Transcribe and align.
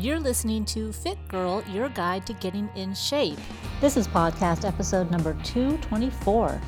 You're 0.00 0.18
listening 0.18 0.64
to 0.64 0.94
Fit 0.94 1.18
Girl, 1.28 1.62
your 1.68 1.90
guide 1.90 2.26
to 2.26 2.32
getting 2.32 2.70
in 2.74 2.94
shape. 2.94 3.38
This 3.82 3.98
is 3.98 4.08
podcast 4.08 4.66
episode 4.66 5.10
number 5.10 5.34
224. 5.44 6.58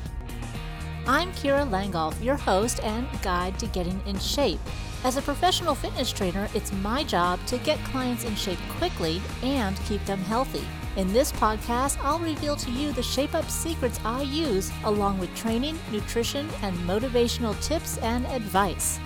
I'm 1.07 1.31
Kira 1.31 1.67
Langolf, 1.67 2.23
your 2.23 2.35
host 2.35 2.79
and 2.83 3.07
guide 3.23 3.57
to 3.57 3.65
getting 3.65 3.99
in 4.05 4.19
shape. 4.19 4.59
As 5.03 5.17
a 5.17 5.21
professional 5.23 5.73
fitness 5.73 6.11
trainer, 6.11 6.47
it's 6.53 6.71
my 6.73 7.03
job 7.03 7.43
to 7.47 7.57
get 7.57 7.83
clients 7.85 8.23
in 8.23 8.35
shape 8.35 8.59
quickly 8.77 9.19
and 9.41 9.75
keep 9.87 10.05
them 10.05 10.19
healthy. 10.19 10.67
In 10.95 11.11
this 11.11 11.31
podcast, 11.31 11.97
I'll 12.03 12.19
reveal 12.19 12.55
to 12.57 12.69
you 12.69 12.91
the 12.91 13.01
shape 13.01 13.33
up 13.33 13.49
secrets 13.49 13.99
I 14.05 14.21
use, 14.21 14.71
along 14.83 15.17
with 15.17 15.35
training, 15.35 15.79
nutrition, 15.91 16.47
and 16.61 16.77
motivational 16.87 17.59
tips 17.63 17.97
and 17.97 18.27
advice. 18.27 18.99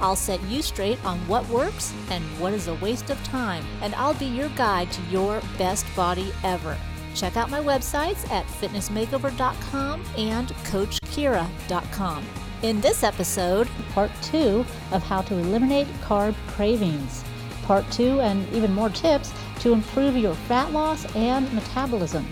I'll 0.00 0.16
set 0.16 0.42
you 0.44 0.62
straight 0.62 1.02
on 1.04 1.18
what 1.28 1.48
works 1.48 1.92
and 2.10 2.24
what 2.40 2.52
is 2.52 2.68
a 2.68 2.74
waste 2.76 3.10
of 3.10 3.22
time, 3.24 3.64
and 3.82 3.94
I'll 3.94 4.14
be 4.14 4.26
your 4.26 4.48
guide 4.50 4.90
to 4.92 5.02
your 5.10 5.40
best 5.56 5.84
body 5.96 6.32
ever. 6.44 6.76
Check 7.14 7.36
out 7.36 7.50
my 7.50 7.60
websites 7.60 8.30
at 8.30 8.46
fitnessmakeover.com 8.46 10.04
and 10.16 10.48
coachkira.com. 10.48 12.24
In 12.62 12.80
this 12.80 13.02
episode, 13.02 13.68
part 13.92 14.10
two 14.22 14.64
of 14.92 15.02
how 15.02 15.22
to 15.22 15.34
eliminate 15.34 15.86
carb 16.02 16.34
cravings. 16.48 17.24
Part 17.62 17.88
two, 17.90 18.20
and 18.20 18.48
even 18.52 18.72
more 18.72 18.90
tips 18.90 19.32
to 19.60 19.72
improve 19.72 20.16
your 20.16 20.34
fat 20.34 20.72
loss 20.72 21.04
and 21.14 21.52
metabolism. 21.52 22.26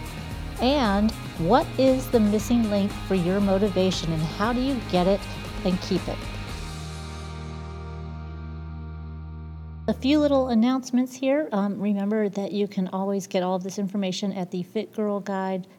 And 0.61 1.11
what 1.39 1.67
is 1.79 2.09
the 2.11 2.21
missing 2.21 2.71
link 2.71 2.91
for 3.07 3.15
your 3.15 3.41
motivation, 3.41 4.13
and 4.13 4.23
how 4.23 4.53
do 4.53 4.61
you 4.61 4.81
get 4.91 5.07
it 5.07 5.21
and 5.65 5.81
keep 5.83 6.07
it? 6.09 6.17
A 9.89 9.95
few 9.95 10.19
little 10.19 10.49
announcements 10.49 11.15
here. 11.15 11.49
Um, 11.53 11.81
remember 11.81 12.29
that 12.31 12.51
you 12.51 12.67
can 12.67 12.89
always 12.89 13.29
get 13.29 13.45
all 13.45 13.55
of 13.55 13.63
this 13.63 13.79
information 13.79 14.33
at 14.33 14.51
the 14.51 14.65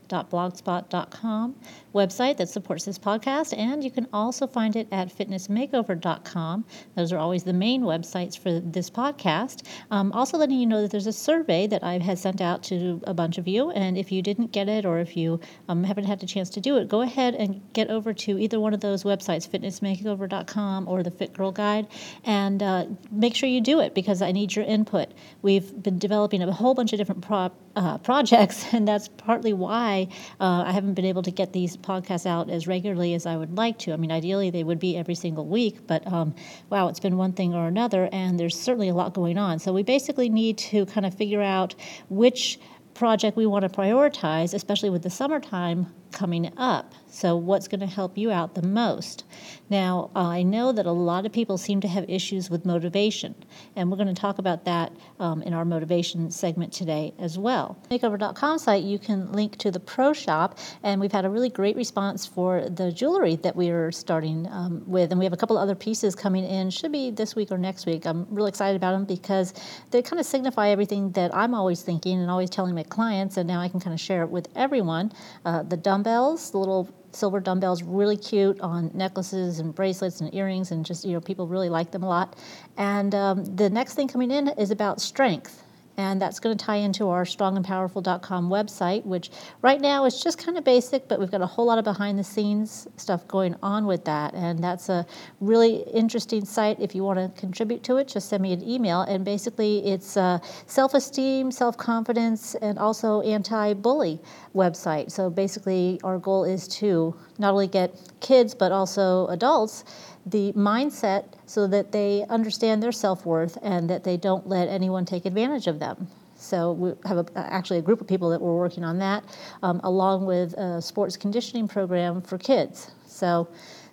fitgirlguide.blogspot.com 0.07 1.55
website 1.93 2.37
that 2.37 2.47
supports 2.49 2.85
this 2.85 2.99
podcast, 2.99 3.57
and 3.57 3.83
you 3.83 3.89
can 3.89 4.07
also 4.13 4.45
find 4.45 4.75
it 4.75 4.87
at 4.91 5.15
fitnessmakeover.com. 5.15 6.65
Those 6.95 7.11
are 7.11 7.17
always 7.17 7.43
the 7.43 7.53
main 7.53 7.81
websites 7.81 8.37
for 8.37 8.59
this 8.59 8.89
podcast. 8.89 9.65
Um, 9.89 10.11
also, 10.11 10.37
letting 10.37 10.59
you 10.59 10.67
know 10.67 10.81
that 10.81 10.91
there's 10.91 11.07
a 11.07 11.13
survey 11.13 11.65
that 11.67 11.83
I 11.83 11.97
had 11.97 12.19
sent 12.19 12.41
out 12.41 12.63
to 12.63 13.01
a 13.05 13.13
bunch 13.13 13.37
of 13.37 13.47
you, 13.47 13.71
and 13.71 13.97
if 13.97 14.11
you 14.11 14.21
didn't 14.21 14.51
get 14.51 14.69
it 14.69 14.85
or 14.85 14.99
if 14.99 15.17
you 15.17 15.39
um, 15.67 15.83
haven't 15.83 16.05
had 16.05 16.19
the 16.19 16.27
chance 16.27 16.49
to 16.51 16.61
do 16.61 16.77
it, 16.77 16.87
go 16.87 17.01
ahead 17.01 17.35
and 17.35 17.61
get 17.73 17.89
over 17.89 18.13
to 18.13 18.37
either 18.37 18.59
one 18.59 18.73
of 18.73 18.81
those 18.81 19.03
websites, 19.03 19.47
fitnessmakeover.com 19.47 20.87
or 20.87 21.03
the 21.03 21.11
Fit 21.11 21.33
Girl 21.33 21.51
Guide, 21.51 21.87
and 22.23 22.61
uh, 22.61 22.85
make 23.11 23.35
sure 23.35 23.49
you 23.49 23.61
do 23.61 23.79
it 23.79 23.95
because 23.95 24.21
I 24.21 24.31
need 24.31 24.55
your 24.55 24.65
input. 24.65 25.09
We've 25.41 25.81
been 25.81 25.97
developing 25.97 26.43
a 26.43 26.51
whole 26.51 26.75
bunch 26.75 26.93
of 26.93 26.99
different 26.99 27.21
pro- 27.23 27.51
uh, 27.77 27.97
projects, 27.99 28.65
and 28.73 28.87
that's 28.87 29.07
partly 29.07 29.53
why 29.53 30.07
uh, 30.39 30.63
I 30.65 30.71
haven't 30.71 30.95
been 30.95 31.05
able 31.05 31.21
to 31.23 31.31
get 31.31 31.53
these 31.53 31.77
podcasts 31.77 32.25
out 32.25 32.49
as 32.49 32.67
regularly 32.67 33.13
as 33.13 33.25
I 33.25 33.37
would 33.37 33.55
like 33.55 33.77
to. 33.79 33.93
I 33.93 33.97
mean, 33.97 34.11
ideally 34.11 34.49
they 34.49 34.63
would 34.63 34.79
be 34.79 34.97
every 34.97 35.15
single 35.15 35.45
week, 35.45 35.85
but 35.87 36.05
um, 36.11 36.33
wow, 36.69 36.87
it's 36.87 36.99
been 36.99 37.17
one 37.17 37.33
thing 37.33 37.53
or 37.53 37.67
another, 37.67 38.09
and 38.11 38.39
there's 38.39 38.59
certainly 38.59 38.89
a 38.89 38.95
lot 38.95 39.13
going 39.13 39.37
on. 39.37 39.59
So 39.59 39.71
we 39.71 39.83
basically 39.83 40.27
need 40.27 40.57
to 40.57 40.85
kind 40.87 41.05
of 41.05 41.13
figure 41.13 41.41
out 41.41 41.75
which 42.09 42.59
project 42.95 43.37
we 43.37 43.45
want 43.45 43.61
to 43.61 43.69
prioritize, 43.69 44.55
especially 44.55 44.89
with 44.89 45.03
the 45.03 45.09
summertime 45.09 45.93
coming 46.11 46.51
up. 46.57 46.93
So, 47.17 47.35
what's 47.35 47.67
going 47.67 47.79
to 47.79 47.87
help 47.87 48.15
you 48.15 48.29
out 48.29 48.53
the 48.53 48.61
most? 48.61 49.23
Now, 49.71 50.11
I 50.15 50.43
know 50.43 50.71
that 50.71 50.85
a 50.85 50.91
lot 50.91 51.25
of 51.25 51.31
people 51.31 51.57
seem 51.57 51.81
to 51.81 51.87
have 51.87 52.07
issues 52.07 52.51
with 52.51 52.63
motivation, 52.63 53.33
and 53.75 53.89
we're 53.89 53.97
going 53.97 54.13
to 54.13 54.21
talk 54.21 54.37
about 54.37 54.65
that 54.65 54.93
um, 55.19 55.41
in 55.41 55.51
our 55.51 55.65
motivation 55.65 56.29
segment 56.29 56.71
today 56.71 57.15
as 57.17 57.35
well. 57.35 57.75
Makeover.com 57.89 58.59
site, 58.59 58.83
you 58.83 58.99
can 58.99 59.31
link 59.31 59.57
to 59.57 59.71
the 59.71 59.79
Pro 59.79 60.13
Shop, 60.13 60.59
and 60.83 61.01
we've 61.01 61.11
had 61.11 61.25
a 61.25 61.29
really 61.31 61.49
great 61.49 61.75
response 61.75 62.27
for 62.27 62.69
the 62.69 62.91
jewelry 62.91 63.35
that 63.37 63.55
we 63.55 63.71
are 63.71 63.91
starting 63.91 64.47
um, 64.51 64.83
with, 64.85 65.09
and 65.09 65.17
we 65.17 65.25
have 65.25 65.33
a 65.33 65.37
couple 65.37 65.57
other 65.57 65.73
pieces 65.73 66.13
coming 66.13 66.43
in. 66.43 66.69
Should 66.69 66.91
be 66.91 67.09
this 67.09 67.35
week 67.35 67.51
or 67.51 67.57
next 67.57 67.87
week. 67.87 68.05
I'm 68.05 68.27
really 68.29 68.49
excited 68.49 68.75
about 68.75 68.91
them 68.91 69.05
because 69.05 69.55
they 69.89 70.03
kind 70.03 70.19
of 70.19 70.25
signify 70.27 70.69
everything 70.69 71.09
that 71.13 71.33
I'm 71.33 71.55
always 71.55 71.81
thinking 71.81 72.21
and 72.21 72.29
always 72.29 72.51
telling 72.51 72.75
my 72.75 72.83
clients, 72.83 73.37
and 73.37 73.47
now 73.47 73.59
I 73.59 73.69
can 73.69 73.79
kind 73.79 73.95
of 73.95 73.99
share 73.99 74.21
it 74.21 74.29
with 74.29 74.49
everyone. 74.55 75.13
Uh, 75.45 75.63
the 75.63 75.77
dumbbells, 75.77 76.51
the 76.51 76.59
little 76.59 76.87
silver 77.17 77.39
dumbbells, 77.39 77.83
really 77.83 78.17
cute 78.17 78.59
on 78.61 78.91
necklaces 78.93 79.59
and 79.59 79.73
bracelets 79.73 80.21
and 80.21 80.33
earrings, 80.33 80.71
and 80.71 80.85
just, 80.85 81.03
you 81.03 81.13
know, 81.13 81.19
people 81.19 81.47
really 81.47 81.69
like 81.69 81.91
them 81.91 82.03
a 82.03 82.07
lot. 82.07 82.35
And 82.77 83.13
um, 83.15 83.43
the 83.43 83.69
next 83.69 83.95
thing 83.95 84.07
coming 84.07 84.31
in 84.31 84.49
is 84.49 84.71
about 84.71 85.01
strength 85.01 85.63
and 85.97 86.21
that's 86.21 86.39
going 86.39 86.55
to 86.55 86.63
tie 86.63 86.75
into 86.75 87.09
our 87.09 87.23
strongandpowerful.com 87.23 88.49
website, 88.49 89.03
which 89.03 89.31
right 89.63 89.81
now 89.81 90.05
is 90.05 90.21
just 90.21 90.37
kind 90.37 90.55
of 90.55 90.63
basic, 90.63 91.07
but 91.07 91.19
we've 91.19 91.31
got 91.31 91.41
a 91.41 91.47
whole 91.47 91.65
lot 91.65 91.79
of 91.79 91.83
behind 91.83 92.19
the 92.19 92.23
scenes 92.23 92.87
stuff 92.97 93.27
going 93.27 93.55
on 93.63 93.87
with 93.87 94.05
that. 94.05 94.35
And 94.35 94.63
that's 94.63 94.89
a 94.89 95.07
really 95.41 95.77
interesting 95.93 96.45
site. 96.45 96.79
If 96.79 96.93
you 96.93 97.03
want 97.03 97.17
to 97.17 97.41
contribute 97.41 97.81
to 97.83 97.97
it, 97.97 98.07
just 98.07 98.29
send 98.29 98.43
me 98.43 98.53
an 98.53 98.67
email. 98.67 99.01
And 99.01 99.25
basically, 99.25 99.85
it's 99.87 100.15
a 100.17 100.39
self 100.67 100.93
esteem, 100.93 101.51
self 101.51 101.77
confidence, 101.77 102.53
and 102.55 102.77
also 102.77 103.21
anti 103.21 103.73
bully 103.73 104.19
website. 104.55 105.11
So 105.11 105.31
basically, 105.31 105.99
our 106.03 106.19
goal 106.19 106.43
is 106.43 106.67
to 106.79 107.15
not 107.39 107.51
only 107.53 107.67
get 107.67 107.99
kids, 108.19 108.53
but 108.53 108.71
also 108.71 109.27
adults 109.27 109.83
the 110.31 110.51
mindset 110.53 111.25
so 111.45 111.67
that 111.67 111.91
they 111.91 112.25
understand 112.29 112.83
their 112.83 112.91
self 112.91 113.25
worth 113.25 113.57
and 113.61 113.89
that 113.89 114.03
they 114.03 114.17
don't 114.17 114.47
let 114.47 114.67
anyone 114.67 115.05
take 115.05 115.25
advantage 115.25 115.67
of 115.67 115.79
them. 115.79 116.07
So 116.35 116.73
we 116.73 116.91
have 117.05 117.17
a, 117.17 117.25
actually 117.35 117.79
a 117.79 117.81
group 117.81 118.01
of 118.01 118.07
people 118.07 118.29
that 118.29 118.41
were 118.41 118.55
working 118.57 118.83
on 118.83 118.99
that, 118.99 119.23
um, 119.63 119.81
along 119.83 120.25
with 120.25 120.53
a 120.53 120.81
sports 120.81 121.17
conditioning 121.17 121.67
program 121.67 122.21
for 122.21 122.37
kids. 122.37 122.91
So 123.07 123.47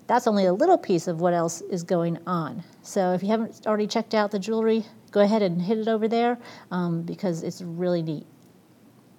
that's 0.06 0.26
only 0.26 0.46
a 0.46 0.52
little 0.52 0.76
piece 0.76 1.06
of 1.06 1.20
what 1.20 1.32
else 1.32 1.62
is 1.62 1.82
going 1.82 2.18
on. 2.26 2.62
So 2.82 3.12
if 3.12 3.22
you 3.22 3.28
haven't 3.28 3.66
already 3.66 3.86
checked 3.86 4.12
out 4.12 4.30
the 4.30 4.38
jewelry, 4.38 4.84
go 5.10 5.20
ahead 5.20 5.42
and 5.42 5.62
hit 5.62 5.78
it 5.78 5.88
over 5.88 6.08
there 6.08 6.38
um, 6.70 7.02
because 7.02 7.42
it's 7.42 7.62
really 7.62 8.02
neat. 8.02 8.26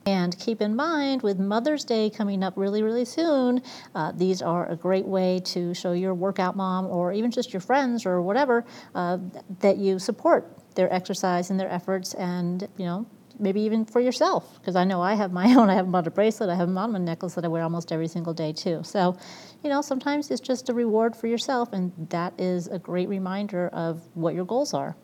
And 0.08 0.38
keep 0.38 0.62
in 0.62 0.76
mind, 0.76 1.24
with 1.24 1.40
Mother's 1.40 1.84
Day 1.84 2.12
coming 2.12 2.44
up 2.44 2.54
really, 2.56 2.84
really 2.84 3.06
soon, 3.06 3.64
uh, 3.96 4.12
these 4.12 4.40
are 4.44 4.70
a 4.70 4.76
great 4.76 5.06
way 5.06 5.42
to 5.46 5.74
show 5.74 5.94
your 5.94 6.14
workout 6.14 6.56
mom 6.56 6.86
or 6.86 7.12
even 7.12 7.32
just 7.32 7.52
your 7.52 7.60
friends 7.60 8.06
or 8.06 8.22
whatever 8.22 8.66
uh, 8.94 9.18
that 9.62 9.78
you 9.78 9.98
support 9.98 10.60
their 10.76 10.94
exercise 10.94 11.50
and 11.50 11.60
their 11.60 11.72
efforts 11.72 12.14
and, 12.14 12.68
you 12.78 12.86
know, 12.86 13.08
maybe 13.40 13.62
even 13.62 13.84
for 13.84 14.00
yourself. 14.00 14.60
Because 14.60 14.76
I 14.76 14.84
know 14.84 15.02
I 15.02 15.16
have 15.16 15.32
my 15.32 15.54
own. 15.56 15.72
I 15.72 15.74
have 15.74 15.88
a 15.88 15.90
mother 15.90 16.12
bracelet, 16.12 16.52
I 16.52 16.56
have 16.56 16.70
a 16.70 16.72
mama 16.72 17.00
necklace 17.00 17.34
that 17.34 17.44
I 17.44 17.48
wear 17.48 17.64
almost 17.64 17.92
every 17.92 18.08
single 18.08 18.34
day 18.34 18.54
too. 18.54 18.82
So, 18.84 19.18
you 19.64 19.72
know, 19.72 19.82
sometimes 19.82 20.30
it's 20.30 20.42
just 20.42 20.70
a 20.70 20.74
reward 20.74 21.16
for 21.16 21.26
yourself, 21.26 21.74
and 21.74 21.92
that 22.12 22.40
is 22.40 22.68
a 22.68 22.78
great 22.78 23.10
reminder 23.10 23.70
of 23.70 24.08
what 24.14 24.36
your 24.36 24.46
goals 24.46 24.76
are. 24.76 24.96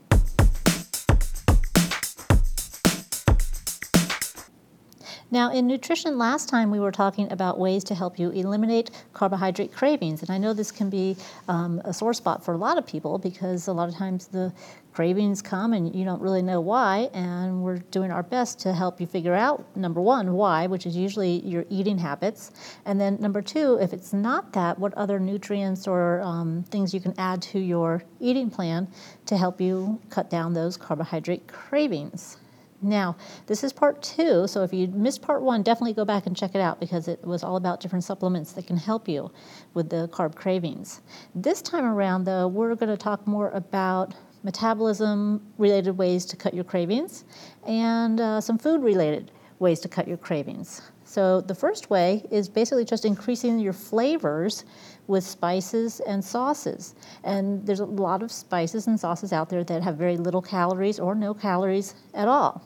Now, 5.34 5.50
in 5.50 5.66
nutrition, 5.66 6.18
last 6.18 6.50
time 6.50 6.72
we 6.72 6.82
were 6.82 6.92
talking 6.92 7.32
about 7.32 7.58
ways 7.58 7.86
to 7.86 7.96
help 7.96 8.20
you 8.20 8.32
eliminate 8.32 8.92
carbohydrate 9.14 9.72
cravings. 9.72 10.22
And 10.22 10.30
I 10.30 10.38
know 10.38 10.54
this 10.54 10.74
can 10.74 10.90
be 10.90 11.16
um, 11.48 11.82
a 11.86 11.94
sore 11.94 12.14
spot 12.14 12.44
for 12.44 12.54
a 12.54 12.58
lot 12.58 12.78
of 12.78 12.86
people 12.86 13.18
because 13.18 13.70
a 13.70 13.72
lot 13.72 13.88
of 13.88 13.96
times 13.96 14.28
the 14.28 14.52
cravings 14.92 15.42
come 15.42 15.72
and 15.72 15.96
you 15.96 16.04
don't 16.04 16.22
really 16.22 16.42
know 16.42 16.60
why. 16.60 17.10
And 17.14 17.64
we're 17.64 17.78
doing 17.78 18.12
our 18.12 18.24
best 18.24 18.60
to 18.62 18.74
help 18.74 19.00
you 19.00 19.08
figure 19.08 19.34
out 19.34 19.66
number 19.74 20.02
one, 20.02 20.34
why, 20.34 20.68
which 20.68 20.86
is 20.86 20.98
usually 20.98 21.40
your 21.46 21.64
eating 21.70 21.98
habits. 21.98 22.52
And 22.86 23.00
then 23.00 23.16
number 23.22 23.42
two, 23.42 23.78
if 23.80 23.94
it's 23.94 24.12
not 24.12 24.52
that, 24.52 24.78
what 24.80 24.94
other 24.96 25.18
nutrients 25.18 25.88
or 25.88 26.20
um, 26.24 26.66
things 26.72 26.94
you 26.94 27.00
can 27.00 27.14
add 27.18 27.42
to 27.44 27.60
your 27.60 28.04
eating 28.20 28.50
plan 28.50 28.86
to 29.28 29.38
help 29.38 29.62
you 29.62 30.02
cut 30.10 30.30
down 30.30 30.54
those 30.54 30.76
carbohydrate 30.76 31.48
cravings. 31.48 32.36
Now, 32.84 33.16
this 33.46 33.64
is 33.64 33.72
part 33.72 34.02
two, 34.02 34.48
so 34.48 34.64
if 34.64 34.74
you 34.74 34.88
missed 34.88 35.22
part 35.22 35.44
one, 35.44 35.62
definitely 35.62 35.94
go 35.94 36.04
back 36.04 36.26
and 36.26 36.36
check 36.36 36.56
it 36.56 36.62
out 36.62 36.80
because 36.80 37.08
it 37.08 37.24
was 37.24 37.44
all 37.44 37.56
about 37.56 37.80
different 37.80 38.04
supplements 38.04 38.54
that 38.54 38.66
can 38.66 38.76
help 38.78 39.08
you 39.08 39.32
with 39.76 39.90
the 39.90 40.08
carb 40.12 40.34
cravings. 40.36 41.02
This 41.36 41.62
time 41.62 41.86
around, 41.86 42.24
though, 42.24 42.48
we're 42.48 42.74
going 42.74 42.90
to 42.90 42.98
talk 42.98 43.28
more 43.28 43.52
about 43.52 44.16
metabolism 44.44 45.46
related 45.60 45.96
ways 45.96 46.26
to 46.26 46.36
cut 46.36 46.56
your 46.56 46.64
cravings 46.64 47.24
and 47.68 48.20
uh, 48.20 48.42
some 48.42 48.58
food 48.58 48.82
related 48.82 49.32
ways 49.60 49.80
to 49.82 49.88
cut 49.88 50.08
your 50.08 50.18
cravings. 50.18 50.82
So, 51.04 51.42
the 51.42 51.54
first 51.54 51.92
way 51.92 52.26
is 52.32 52.50
basically 52.50 52.86
just 52.86 53.06
increasing 53.06 53.60
your 53.60 53.74
flavors 53.74 54.66
with 55.06 55.24
spices 55.24 56.00
and 56.00 56.24
sauces. 56.24 56.96
And 57.24 57.64
there's 57.66 57.82
a 57.82 57.86
lot 57.86 58.24
of 58.24 58.32
spices 58.32 58.88
and 58.88 59.00
sauces 59.00 59.32
out 59.34 59.50
there 59.50 59.64
that 59.66 59.84
have 59.84 59.98
very 59.98 60.18
little 60.18 60.42
calories 60.42 61.00
or 61.00 61.14
no 61.14 61.36
calories 61.36 61.94
at 62.16 62.28
all. 62.28 62.64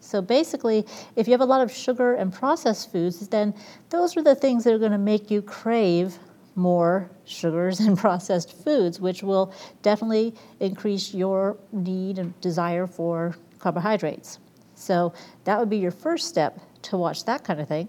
So 0.00 0.20
basically, 0.22 0.86
if 1.14 1.28
you 1.28 1.32
have 1.32 1.40
a 1.40 1.46
lot 1.46 1.60
of 1.60 1.70
sugar 1.70 2.14
and 2.14 2.32
processed 2.32 2.90
foods, 2.90 3.28
then 3.28 3.54
those 3.90 4.16
are 4.16 4.22
the 4.22 4.34
things 4.34 4.64
that 4.64 4.74
are 4.74 4.78
going 4.78 4.92
to 4.92 4.98
make 4.98 5.30
you 5.30 5.42
crave 5.42 6.18
more 6.56 7.10
sugars 7.24 7.80
and 7.80 7.96
processed 8.06 8.52
foods, 8.64 9.00
which 9.00 9.22
will 9.22 9.52
definitely 9.82 10.34
increase 10.58 11.14
your 11.14 11.56
need 11.72 12.18
and 12.18 12.38
desire 12.40 12.86
for 12.86 13.36
carbohydrates. 13.58 14.38
So 14.74 15.12
that 15.44 15.58
would 15.58 15.70
be 15.70 15.76
your 15.76 15.90
first 15.90 16.28
step 16.28 16.58
to 16.82 16.96
watch 16.96 17.24
that 17.26 17.44
kind 17.44 17.60
of 17.60 17.68
thing. 17.68 17.88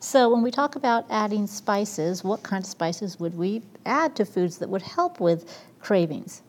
So 0.00 0.32
when 0.32 0.42
we 0.42 0.50
talk 0.50 0.76
about 0.76 1.06
adding 1.10 1.46
spices, 1.46 2.22
what 2.22 2.42
kind 2.42 2.62
of 2.62 2.68
spices 2.68 3.18
would 3.20 3.36
we 3.36 3.62
add 3.86 4.16
to 4.16 4.24
foods 4.24 4.58
that 4.58 4.68
would 4.68 4.82
help 4.82 5.20
with 5.20 5.58
cravings? 5.80 6.42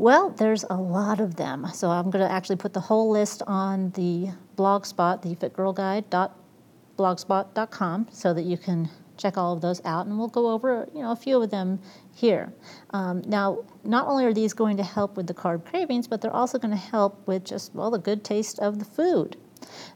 Well, 0.00 0.30
there's 0.30 0.64
a 0.70 0.76
lot 0.76 1.20
of 1.20 1.36
them. 1.36 1.66
So 1.74 1.90
I'm 1.90 2.10
going 2.10 2.26
to 2.26 2.32
actually 2.32 2.56
put 2.56 2.72
the 2.72 2.80
whole 2.80 3.10
list 3.10 3.42
on 3.46 3.90
the 3.90 4.30
blog 4.56 4.86
spot, 4.86 5.20
the 5.20 5.36
fitgirlguide.blogspot.com, 5.36 8.08
so 8.10 8.32
that 8.32 8.44
you 8.44 8.56
can 8.56 8.88
check 9.18 9.36
all 9.36 9.52
of 9.52 9.60
those 9.60 9.84
out, 9.84 10.06
and 10.06 10.16
we'll 10.16 10.28
go 10.28 10.52
over 10.52 10.88
you 10.94 11.02
know 11.02 11.12
a 11.12 11.16
few 11.16 11.42
of 11.42 11.50
them 11.50 11.78
here. 12.14 12.50
Um, 12.94 13.20
now, 13.26 13.62
not 13.84 14.06
only 14.06 14.24
are 14.24 14.32
these 14.32 14.54
going 14.54 14.78
to 14.78 14.82
help 14.82 15.18
with 15.18 15.26
the 15.26 15.34
carb 15.34 15.66
cravings, 15.66 16.08
but 16.08 16.22
they're 16.22 16.34
also 16.34 16.58
going 16.58 16.72
to 16.72 16.78
help 16.78 17.26
with 17.26 17.44
just 17.44 17.74
well 17.74 17.90
the 17.90 17.98
good 17.98 18.24
taste 18.24 18.58
of 18.58 18.78
the 18.78 18.86
food. 18.86 19.36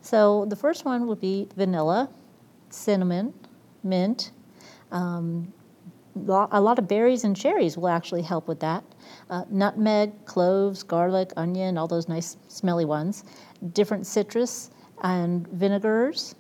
So 0.03 0.45
the 0.45 0.57
first 0.57 0.85
one 0.85 1.07
would 1.07 1.23
be 1.23 1.49
vanilla, 1.57 2.11
cinnamon, 2.69 3.33
mint. 3.83 4.33
Um, 4.93 5.55
a 6.17 6.61
lot 6.61 6.79
of 6.79 6.87
berries 6.87 7.25
and 7.25 7.37
cherries 7.37 7.77
will 7.77 7.89
actually 7.89 8.23
help 8.23 8.47
with 8.49 8.61
that. 8.61 8.85
Uh, 9.31 9.45
nutmeg, 9.51 10.13
cloves, 10.27 10.83
garlic, 10.83 11.33
onion, 11.37 11.77
all 11.77 11.89
those 11.89 12.09
nice 12.09 12.37
smelly 12.49 12.85
ones. 12.85 13.25
Different 13.73 14.07
citrus 14.07 14.71
and 15.03 15.47
vinegars. 15.49 16.35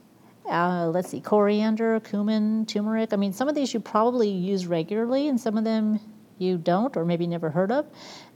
Uh, 0.48 0.88
let's 0.88 1.08
see, 1.08 1.20
coriander, 1.20 1.98
cumin, 2.00 2.66
turmeric. 2.66 3.12
I 3.12 3.16
mean, 3.16 3.32
some 3.32 3.48
of 3.48 3.54
these 3.54 3.72
you 3.72 3.80
probably 3.80 4.28
use 4.28 4.66
regularly, 4.66 5.28
and 5.28 5.40
some 5.40 5.56
of 5.56 5.64
them 5.64 5.98
you 6.38 6.58
don't, 6.58 6.96
or 6.96 7.04
maybe 7.04 7.26
never 7.26 7.50
heard 7.50 7.72
of. 7.72 7.86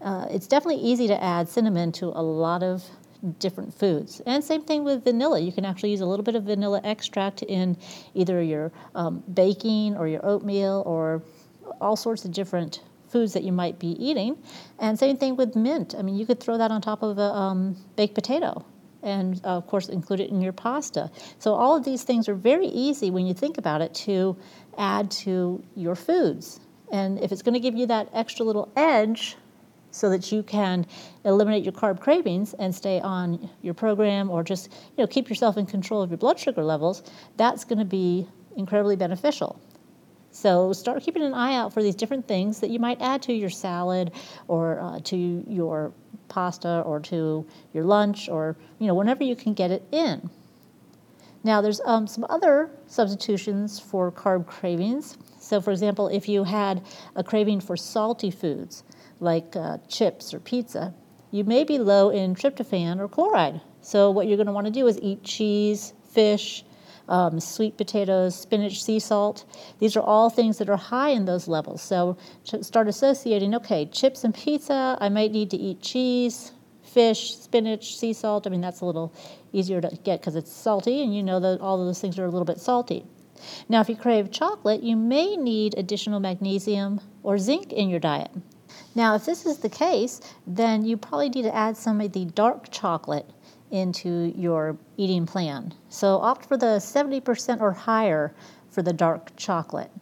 Uh, 0.00 0.26
it's 0.30 0.46
definitely 0.46 0.82
easy 0.82 1.06
to 1.08 1.22
add 1.22 1.48
cinnamon 1.48 1.92
to 1.92 2.06
a 2.06 2.22
lot 2.22 2.62
of 2.62 2.84
different 3.38 3.74
foods. 3.74 4.20
And 4.26 4.42
same 4.42 4.62
thing 4.62 4.84
with 4.84 5.04
vanilla. 5.04 5.40
You 5.40 5.52
can 5.52 5.64
actually 5.64 5.90
use 5.90 6.00
a 6.00 6.06
little 6.06 6.24
bit 6.24 6.34
of 6.34 6.44
vanilla 6.44 6.80
extract 6.84 7.42
in 7.42 7.76
either 8.14 8.42
your 8.42 8.72
um, 8.94 9.22
baking 9.32 9.96
or 9.96 10.08
your 10.08 10.24
oatmeal 10.24 10.82
or 10.86 11.22
all 11.80 11.96
sorts 11.96 12.24
of 12.24 12.32
different 12.32 12.82
foods 13.08 13.32
that 13.32 13.42
you 13.42 13.52
might 13.52 13.78
be 13.78 13.88
eating. 14.04 14.36
And 14.78 14.98
same 14.98 15.16
thing 15.16 15.36
with 15.36 15.56
mint. 15.56 15.94
I 15.98 16.02
mean, 16.02 16.16
you 16.16 16.26
could 16.26 16.40
throw 16.40 16.58
that 16.58 16.70
on 16.70 16.80
top 16.80 17.02
of 17.02 17.18
a 17.18 17.22
um, 17.22 17.76
baked 17.96 18.14
potato 18.14 18.64
and 19.02 19.40
uh, 19.44 19.50
of 19.50 19.66
course 19.66 19.88
include 19.88 20.20
it 20.20 20.30
in 20.30 20.40
your 20.40 20.52
pasta. 20.52 21.10
So 21.38 21.54
all 21.54 21.76
of 21.76 21.84
these 21.84 22.02
things 22.02 22.28
are 22.28 22.34
very 22.34 22.66
easy 22.66 23.10
when 23.10 23.26
you 23.26 23.34
think 23.34 23.58
about 23.58 23.80
it 23.80 23.94
to 23.94 24.36
add 24.76 25.10
to 25.10 25.62
your 25.74 25.94
foods. 25.94 26.60
And 26.90 27.18
if 27.20 27.32
it's 27.32 27.42
going 27.42 27.54
to 27.54 27.60
give 27.60 27.74
you 27.74 27.86
that 27.86 28.08
extra 28.12 28.44
little 28.44 28.70
edge 28.76 29.36
so 29.98 30.08
that 30.10 30.30
you 30.30 30.42
can 30.42 30.86
eliminate 31.24 31.64
your 31.64 31.72
carb 31.72 32.00
cravings 32.00 32.54
and 32.54 32.74
stay 32.74 33.00
on 33.00 33.50
your 33.62 33.74
program 33.74 34.30
or 34.30 34.44
just 34.44 34.70
you 34.96 35.02
know 35.02 35.06
keep 35.06 35.28
yourself 35.28 35.56
in 35.56 35.66
control 35.66 36.02
of 36.02 36.10
your 36.10 36.18
blood 36.18 36.38
sugar 36.38 36.62
levels 36.62 37.02
that's 37.36 37.64
going 37.64 37.78
to 37.78 37.84
be 37.84 38.26
incredibly 38.56 38.96
beneficial. 38.96 39.60
So 40.30 40.72
start 40.72 41.02
keeping 41.02 41.22
an 41.22 41.34
eye 41.34 41.54
out 41.54 41.72
for 41.72 41.82
these 41.82 41.94
different 41.94 42.28
things 42.28 42.60
that 42.60 42.70
you 42.70 42.78
might 42.78 43.00
add 43.00 43.22
to 43.22 43.32
your 43.32 43.50
salad 43.50 44.12
or 44.46 44.78
uh, 44.80 45.00
to 45.04 45.44
your 45.48 45.92
pasta 46.28 46.82
or 46.84 47.00
to 47.00 47.46
your 47.72 47.84
lunch 47.84 48.28
or 48.28 48.56
you 48.78 48.86
know 48.86 48.94
whenever 48.94 49.24
you 49.24 49.34
can 49.34 49.54
get 49.54 49.70
it 49.70 49.82
in. 49.90 50.28
Now 51.44 51.60
there's 51.60 51.80
um, 51.84 52.06
some 52.06 52.26
other 52.28 52.70
substitutions 52.86 53.80
for 53.80 54.12
carb 54.12 54.46
cravings. 54.46 55.16
So 55.40 55.60
for 55.60 55.70
example 55.70 56.08
if 56.08 56.28
you 56.28 56.44
had 56.44 56.84
a 57.16 57.24
craving 57.24 57.60
for 57.60 57.76
salty 57.76 58.30
foods 58.30 58.84
like 59.20 59.56
uh, 59.56 59.78
chips 59.88 60.32
or 60.32 60.40
pizza, 60.40 60.94
you 61.30 61.44
may 61.44 61.64
be 61.64 61.78
low 61.78 62.10
in 62.10 62.34
tryptophan 62.34 62.98
or 63.00 63.08
chloride. 63.08 63.60
So, 63.80 64.10
what 64.10 64.26
you're 64.26 64.36
going 64.36 64.46
to 64.46 64.52
want 64.52 64.66
to 64.66 64.72
do 64.72 64.86
is 64.86 64.98
eat 65.00 65.22
cheese, 65.22 65.92
fish, 66.10 66.64
um, 67.08 67.40
sweet 67.40 67.76
potatoes, 67.76 68.34
spinach, 68.34 68.82
sea 68.82 68.98
salt. 68.98 69.44
These 69.78 69.96
are 69.96 70.02
all 70.02 70.30
things 70.30 70.58
that 70.58 70.68
are 70.68 70.76
high 70.76 71.10
in 71.10 71.24
those 71.24 71.48
levels. 71.48 71.82
So, 71.82 72.16
start 72.44 72.88
associating 72.88 73.54
okay, 73.56 73.86
chips 73.86 74.24
and 74.24 74.34
pizza, 74.34 74.96
I 75.00 75.08
might 75.08 75.32
need 75.32 75.50
to 75.50 75.56
eat 75.56 75.80
cheese, 75.80 76.52
fish, 76.82 77.36
spinach, 77.36 77.96
sea 77.96 78.12
salt. 78.12 78.46
I 78.46 78.50
mean, 78.50 78.60
that's 78.60 78.80
a 78.80 78.86
little 78.86 79.12
easier 79.52 79.80
to 79.80 79.88
get 80.04 80.20
because 80.20 80.36
it's 80.36 80.52
salty, 80.52 81.02
and 81.02 81.14
you 81.14 81.22
know 81.22 81.40
that 81.40 81.60
all 81.60 81.80
of 81.80 81.86
those 81.86 82.00
things 82.00 82.18
are 82.18 82.24
a 82.24 82.30
little 82.30 82.44
bit 82.44 82.58
salty. 82.58 83.04
Now, 83.68 83.80
if 83.80 83.88
you 83.88 83.96
crave 83.96 84.30
chocolate, 84.30 84.82
you 84.82 84.96
may 84.96 85.36
need 85.36 85.76
additional 85.78 86.20
magnesium 86.20 87.00
or 87.22 87.38
zinc 87.38 87.72
in 87.72 87.88
your 87.88 88.00
diet. 88.00 88.30
Now, 88.98 89.14
if 89.14 89.26
this 89.26 89.46
is 89.46 89.58
the 89.58 89.68
case, 89.68 90.20
then 90.44 90.84
you 90.84 90.96
probably 90.96 91.28
need 91.28 91.42
to 91.42 91.54
add 91.54 91.76
some 91.76 92.00
of 92.00 92.10
the 92.10 92.24
dark 92.24 92.68
chocolate 92.72 93.30
into 93.70 94.32
your 94.34 94.76
eating 94.96 95.24
plan. 95.24 95.72
So 95.88 96.16
opt 96.18 96.46
for 96.46 96.56
the 96.56 96.80
70% 96.80 97.60
or 97.60 97.70
higher 97.70 98.34
for 98.70 98.82
the 98.82 98.92
dark 98.92 99.30
chocolate. 99.36 99.92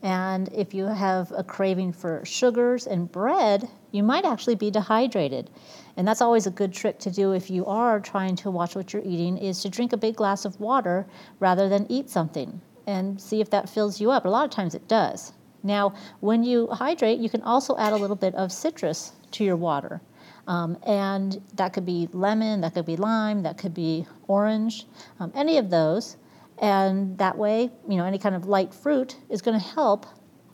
And 0.00 0.48
if 0.54 0.74
you 0.74 0.84
have 0.84 1.32
a 1.36 1.42
craving 1.42 1.92
for 1.92 2.24
sugars 2.24 2.86
and 2.86 3.10
bread, 3.10 3.68
you 3.90 4.04
might 4.04 4.24
actually 4.24 4.54
be 4.54 4.70
dehydrated. 4.70 5.50
And 5.96 6.06
that's 6.06 6.22
always 6.22 6.46
a 6.46 6.52
good 6.52 6.72
trick 6.72 7.00
to 7.00 7.10
do 7.10 7.32
if 7.32 7.50
you 7.50 7.66
are 7.66 7.98
trying 7.98 8.36
to 8.36 8.50
watch 8.52 8.76
what 8.76 8.92
you're 8.92 9.02
eating 9.02 9.38
is 9.38 9.60
to 9.62 9.68
drink 9.68 9.92
a 9.92 9.96
big 9.96 10.14
glass 10.14 10.44
of 10.44 10.60
water 10.60 11.04
rather 11.40 11.68
than 11.68 11.90
eat 11.90 12.10
something 12.10 12.60
and 12.86 13.20
see 13.20 13.40
if 13.40 13.50
that 13.50 13.68
fills 13.68 14.00
you 14.00 14.12
up. 14.12 14.24
A 14.24 14.28
lot 14.28 14.44
of 14.44 14.52
times 14.52 14.76
it 14.76 14.86
does. 14.86 15.32
Now, 15.66 15.94
when 16.20 16.44
you 16.44 16.68
hydrate, 16.68 17.18
you 17.18 17.28
can 17.28 17.42
also 17.42 17.76
add 17.76 17.92
a 17.92 17.96
little 17.96 18.16
bit 18.16 18.34
of 18.34 18.52
citrus 18.52 19.12
to 19.32 19.44
your 19.44 19.56
water. 19.56 20.00
Um, 20.46 20.78
and 20.86 21.42
that 21.54 21.72
could 21.72 21.84
be 21.84 22.08
lemon, 22.12 22.60
that 22.60 22.74
could 22.74 22.86
be 22.86 22.96
lime, 22.96 23.42
that 23.42 23.58
could 23.58 23.74
be 23.74 24.06
orange, 24.28 24.86
um, 25.18 25.32
any 25.34 25.58
of 25.58 25.70
those. 25.70 26.16
And 26.58 27.18
that 27.18 27.36
way, 27.36 27.70
you 27.88 27.96
know, 27.96 28.04
any 28.04 28.18
kind 28.18 28.34
of 28.34 28.46
light 28.46 28.72
fruit 28.72 29.16
is 29.28 29.42
going 29.42 29.58
to 29.58 29.66
help 29.66 30.06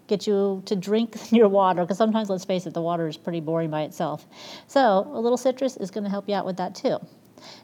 get 0.09 0.27
you 0.27 0.63
to 0.67 0.75
drink 0.75 1.17
your 1.33 1.49
water 1.49 1.83
because 1.83 1.99
sometimes, 1.99 2.31
let's 2.31 2.45
face 2.45 2.67
it, 2.67 2.75
the 2.75 2.83
water 2.83 3.07
is 3.07 3.17
pretty 3.17 3.41
boring 3.41 3.71
by 3.71 3.83
itself. 3.83 4.27
So, 4.67 5.09
a 5.13 5.21
little 5.21 5.39
citrus 5.39 5.77
is 5.77 5.91
going 5.91 6.05
to 6.05 6.11
help 6.11 6.29
you 6.29 6.35
out 6.35 6.47
with 6.47 6.57
that 6.57 6.75
too. 6.75 6.99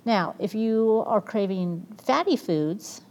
Now, 0.05 0.35
if 0.39 0.55
you 0.55 1.05
are 1.06 1.21
craving 1.21 1.87
fatty 2.05 2.37
foods, 2.37 3.03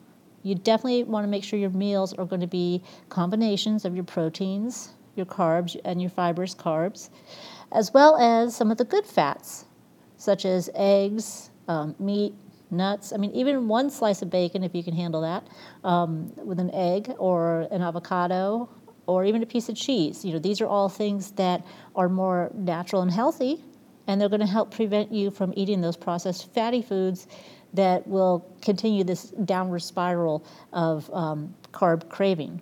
you 0.44 0.56
definitely 0.56 1.04
want 1.04 1.24
to 1.24 1.28
make 1.28 1.44
sure 1.44 1.60
your 1.60 1.70
meals 1.70 2.14
are 2.14 2.26
going 2.26 2.42
to 2.42 2.48
be 2.48 2.84
combinations 3.10 3.86
of 3.86 3.96
your 3.96 4.04
proteins, 4.04 4.94
your 5.16 5.26
carbs, 5.26 5.80
and 5.84 6.02
your 6.02 6.10
fibrous 6.10 6.56
carbs, 6.56 7.10
as 7.72 7.94
well 7.94 8.18
as 8.18 8.56
some 8.56 8.72
of 8.72 8.78
the 8.78 8.86
good 8.86 9.06
fats, 9.06 9.66
such 10.18 10.46
as 10.46 10.70
eggs, 10.76 11.50
um, 11.68 11.96
meat, 12.00 12.34
nuts. 12.72 13.14
I 13.14 13.18
mean, 13.18 13.32
even 13.32 13.68
one 13.68 13.90
slice 13.90 14.22
of 14.22 14.30
bacon, 14.30 14.64
if 14.64 14.76
you 14.76 14.84
can 14.84 14.94
handle 14.94 15.22
that, 15.22 15.48
um, 15.84 16.34
with 16.38 16.60
an 16.60 16.72
egg 16.74 17.14
or 17.18 17.68
an 17.72 17.82
avocado 17.82 18.70
or 19.06 19.24
even 19.24 19.42
a 19.42 19.46
piece 19.46 19.70
of 19.70 19.76
cheese. 19.76 20.24
You 20.26 20.34
know, 20.34 20.40
these 20.40 20.62
are 20.62 20.68
all 20.68 20.90
things 20.90 21.32
that 21.32 21.66
are 21.96 22.10
more 22.10 22.52
natural 22.54 23.02
and 23.02 23.12
healthy, 23.12 23.64
and 24.06 24.20
they're 24.20 24.30
going 24.30 24.42
to 24.42 24.46
help 24.46 24.72
prevent 24.72 25.12
you 25.12 25.32
from 25.32 25.54
eating 25.56 25.82
those 25.82 25.98
processed 25.98 26.54
fatty 26.54 26.82
foods 26.82 27.28
that 27.74 28.08
will 28.08 28.46
continue 28.62 29.04
this 29.04 29.32
downward 29.46 29.80
spiral 29.80 30.46
of 30.74 31.10
um, 31.14 31.54
carb 31.72 32.10
craving. 32.10 32.62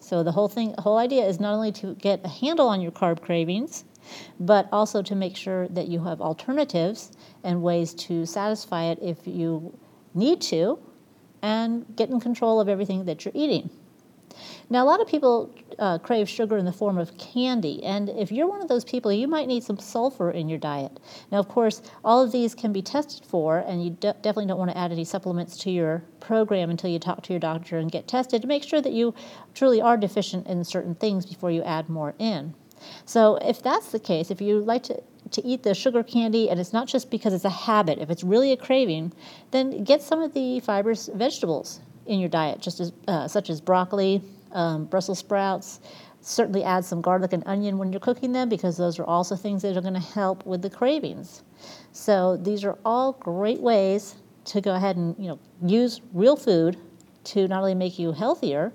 So 0.00 0.22
the 0.22 0.32
whole 0.32 0.48
thing, 0.48 0.74
whole 0.78 0.98
idea 0.98 1.26
is 1.26 1.40
not 1.40 1.54
only 1.54 1.72
to 1.72 1.94
get 1.96 2.24
a 2.24 2.28
handle 2.28 2.68
on 2.68 2.80
your 2.80 2.92
carb 2.92 3.20
cravings, 3.20 3.84
but 4.38 4.68
also 4.70 5.02
to 5.02 5.14
make 5.14 5.36
sure 5.36 5.66
that 5.68 5.88
you 5.88 6.04
have 6.04 6.20
alternatives 6.20 7.10
and 7.42 7.62
ways 7.62 7.92
to 7.94 8.24
satisfy 8.24 8.84
it 8.84 8.98
if 9.02 9.26
you 9.26 9.76
need 10.14 10.40
to, 10.40 10.78
and 11.42 11.84
get 11.96 12.08
in 12.08 12.20
control 12.20 12.60
of 12.60 12.68
everything 12.68 13.04
that 13.04 13.24
you're 13.24 13.32
eating. 13.34 13.68
Now, 14.68 14.82
a 14.82 14.86
lot 14.86 15.00
of 15.00 15.06
people 15.06 15.54
uh, 15.78 15.98
crave 15.98 16.28
sugar 16.28 16.56
in 16.56 16.64
the 16.64 16.72
form 16.72 16.98
of 16.98 17.16
candy, 17.18 17.84
and 17.84 18.08
if 18.08 18.32
you're 18.32 18.48
one 18.48 18.60
of 18.60 18.66
those 18.66 18.84
people, 18.84 19.12
you 19.12 19.28
might 19.28 19.46
need 19.46 19.62
some 19.62 19.78
sulfur 19.78 20.32
in 20.32 20.48
your 20.48 20.58
diet. 20.58 20.98
Now, 21.30 21.38
of 21.38 21.48
course, 21.48 21.82
all 22.04 22.20
of 22.20 22.32
these 22.32 22.52
can 22.52 22.72
be 22.72 22.82
tested 22.82 23.24
for, 23.24 23.58
and 23.58 23.84
you 23.84 23.90
de- 23.90 24.14
definitely 24.14 24.46
don't 24.46 24.58
want 24.58 24.72
to 24.72 24.78
add 24.78 24.90
any 24.90 25.04
supplements 25.04 25.56
to 25.58 25.70
your 25.70 26.02
program 26.18 26.68
until 26.68 26.90
you 26.90 26.98
talk 26.98 27.22
to 27.22 27.32
your 27.32 27.38
doctor 27.38 27.78
and 27.78 27.92
get 27.92 28.08
tested 28.08 28.42
to 28.42 28.48
make 28.48 28.64
sure 28.64 28.80
that 28.80 28.92
you 28.92 29.14
truly 29.54 29.80
are 29.80 29.96
deficient 29.96 30.48
in 30.48 30.64
certain 30.64 30.96
things 30.96 31.26
before 31.26 31.52
you 31.52 31.62
add 31.62 31.88
more 31.88 32.14
in. 32.18 32.52
So, 33.04 33.36
if 33.36 33.62
that's 33.62 33.92
the 33.92 34.00
case, 34.00 34.32
if 34.32 34.40
you 34.40 34.58
like 34.58 34.82
to 34.84 35.00
to 35.32 35.44
eat 35.44 35.64
the 35.64 35.74
sugar 35.74 36.04
candy 36.04 36.48
and 36.48 36.60
it's 36.60 36.72
not 36.72 36.86
just 36.86 37.10
because 37.10 37.34
it's 37.34 37.44
a 37.44 37.50
habit, 37.50 37.98
if 37.98 38.10
it's 38.10 38.22
really 38.22 38.52
a 38.52 38.56
craving, 38.56 39.12
then 39.50 39.82
get 39.82 40.00
some 40.00 40.22
of 40.22 40.32
the 40.34 40.60
fibrous 40.60 41.10
vegetables 41.12 41.80
in 42.06 42.20
your 42.20 42.28
diet, 42.28 42.60
just 42.60 42.78
as 42.78 42.92
uh, 43.08 43.26
such 43.26 43.50
as 43.50 43.60
broccoli, 43.60 44.22
um, 44.56 44.86
Brussels 44.86 45.20
sprouts. 45.20 45.80
Certainly 46.20 46.64
add 46.64 46.84
some 46.84 47.00
garlic 47.00 47.32
and 47.32 47.44
onion 47.46 47.78
when 47.78 47.92
you're 47.92 48.00
cooking 48.00 48.32
them 48.32 48.48
because 48.48 48.76
those 48.76 48.98
are 48.98 49.04
also 49.04 49.36
things 49.36 49.62
that 49.62 49.76
are 49.76 49.80
going 49.80 49.94
to 49.94 50.00
help 50.00 50.44
with 50.44 50.62
the 50.62 50.70
cravings. 50.70 51.44
So 51.92 52.36
these 52.36 52.64
are 52.64 52.76
all 52.84 53.12
great 53.12 53.60
ways 53.60 54.16
to 54.46 54.60
go 54.60 54.74
ahead 54.74 54.96
and 54.96 55.14
you 55.18 55.28
know 55.28 55.38
use 55.64 56.00
real 56.12 56.36
food 56.36 56.76
to 57.24 57.46
not 57.46 57.60
only 57.60 57.74
make 57.74 57.98
you 57.98 58.12
healthier, 58.12 58.72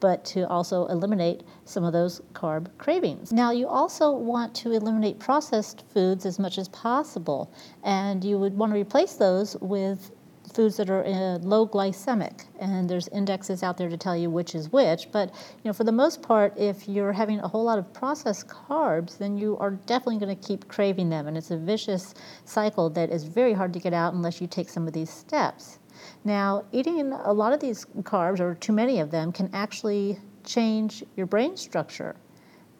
but 0.00 0.24
to 0.24 0.48
also 0.48 0.86
eliminate 0.86 1.44
some 1.64 1.84
of 1.84 1.92
those 1.92 2.20
carb 2.34 2.66
cravings. 2.76 3.32
Now, 3.32 3.52
you 3.52 3.68
also 3.68 4.10
want 4.10 4.52
to 4.56 4.72
eliminate 4.72 5.20
processed 5.20 5.84
foods 5.94 6.26
as 6.26 6.40
much 6.40 6.58
as 6.58 6.68
possible, 6.68 7.52
and 7.84 8.24
you 8.24 8.36
would 8.36 8.58
want 8.58 8.72
to 8.72 8.78
replace 8.78 9.14
those 9.14 9.56
with 9.60 10.10
foods 10.54 10.76
that 10.76 10.90
are 10.90 11.04
uh, 11.04 11.38
low 11.38 11.66
glycemic, 11.66 12.44
and 12.58 12.88
there's 12.88 13.08
indexes 13.08 13.62
out 13.62 13.76
there 13.76 13.88
to 13.88 13.96
tell 13.96 14.16
you 14.16 14.30
which 14.30 14.54
is 14.54 14.70
which. 14.72 15.10
But 15.12 15.30
you 15.30 15.68
know, 15.68 15.72
for 15.72 15.84
the 15.84 15.92
most 15.92 16.22
part, 16.22 16.56
if 16.58 16.88
you're 16.88 17.12
having 17.12 17.40
a 17.40 17.48
whole 17.48 17.64
lot 17.64 17.78
of 17.78 17.92
processed 17.92 18.48
carbs, 18.48 19.18
then 19.18 19.36
you 19.36 19.56
are 19.58 19.72
definitely 19.72 20.18
going 20.18 20.36
to 20.36 20.48
keep 20.48 20.68
craving 20.68 21.10
them, 21.10 21.26
and 21.26 21.36
it's 21.36 21.50
a 21.50 21.56
vicious 21.56 22.14
cycle 22.44 22.90
that 22.90 23.10
is 23.10 23.24
very 23.24 23.52
hard 23.52 23.72
to 23.72 23.80
get 23.80 23.92
out 23.92 24.14
unless 24.14 24.40
you 24.40 24.46
take 24.46 24.68
some 24.68 24.86
of 24.86 24.92
these 24.92 25.10
steps. 25.10 25.78
Now, 26.24 26.64
eating 26.72 27.12
a 27.12 27.32
lot 27.32 27.52
of 27.52 27.60
these 27.60 27.84
carbs, 28.00 28.40
or 28.40 28.54
too 28.54 28.72
many 28.72 29.00
of 29.00 29.10
them, 29.10 29.32
can 29.32 29.50
actually 29.52 30.18
change 30.44 31.04
your 31.16 31.26
brain 31.26 31.56
structure 31.56 32.16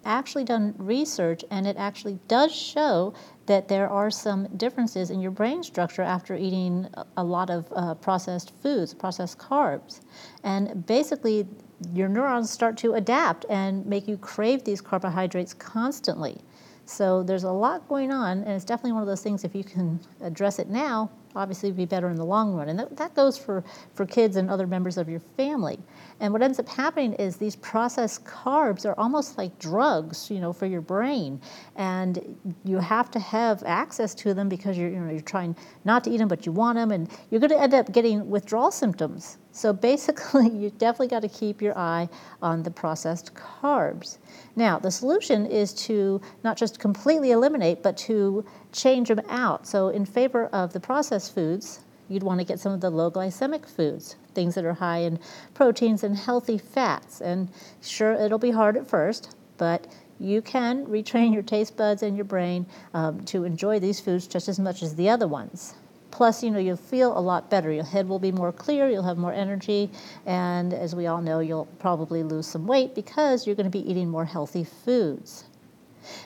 actually 0.04 0.44
done 0.44 0.74
research 0.78 1.44
and 1.50 1.66
it 1.66 1.76
actually 1.76 2.18
does 2.28 2.54
show 2.54 3.14
that 3.46 3.68
there 3.68 3.88
are 3.88 4.10
some 4.10 4.46
differences 4.56 5.10
in 5.10 5.20
your 5.20 5.30
brain 5.30 5.62
structure 5.62 6.02
after 6.02 6.34
eating 6.34 6.88
a 7.16 7.24
lot 7.24 7.50
of 7.50 7.72
uh, 7.74 7.94
processed 7.94 8.52
foods, 8.62 8.94
processed 8.94 9.38
carbs. 9.38 10.00
And 10.44 10.86
basically, 10.86 11.46
your 11.92 12.08
neurons 12.08 12.50
start 12.50 12.76
to 12.78 12.94
adapt 12.94 13.44
and 13.50 13.84
make 13.86 14.06
you 14.06 14.16
crave 14.16 14.64
these 14.64 14.80
carbohydrates 14.80 15.54
constantly. 15.54 16.40
So 16.84 17.22
there's 17.22 17.44
a 17.44 17.50
lot 17.50 17.88
going 17.88 18.12
on, 18.12 18.38
and 18.38 18.50
it's 18.50 18.64
definitely 18.64 18.92
one 18.92 19.02
of 19.02 19.08
those 19.08 19.22
things 19.22 19.44
if 19.44 19.54
you 19.54 19.64
can 19.64 20.00
address 20.20 20.58
it 20.58 20.68
now, 20.68 21.10
obviously 21.34 21.72
be 21.72 21.84
better 21.84 22.08
in 22.10 22.16
the 22.16 22.24
long 22.24 22.52
run. 22.54 22.68
And 22.68 22.78
that, 22.78 22.96
that 22.96 23.14
goes 23.14 23.38
for, 23.38 23.64
for 23.94 24.06
kids 24.06 24.36
and 24.36 24.50
other 24.50 24.66
members 24.66 24.98
of 24.98 25.08
your 25.08 25.20
family. 25.36 25.78
And 26.20 26.32
what 26.32 26.42
ends 26.42 26.58
up 26.58 26.68
happening 26.68 27.14
is 27.14 27.36
these 27.36 27.56
processed 27.56 28.24
carbs 28.24 28.86
are 28.86 28.94
almost 28.98 29.38
like 29.38 29.58
drugs, 29.58 30.30
you 30.30 30.40
know, 30.40 30.52
for 30.52 30.66
your 30.66 30.80
brain. 30.80 31.40
And 31.76 32.38
you 32.64 32.78
have 32.78 33.10
to 33.12 33.18
have 33.18 33.62
access 33.64 34.14
to 34.16 34.34
them 34.34 34.48
because 34.48 34.76
you're, 34.78 34.90
you 34.90 35.00
know, 35.00 35.10
you're 35.10 35.20
trying 35.20 35.56
not 35.84 36.04
to 36.04 36.10
eat 36.10 36.18
them, 36.18 36.28
but 36.28 36.46
you 36.46 36.52
want 36.52 36.76
them, 36.76 36.90
and 36.90 37.10
you're 37.30 37.40
going 37.40 37.50
to 37.50 37.60
end 37.60 37.74
up 37.74 37.92
getting 37.92 38.28
withdrawal 38.28 38.70
symptoms. 38.70 39.38
So 39.52 39.72
basically, 39.72 40.48
you 40.54 40.70
definitely 40.70 41.08
got 41.08 41.20
to 41.20 41.28
keep 41.28 41.62
your 41.62 41.76
eye 41.78 42.08
on 42.40 42.62
the 42.62 42.70
processed 42.70 43.32
carbs. 43.34 44.18
Now, 44.56 44.78
the 44.78 44.90
solution 44.90 45.46
is 45.46 45.72
to 45.86 46.20
not 46.42 46.56
just 46.56 46.78
completely 46.78 47.30
eliminate, 47.30 47.82
but 47.82 47.96
to 47.98 48.44
change 48.72 49.08
them 49.08 49.20
out. 49.28 49.66
So, 49.66 49.88
in 49.88 50.06
favor 50.06 50.46
of 50.46 50.72
the 50.72 50.80
processed 50.80 51.34
foods, 51.34 51.80
you'd 52.08 52.22
want 52.22 52.40
to 52.40 52.44
get 52.44 52.60
some 52.60 52.72
of 52.72 52.80
the 52.80 52.90
low 52.90 53.10
glycemic 53.10 53.66
foods, 53.68 54.16
things 54.34 54.54
that 54.54 54.64
are 54.64 54.74
high 54.74 54.98
in 54.98 55.18
proteins 55.54 56.02
and 56.02 56.16
healthy 56.16 56.58
fats. 56.58 57.20
And 57.20 57.48
sure, 57.82 58.12
it'll 58.12 58.38
be 58.38 58.50
hard 58.50 58.76
at 58.76 58.86
first, 58.86 59.34
but 59.58 59.86
you 60.18 60.40
can 60.40 60.86
retrain 60.86 61.32
your 61.32 61.42
taste 61.42 61.76
buds 61.76 62.02
and 62.02 62.16
your 62.16 62.24
brain 62.24 62.66
um, 62.94 63.24
to 63.24 63.44
enjoy 63.44 63.80
these 63.80 64.00
foods 64.00 64.26
just 64.26 64.48
as 64.48 64.58
much 64.58 64.82
as 64.82 64.94
the 64.94 65.08
other 65.08 65.26
ones. 65.26 65.74
Plus, 66.12 66.44
you 66.44 66.50
know, 66.50 66.58
you'll 66.58 66.76
feel 66.76 67.18
a 67.18 67.20
lot 67.20 67.50
better. 67.50 67.72
Your 67.72 67.84
head 67.84 68.06
will 68.06 68.20
be 68.20 68.30
more 68.30 68.52
clear, 68.52 68.88
you'll 68.88 69.02
have 69.02 69.18
more 69.18 69.32
energy, 69.32 69.90
and 70.26 70.72
as 70.72 70.94
we 70.94 71.06
all 71.06 71.20
know, 71.20 71.40
you'll 71.40 71.66
probably 71.80 72.22
lose 72.22 72.46
some 72.46 72.66
weight 72.66 72.94
because 72.94 73.46
you're 73.46 73.56
going 73.56 73.70
to 73.70 73.70
be 73.70 73.90
eating 73.90 74.08
more 74.08 74.26
healthy 74.26 74.62
foods. 74.62 75.44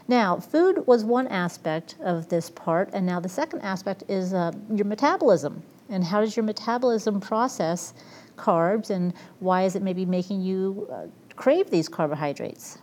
Now, 0.09 0.38
food 0.38 0.87
was 0.87 1.05
one 1.05 1.28
aspect 1.28 1.97
of 2.02 2.28
this 2.28 2.50
part, 2.50 2.90
and 2.93 3.07
now 3.07 3.21
the 3.21 3.28
second 3.28 3.61
aspect 3.61 4.02
is 4.09 4.35
uh, 4.35 4.52
your 4.75 4.87
metabolism. 4.87 5.62
And 5.88 6.02
how 6.02 6.21
does 6.21 6.37
your 6.37 6.45
metabolism 6.45 7.21
process 7.21 7.95
carbs, 8.37 8.90
and 8.90 9.14
why 9.38 9.62
is 9.62 9.76
it 9.76 9.83
maybe 9.83 10.05
making 10.05 10.40
you 10.43 10.88
uh, 10.93 11.07
crave 11.37 11.71
these 11.71 11.88
carbohydrates? 11.88 12.78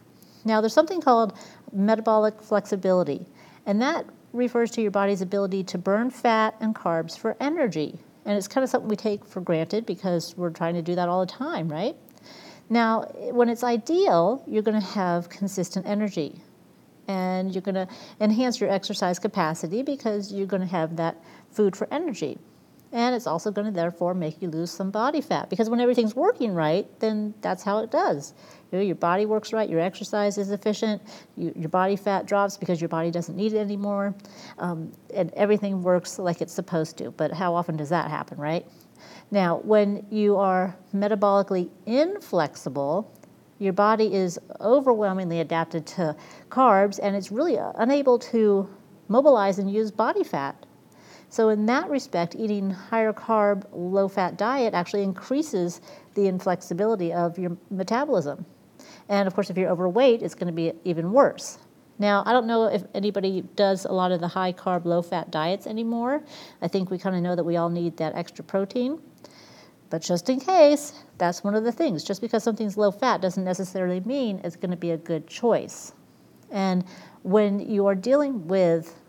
Now, 0.45 0.61
there's 0.61 0.73
something 0.73 1.01
called 1.01 1.37
metabolic 1.73 2.41
flexibility, 2.41 3.25
and 3.65 3.81
that 3.81 4.05
refers 4.33 4.71
to 4.71 4.81
your 4.81 4.91
body's 4.91 5.21
ability 5.21 5.63
to 5.63 5.77
burn 5.77 6.09
fat 6.09 6.55
and 6.59 6.75
carbs 6.75 7.17
for 7.17 7.37
energy. 7.39 7.99
And 8.25 8.37
it's 8.37 8.47
kind 8.47 8.63
of 8.63 8.69
something 8.69 8.89
we 8.89 8.95
take 8.95 9.25
for 9.25 9.41
granted 9.41 9.85
because 9.85 10.35
we're 10.35 10.49
trying 10.49 10.75
to 10.75 10.81
do 10.81 10.95
that 10.95 11.07
all 11.07 11.21
the 11.21 11.31
time, 11.31 11.69
right? 11.69 11.95
Now, 12.69 13.01
when 13.31 13.49
it's 13.49 13.63
ideal, 13.63 14.43
you're 14.47 14.63
going 14.63 14.79
to 14.79 14.87
have 14.87 15.29
consistent 15.29 15.85
energy 15.85 16.41
and 17.07 17.53
you're 17.53 17.61
going 17.61 17.75
to 17.75 17.87
enhance 18.19 18.59
your 18.59 18.69
exercise 18.69 19.19
capacity 19.19 19.83
because 19.83 20.31
you're 20.31 20.47
going 20.47 20.61
to 20.61 20.67
have 20.67 20.95
that 20.95 21.21
food 21.51 21.75
for 21.75 21.87
energy. 21.91 22.37
And 22.93 23.15
it's 23.15 23.25
also 23.25 23.49
going 23.49 23.65
to 23.65 23.73
therefore 23.73 24.13
make 24.13 24.39
you 24.39 24.49
lose 24.49 24.69
some 24.69 24.91
body 24.91 25.19
fat 25.19 25.49
because 25.49 25.67
when 25.67 25.81
everything's 25.81 26.15
working 26.15 26.53
right, 26.53 26.87
then 26.99 27.33
that's 27.41 27.63
how 27.63 27.79
it 27.79 27.89
does. 27.89 28.35
You 28.71 28.77
know, 28.77 28.83
your 28.83 28.95
body 28.95 29.25
works 29.25 29.51
right, 29.51 29.67
your 29.67 29.79
exercise 29.79 30.37
is 30.37 30.51
efficient, 30.51 31.01
you, 31.35 31.51
your 31.55 31.69
body 31.69 31.95
fat 31.95 32.27
drops 32.27 32.55
because 32.55 32.79
your 32.79 32.89
body 32.89 33.09
doesn't 33.09 33.35
need 33.35 33.53
it 33.53 33.57
anymore, 33.57 34.13
um, 34.59 34.91
and 35.13 35.33
everything 35.33 35.81
works 35.81 36.19
like 36.19 36.39
it's 36.39 36.53
supposed 36.53 36.97
to. 36.99 37.09
But 37.09 37.33
how 37.33 37.55
often 37.55 37.77
does 37.77 37.89
that 37.89 38.11
happen, 38.11 38.37
right? 38.37 38.65
Now, 39.31 39.57
when 39.63 40.05
you 40.11 40.37
are 40.37 40.77
metabolically 40.93 41.69
inflexible, 41.87 43.11
your 43.57 43.73
body 43.73 44.13
is 44.13 44.37
overwhelmingly 44.61 45.39
adapted 45.39 45.87
to 45.87 46.15
carbs 46.49 46.99
and 47.01 47.15
it's 47.15 47.31
really 47.31 47.57
unable 47.57 48.19
to 48.19 48.69
mobilize 49.07 49.57
and 49.57 49.71
use 49.71 49.89
body 49.89 50.23
fat. 50.23 50.65
So, 51.33 51.49
in 51.49 51.65
that 51.65 51.89
respect, 51.89 52.35
eating 52.37 52.69
higher 52.69 53.11
carb, 53.11 53.63
low 53.71 54.07
fat 54.07 54.37
diet 54.37 54.75
actually 54.75 55.01
increases 55.01 55.81
the 56.13 56.27
inflexibility 56.27 57.11
of 57.11 57.39
your 57.39 57.57
metabolism. 57.71 58.45
And 59.09 59.25
of 59.25 59.33
course, 59.33 59.49
if 59.49 59.57
you're 59.57 59.71
overweight, 59.71 60.21
it's 60.21 60.35
going 60.35 60.45
to 60.45 60.53
be 60.53 60.73
even 60.83 61.11
worse. 61.11 61.57
Now, 61.97 62.21
I 62.27 62.33
don't 62.33 62.45
know 62.45 62.65
if 62.65 62.83
anybody 62.93 63.41
does 63.55 63.85
a 63.85 63.91
lot 63.91 64.11
of 64.11 64.19
the 64.19 64.27
high 64.27 64.53
carb, 64.53 64.85
low 64.85 65.01
fat 65.01 65.31
diets 65.31 65.65
anymore. 65.65 66.21
I 66.61 66.67
think 66.67 66.91
we 66.91 66.99
kind 66.99 67.15
of 67.15 67.23
know 67.23 67.35
that 67.35 67.43
we 67.43 67.57
all 67.57 67.71
need 67.71 67.97
that 67.97 68.13
extra 68.13 68.43
protein. 68.43 69.01
But 69.89 70.03
just 70.03 70.29
in 70.29 70.39
case, 70.39 71.03
that's 71.17 71.43
one 71.43 71.55
of 71.55 71.63
the 71.63 71.71
things. 71.71 72.03
Just 72.03 72.21
because 72.21 72.43
something's 72.43 72.77
low 72.77 72.91
fat 72.91 73.21
doesn't 73.21 73.43
necessarily 73.43 74.01
mean 74.01 74.39
it's 74.43 74.55
going 74.55 74.69
to 74.69 74.77
be 74.77 74.91
a 74.91 74.97
good 74.97 75.25
choice. 75.25 75.93
And 76.51 76.85
when 77.23 77.59
you 77.59 77.87
are 77.87 77.95
dealing 77.95 78.47
with 78.47 78.99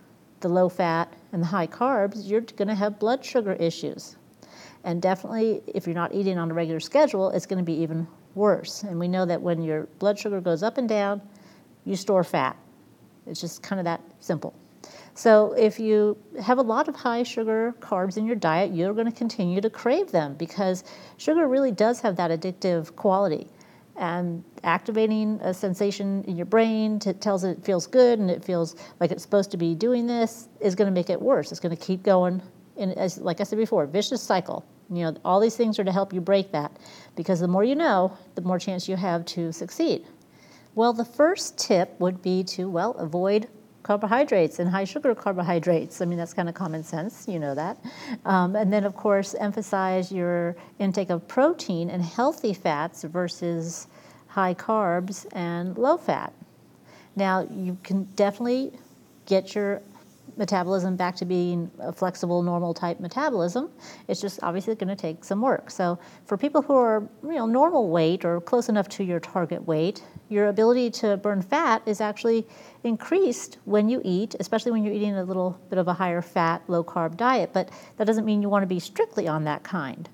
the 0.41 0.49
low 0.49 0.71
fat 0.71 1.13
and 1.35 1.43
the 1.43 1.47
high 1.49 1.67
carbs, 1.67 2.29
you're 2.31 2.43
going 2.43 2.69
to 2.69 2.77
have 2.77 3.01
blood 3.01 3.25
sugar 3.25 3.55
issues. 3.55 4.15
And 4.85 5.03
definitely, 5.03 5.63
if 5.67 5.85
you're 5.85 5.95
not 5.95 6.15
eating 6.15 6.39
on 6.39 6.49
a 6.49 6.55
regular 6.55 6.79
schedule, 6.79 7.31
it's 7.31 7.45
going 7.45 7.59
to 7.59 7.65
be 7.65 7.75
even 7.83 8.07
worse. 8.37 8.85
And 8.85 9.01
we 9.01 9.09
know 9.09 9.27
that 9.27 9.43
when 9.43 9.61
your 9.61 9.89
blood 9.99 10.17
sugar 10.17 10.41
goes 10.41 10.63
up 10.63 10.79
and 10.79 10.89
down, 10.89 11.21
you 11.85 11.97
store 11.97 12.23
fat. 12.23 12.57
It's 13.27 13.41
just 13.41 13.65
kind 13.65 13.81
of 13.81 13.85
that 13.85 14.01
simple. 14.21 14.55
So 15.15 15.55
if 15.55 15.81
you 15.81 16.17
have 16.41 16.59
a 16.59 16.63
lot 16.63 16.87
of 16.87 16.95
high 16.95 17.25
sugar 17.25 17.75
carbs 17.81 18.17
in 18.17 18.27
your 18.27 18.37
diet, 18.37 18.73
you're 18.73 18.95
going 18.95 19.11
to 19.11 19.19
continue 19.19 19.61
to 19.61 19.71
crave 19.71 20.13
them 20.13 20.35
because 20.35 20.85
sugar 21.17 21.49
really 21.49 21.73
does 21.73 22.01
have 22.01 22.15
that 22.17 22.31
addictive 22.31 22.95
quality. 22.95 23.49
And 23.97 24.43
activating 24.65 25.39
a 25.41 25.55
sensation 25.55 26.25
in 26.25 26.37
your 26.37 26.47
brain 26.47 26.99
to, 27.01 27.13
tells 27.13 27.45
it 27.45 27.59
it 27.59 27.65
feels 27.65 27.87
good 27.87 28.19
and 28.19 28.31
it 28.31 28.45
feels 28.45 28.75
like 28.99 29.13
it's 29.13 29.23
supposed 29.23 29.53
to 29.53 29.57
be 29.57 29.75
doing 29.75 30.07
this 30.07 30.49
is 30.61 30.75
going 30.75 30.87
to 30.87 30.95
make 30.95 31.11
it 31.11 31.21
worse. 31.21 31.53
It's 31.53 31.61
going 31.61 31.77
to 31.77 31.83
keep 31.83 32.03
going. 32.03 32.43
And 32.77 32.93
as, 32.99 33.19
like 33.19 33.41
I 33.41 33.45
said 33.45 33.59
before, 33.59 33.87
vicious 33.87 34.21
cycle. 34.21 34.65
You 34.91 35.05
know, 35.05 35.17
all 35.25 35.41
these 35.41 35.57
things 35.57 35.79
are 35.79 35.85
to 35.85 35.93
help 35.93 36.13
you 36.13 36.21
break 36.21 36.53
that 36.53 36.73
because 37.17 37.41
the 37.41 37.49
more 37.49 37.65
you 37.65 37.75
know, 37.75 38.17
the 38.35 38.43
more 38.43 38.59
chance 38.59 38.89
you 38.89 38.97
have 38.97 39.25
to 39.27 39.53
succeed. 39.53 40.05
Well, 40.75 40.93
the 40.93 41.05
first 41.05 41.57
tip 41.57 41.99
would 42.01 42.21
be 42.21 42.43
to, 42.45 42.69
well, 42.69 42.93
avoid 42.93 43.49
carbohydrates 43.85 44.59
and 44.59 44.69
high 44.69 44.85
sugar 44.85 45.15
carbohydrates. 45.15 46.01
I 46.01 46.07
mean, 46.07 46.19
that's 46.19 46.35
kind 46.35 46.49
of 46.49 46.57
common 46.57 46.83
sense, 46.83 47.29
you 47.29 47.39
know 47.39 47.55
that. 47.55 47.79
Um, 48.25 48.57
and 48.57 48.73
then, 48.73 48.83
of 48.85 48.97
course, 48.97 49.35
emphasize 49.39 50.11
your 50.11 50.57
intake 50.81 51.11
of 51.11 51.29
protein 51.29 51.91
and 51.91 52.03
healthy 52.03 52.55
fats 52.55 53.05
versus 53.05 53.87
high 54.27 54.55
carbs 54.55 55.27
and 55.33 55.79
low 55.79 55.97
fat. 55.97 56.33
Now, 57.15 57.47
you 57.49 57.79
can 57.85 58.05
definitely 58.17 58.73
get 59.27 59.55
your 59.55 59.81
metabolism 60.37 60.97
back 60.97 61.17
to 61.17 61.25
being 61.25 61.71
a 61.79 61.93
flexible, 61.93 62.43
normal 62.43 62.75
type 62.75 63.01
metabolism. 63.01 63.71
It's 64.09 64.21
just 64.21 64.41
obviously 64.43 64.75
going 64.75 64.89
to 64.89 64.97
take 64.97 65.25
some 65.25 65.41
work. 65.41 65.71
So, 65.71 65.99
for 66.25 66.37
people 66.37 66.63
who 66.63 66.75
are 66.75 67.09
you 67.23 67.35
know 67.35 67.47
normal 67.47 67.89
weight 67.89 68.25
or 68.25 68.41
close 68.41 68.69
enough 68.69 68.89
to 68.91 69.05
your 69.05 69.21
target 69.21 69.67
weight, 69.67 70.03
your 70.29 70.49
ability 70.49 70.91
to 70.91 71.17
burn 71.17 71.43
fat 71.43 71.83
is 71.87 72.01
actually 72.01 72.47
increased 72.83 73.59
when 73.65 73.89
you 73.89 74.01
eat, 74.05 74.35
especially 74.41 74.73
when 74.73 74.85
you're 74.85 74.95
eating 74.95 75.17
a 75.17 75.25
little 75.25 75.59
bit 75.71 75.79
of 75.79 75.89
a 75.89 75.95
higher 75.95 76.23
fat, 76.23 76.63
low 76.69 76.83
carb 76.83 77.17
diet. 77.17 77.53
But 77.53 77.71
that 77.97 78.07
doesn't 78.07 78.25
mean 78.25 78.43
you 78.43 78.49
want 78.49 78.63
to 78.63 78.67
be 78.67 78.81
strictly 78.81 79.29
on 79.29 79.45
that 79.45 79.63
kind. 79.63 80.09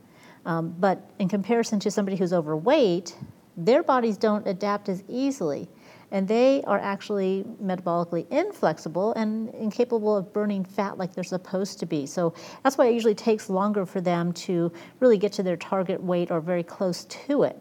Um, 0.46 0.74
but 0.78 1.10
in 1.18 1.28
comparison 1.28 1.80
to 1.80 1.90
somebody 1.90 2.16
who's 2.16 2.32
overweight, 2.32 3.14
their 3.56 3.82
bodies 3.82 4.16
don't 4.16 4.46
adapt 4.46 4.88
as 4.88 5.02
easily 5.08 5.68
and 6.12 6.26
they 6.26 6.62
are 6.64 6.78
actually 6.78 7.44
metabolically 7.62 8.28
inflexible 8.30 9.12
and 9.14 9.48
incapable 9.54 10.16
of 10.16 10.32
burning 10.32 10.64
fat 10.64 10.98
like 10.98 11.14
they're 11.14 11.24
supposed 11.24 11.78
to 11.78 11.86
be. 11.86 12.06
So 12.06 12.34
that's 12.62 12.76
why 12.76 12.86
it 12.86 12.94
usually 12.94 13.14
takes 13.14 13.48
longer 13.48 13.86
for 13.86 14.00
them 14.00 14.32
to 14.32 14.72
really 14.98 15.18
get 15.18 15.32
to 15.34 15.42
their 15.42 15.56
target 15.56 16.02
weight 16.02 16.30
or 16.30 16.40
very 16.40 16.62
close 16.62 17.04
to 17.04 17.44
it. 17.44 17.56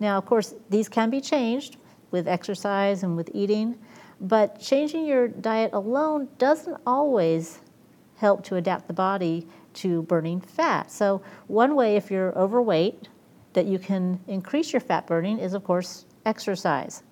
Now, 0.00 0.18
of 0.18 0.26
course, 0.26 0.54
these 0.70 0.88
can 0.88 1.10
be 1.10 1.20
changed 1.20 1.76
with 2.10 2.28
exercise 2.28 3.02
and 3.02 3.16
with 3.16 3.30
eating, 3.34 3.76
but 4.20 4.60
changing 4.60 5.06
your 5.06 5.28
diet 5.28 5.70
alone 5.72 6.28
doesn't 6.38 6.80
always 6.86 7.60
help 8.16 8.44
to 8.44 8.56
adapt 8.56 8.86
the 8.86 8.92
body 8.92 9.46
to 9.74 10.02
burning 10.02 10.40
fat. 10.40 10.90
So, 10.90 11.22
one 11.48 11.74
way 11.74 11.96
if 11.96 12.10
you're 12.10 12.36
overweight 12.38 13.08
that 13.54 13.66
you 13.66 13.78
can 13.78 14.20
increase 14.28 14.72
your 14.72 14.80
fat 14.80 15.06
burning 15.06 15.38
is, 15.38 15.54
of 15.54 15.64
course, 15.64 16.04
exercise. 16.24 17.02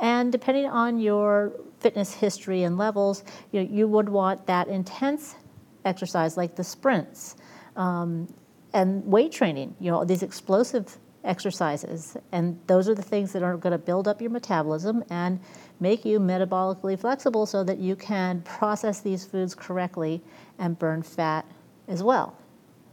And 0.00 0.32
depending 0.32 0.66
on 0.66 0.98
your 0.98 1.52
fitness 1.80 2.14
history 2.14 2.62
and 2.62 2.76
levels, 2.76 3.24
you, 3.52 3.62
know, 3.62 3.70
you 3.70 3.88
would 3.88 4.08
want 4.08 4.46
that 4.46 4.68
intense 4.68 5.36
exercise 5.84 6.36
like 6.36 6.56
the 6.56 6.64
sprints 6.64 7.36
um, 7.76 8.32
and 8.72 9.04
weight 9.04 9.32
training, 9.32 9.74
you 9.80 9.90
know, 9.90 10.04
these 10.04 10.22
explosive 10.22 10.98
exercises. 11.24 12.16
And 12.32 12.58
those 12.66 12.88
are 12.88 12.94
the 12.94 13.02
things 13.02 13.32
that 13.32 13.42
are 13.42 13.56
going 13.56 13.72
to 13.72 13.78
build 13.78 14.08
up 14.08 14.20
your 14.20 14.30
metabolism 14.30 15.04
and 15.10 15.40
make 15.80 16.04
you 16.04 16.20
metabolically 16.20 16.98
flexible 16.98 17.46
so 17.46 17.64
that 17.64 17.78
you 17.78 17.96
can 17.96 18.42
process 18.42 19.00
these 19.00 19.24
foods 19.24 19.54
correctly 19.54 20.22
and 20.58 20.78
burn 20.78 21.02
fat 21.02 21.46
as 21.88 22.02
well. 22.02 22.36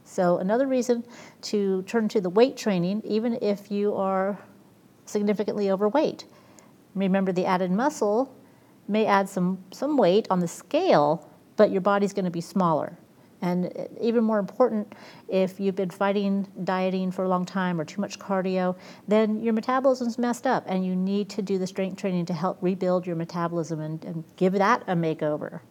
So, 0.04 0.40
another 0.40 0.68
reason 0.68 1.06
to 1.44 1.84
turn 1.84 2.10
to 2.10 2.20
the 2.20 2.30
weight 2.30 2.58
training, 2.58 3.02
even 3.06 3.38
if 3.42 3.72
you 3.72 3.96
are 3.96 4.38
significantly 5.06 5.72
overweight. 5.72 6.26
Remember, 6.96 7.32
the 7.32 7.46
added 7.46 7.72
muscle 7.72 8.34
may 8.88 9.06
add 9.06 9.30
some, 9.30 9.64
some 9.72 9.98
weight 9.98 10.28
on 10.30 10.40
the 10.40 10.48
scale, 10.48 11.30
but 11.56 11.72
your 11.72 11.82
body's 11.82 12.14
going 12.14 12.26
to 12.26 12.32
be 12.32 12.42
smaller. 12.42 12.98
And 13.42 13.66
uh, 13.66 13.86
even 14.00 14.24
more 14.24 14.40
important, 14.40 14.94
if 15.28 15.60
you've 15.60 15.76
been 15.76 15.90
fighting 15.90 16.48
dieting 16.64 17.12
for 17.12 17.24
a 17.26 17.28
long 17.28 17.46
time 17.46 17.82
or 17.82 17.86
too 17.86 18.02
much 18.02 18.20
cardio, 18.20 18.76
then 19.08 19.42
your 19.42 19.54
metabolism's 19.54 20.18
messed 20.18 20.46
up 20.46 20.64
and 20.68 20.86
you 20.86 20.96
need 20.96 21.30
to 21.30 21.42
do 21.42 21.58
the 21.58 21.66
strength 21.66 21.98
training 21.98 22.26
to 22.28 22.34
help 22.34 22.58
rebuild 22.62 23.08
your 23.08 23.16
metabolism 23.16 23.80
and, 23.80 24.04
and 24.06 24.24
give 24.36 24.54
that 24.54 24.84
a 24.88 24.96
makeover. 24.96 25.62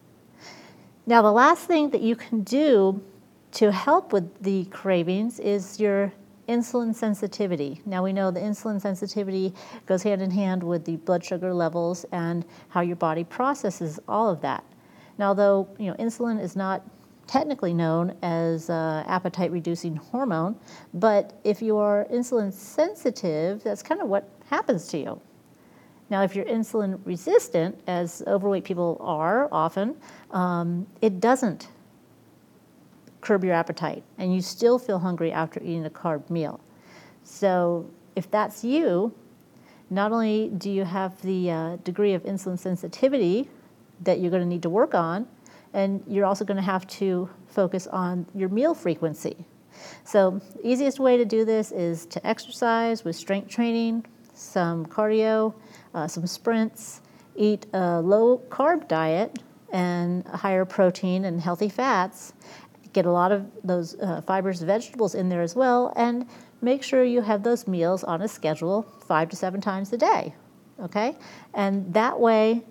Now, 1.05 1.21
the 1.21 1.31
last 1.31 1.65
thing 1.65 1.89
that 1.91 2.01
you 2.01 2.15
can 2.15 2.41
do 2.41 3.01
to 3.53 3.71
help 3.71 4.13
with 4.13 4.43
the 4.43 4.65
cravings 4.65 5.39
is 5.39 5.79
your 5.79 6.13
insulin 6.51 6.93
sensitivity. 6.93 7.81
Now 7.85 8.03
we 8.03 8.11
know 8.11 8.29
the 8.29 8.41
insulin 8.41 8.81
sensitivity 8.81 9.53
goes 9.85 10.03
hand 10.03 10.21
in 10.21 10.29
hand 10.29 10.61
with 10.61 10.83
the 10.83 10.97
blood 10.97 11.23
sugar 11.23 11.53
levels 11.53 12.05
and 12.11 12.43
how 12.67 12.81
your 12.81 12.97
body 12.97 13.23
processes 13.23 13.99
all 14.07 14.29
of 14.29 14.41
that. 14.41 14.63
Now, 15.17 15.29
although 15.29 15.69
you 15.79 15.87
know 15.87 15.95
insulin 15.95 16.41
is 16.41 16.55
not 16.57 16.81
technically 17.25 17.73
known 17.73 18.17
as 18.21 18.69
uh, 18.69 19.03
appetite 19.07 19.51
reducing 19.51 19.95
hormone, 19.95 20.55
but 20.93 21.39
if 21.45 21.61
you 21.61 21.77
are 21.77 22.05
insulin 22.11 22.51
sensitive, 22.51 23.63
that's 23.63 23.81
kind 23.81 24.01
of 24.01 24.09
what 24.09 24.27
happens 24.49 24.87
to 24.87 24.97
you. 24.97 25.21
Now, 26.09 26.23
if 26.23 26.35
you're 26.35 26.43
insulin 26.43 26.99
resistant, 27.05 27.79
as 27.87 28.21
overweight 28.27 28.65
people 28.65 28.97
are 28.99 29.47
often, 29.49 29.95
um, 30.31 30.85
it 31.01 31.21
doesn't 31.21 31.69
curb 33.21 33.43
your 33.43 33.53
appetite 33.53 34.03
and 34.17 34.33
you 34.33 34.41
still 34.41 34.77
feel 34.77 34.99
hungry 34.99 35.31
after 35.31 35.61
eating 35.61 35.85
a 35.85 35.89
carb 35.89 36.29
meal. 36.29 36.59
So, 37.23 37.89
if 38.15 38.29
that's 38.29 38.63
you, 38.63 39.13
not 39.89 40.11
only 40.11 40.49
do 40.57 40.69
you 40.69 40.83
have 40.83 41.21
the 41.21 41.51
uh, 41.51 41.75
degree 41.77 42.13
of 42.13 42.23
insulin 42.23 42.57
sensitivity 42.57 43.49
that 44.01 44.19
you're 44.19 44.31
going 44.31 44.43
to 44.43 44.47
need 44.49 44.63
to 44.63 44.69
work 44.69 44.93
on, 44.95 45.27
and 45.73 46.03
you're 46.07 46.25
also 46.25 46.43
going 46.43 46.57
to 46.57 46.63
have 46.63 46.85
to 46.87 47.29
focus 47.47 47.87
on 47.87 48.25
your 48.33 48.49
meal 48.49 48.73
frequency. 48.73 49.45
So, 50.03 50.41
easiest 50.63 50.99
way 50.99 51.17
to 51.17 51.25
do 51.25 51.45
this 51.45 51.71
is 51.71 52.05
to 52.07 52.25
exercise 52.27 53.03
with 53.03 53.15
strength 53.15 53.49
training, 53.49 54.05
some 54.33 54.85
cardio, 54.85 55.53
uh, 55.93 56.07
some 56.07 56.27
sprints, 56.27 57.01
eat 57.35 57.65
a 57.73 58.01
low 58.01 58.41
carb 58.49 58.87
diet 58.87 59.39
and 59.71 60.25
higher 60.27 60.65
protein 60.65 61.25
and 61.25 61.39
healthy 61.39 61.69
fats, 61.69 62.33
get 62.93 63.05
a 63.05 63.11
lot 63.11 63.31
of 63.31 63.45
those 63.63 63.99
uh, 63.99 64.21
fibers, 64.21 64.61
vegetables 64.61 65.15
in 65.15 65.29
there 65.29 65.41
as 65.41 65.55
well, 65.55 65.93
and 65.95 66.25
make 66.61 66.83
sure 66.83 67.03
you 67.03 67.21
have 67.21 67.43
those 67.43 67.67
meals 67.67 68.03
on 68.03 68.21
a 68.21 68.27
schedule 68.27 68.83
five 69.05 69.29
to 69.29 69.35
seven 69.35 69.61
times 69.61 69.91
a 69.93 69.97
day. 69.97 70.35
Okay? 70.79 71.15
And 71.53 71.93
that 71.93 72.19
way, 72.19 72.63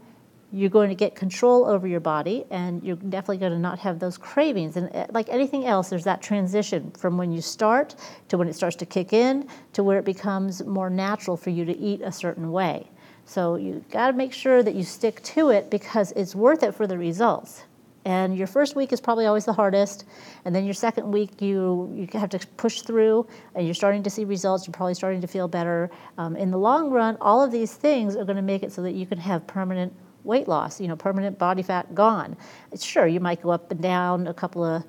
you're 0.52 0.70
going 0.70 0.88
to 0.88 0.94
get 0.94 1.14
control 1.14 1.64
over 1.64 1.87
your 1.87 2.00
body 2.00 2.44
and 2.50 2.83
you're 2.83 2.96
definitely 2.96 3.38
going 3.38 3.52
to 3.52 3.59
not 3.59 3.78
have 3.78 3.98
those 3.98 4.18
cravings. 4.18 4.76
And 4.76 4.94
uh, 4.94 5.06
like 5.11 5.28
anything 5.28 5.66
else, 5.66 5.90
there's 5.90 6.04
that 6.04 6.22
transition 6.22 6.90
from 6.92 7.16
when 7.16 7.30
you 7.30 7.40
start 7.40 7.94
to 8.28 8.38
when 8.38 8.48
it 8.48 8.54
starts 8.54 8.76
to 8.76 8.87
kick 8.87 9.12
in 9.12 9.48
to 9.74 9.85
where 9.85 9.98
it 9.98 10.04
becomes 10.04 10.64
more 10.64 10.90
natural 10.90 11.37
for 11.37 11.50
you 11.50 11.64
to 11.64 11.76
eat 11.78 12.00
a 12.00 12.11
certain 12.11 12.50
way. 12.50 12.90
So 13.24 13.54
you 13.54 13.85
got 13.90 14.09
to 14.09 14.12
make 14.12 14.33
sure 14.33 14.62
that 14.62 14.74
you 14.74 14.83
stick 14.83 15.22
to 15.22 15.50
it 15.50 15.70
because 15.70 16.12
it's 16.12 16.35
worth 16.35 16.64
it 16.64 16.74
for 16.74 16.87
the 16.88 16.98
results. 16.98 17.62
And 18.11 18.37
your 18.37 18.49
first 18.49 18.75
week 18.75 18.92
is 18.92 19.01
probably 19.01 19.27
always 19.27 19.44
the 19.44 19.53
hardest, 19.53 20.05
and 20.44 20.53
then 20.53 20.64
your 20.64 20.75
second 20.75 21.12
week 21.12 21.40
you 21.40 21.92
you 21.94 22.09
have 22.18 22.31
to 22.31 22.40
push 22.57 22.83
through, 22.83 23.25
and 23.55 23.64
you're 23.64 23.81
starting 23.83 24.03
to 24.03 24.11
see 24.11 24.25
results. 24.25 24.66
You're 24.66 24.73
probably 24.73 24.94
starting 24.94 25.20
to 25.20 25.29
feel 25.29 25.46
better. 25.46 25.92
Um, 26.18 26.35
in 26.35 26.51
the 26.51 26.59
long 26.59 26.90
run, 26.90 27.16
all 27.20 27.40
of 27.40 27.53
these 27.53 27.73
things 27.73 28.16
are 28.16 28.25
going 28.25 28.35
to 28.44 28.49
make 28.55 28.64
it 28.64 28.73
so 28.73 28.83
that 28.83 28.94
you 28.94 29.07
can 29.07 29.18
have 29.18 29.46
permanent 29.46 29.92
weight 30.25 30.49
loss. 30.49 30.81
You 30.81 30.88
know, 30.88 30.96
permanent 30.96 31.38
body 31.38 31.62
fat 31.62 31.94
gone. 31.94 32.37
Sure, 32.81 33.07
you 33.07 33.20
might 33.20 33.42
go 33.42 33.51
up 33.51 33.70
and 33.70 33.81
down 33.81 34.27
a 34.27 34.35
couple 34.35 34.64
of 34.64 34.83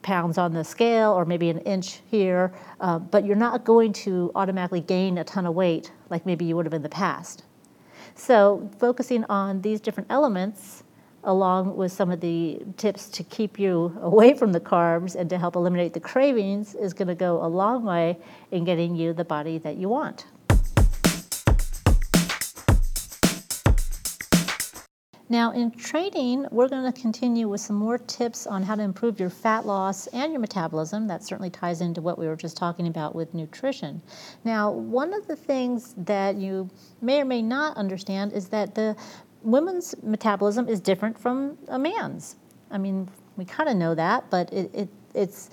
pounds 0.00 0.38
on 0.38 0.54
the 0.54 0.64
scale, 0.64 1.12
or 1.12 1.26
maybe 1.26 1.50
an 1.50 1.58
inch 1.58 2.00
here, 2.10 2.54
uh, 2.80 2.98
but 2.98 3.26
you're 3.26 3.36
not 3.36 3.64
going 3.64 3.92
to 3.92 4.32
automatically 4.34 4.80
gain 4.80 5.18
a 5.18 5.24
ton 5.24 5.44
of 5.44 5.54
weight 5.54 5.92
like 6.08 6.24
maybe 6.24 6.46
you 6.46 6.56
would 6.56 6.64
have 6.64 6.72
in 6.72 6.82
the 6.82 6.96
past. 7.04 7.44
So, 8.14 8.70
focusing 8.78 9.24
on 9.24 9.60
these 9.60 9.82
different 9.82 10.10
elements 10.10 10.84
along 11.24 11.76
with 11.76 11.92
some 11.92 12.10
of 12.10 12.20
the 12.20 12.60
tips 12.76 13.08
to 13.08 13.22
keep 13.24 13.58
you 13.58 13.96
away 14.02 14.34
from 14.34 14.52
the 14.52 14.60
carbs 14.60 15.14
and 15.14 15.30
to 15.30 15.38
help 15.38 15.56
eliminate 15.56 15.92
the 15.92 16.00
cravings, 16.00 16.74
is 16.74 16.92
going 16.92 17.08
to 17.08 17.14
go 17.14 17.44
a 17.44 17.46
long 17.46 17.84
way 17.84 18.18
in 18.50 18.64
getting 18.64 18.94
you 18.94 19.12
the 19.12 19.24
body 19.24 19.58
that 19.58 19.76
you 19.76 19.88
want. 19.88 20.26
Now, 25.32 25.52
in 25.52 25.70
training, 25.70 26.46
we're 26.50 26.68
going 26.68 26.92
to 26.92 27.00
continue 27.00 27.48
with 27.48 27.62
some 27.62 27.76
more 27.76 27.96
tips 27.96 28.46
on 28.46 28.62
how 28.62 28.74
to 28.74 28.82
improve 28.82 29.18
your 29.18 29.30
fat 29.30 29.64
loss 29.64 30.06
and 30.08 30.30
your 30.30 30.40
metabolism. 30.42 31.06
That 31.06 31.24
certainly 31.24 31.48
ties 31.48 31.80
into 31.80 32.02
what 32.02 32.18
we 32.18 32.26
were 32.26 32.36
just 32.36 32.58
talking 32.58 32.86
about 32.86 33.14
with 33.14 33.32
nutrition. 33.32 34.02
Now, 34.44 34.70
one 34.70 35.14
of 35.14 35.26
the 35.26 35.34
things 35.34 35.94
that 35.96 36.36
you 36.36 36.68
may 37.00 37.22
or 37.22 37.24
may 37.24 37.40
not 37.40 37.78
understand 37.78 38.34
is 38.34 38.48
that 38.48 38.74
the 38.74 38.94
women's 39.42 39.94
metabolism 40.02 40.68
is 40.68 40.80
different 40.80 41.18
from 41.18 41.58
a 41.68 41.78
man's. 41.78 42.36
I 42.70 42.78
mean, 42.78 43.08
we 43.36 43.44
kind 43.44 43.68
of 43.68 43.76
know 43.76 43.94
that, 43.94 44.30
but 44.30 44.52
it, 44.52 44.70
it, 44.74 44.88
it's 45.14 45.50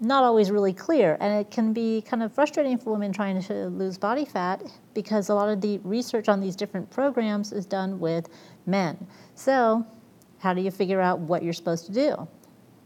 not 0.00 0.24
always 0.24 0.50
really 0.50 0.72
clear. 0.72 1.16
And 1.20 1.40
it 1.40 1.50
can 1.50 1.72
be 1.72 2.02
kind 2.02 2.22
of 2.22 2.32
frustrating 2.32 2.76
for 2.76 2.92
women 2.92 3.12
trying 3.12 3.40
to 3.42 3.66
lose 3.68 3.96
body 3.96 4.24
fat 4.24 4.62
because 4.94 5.28
a 5.28 5.34
lot 5.34 5.48
of 5.48 5.60
the 5.60 5.78
research 5.78 6.28
on 6.28 6.40
these 6.40 6.56
different 6.56 6.90
programs 6.90 7.52
is 7.52 7.64
done 7.64 8.00
with 8.00 8.28
men. 8.66 9.06
So, 9.34 9.86
how 10.40 10.52
do 10.52 10.60
you 10.60 10.72
figure 10.72 11.00
out 11.00 11.20
what 11.20 11.42
you're 11.44 11.52
supposed 11.52 11.86
to 11.86 11.92
do? 11.92 12.28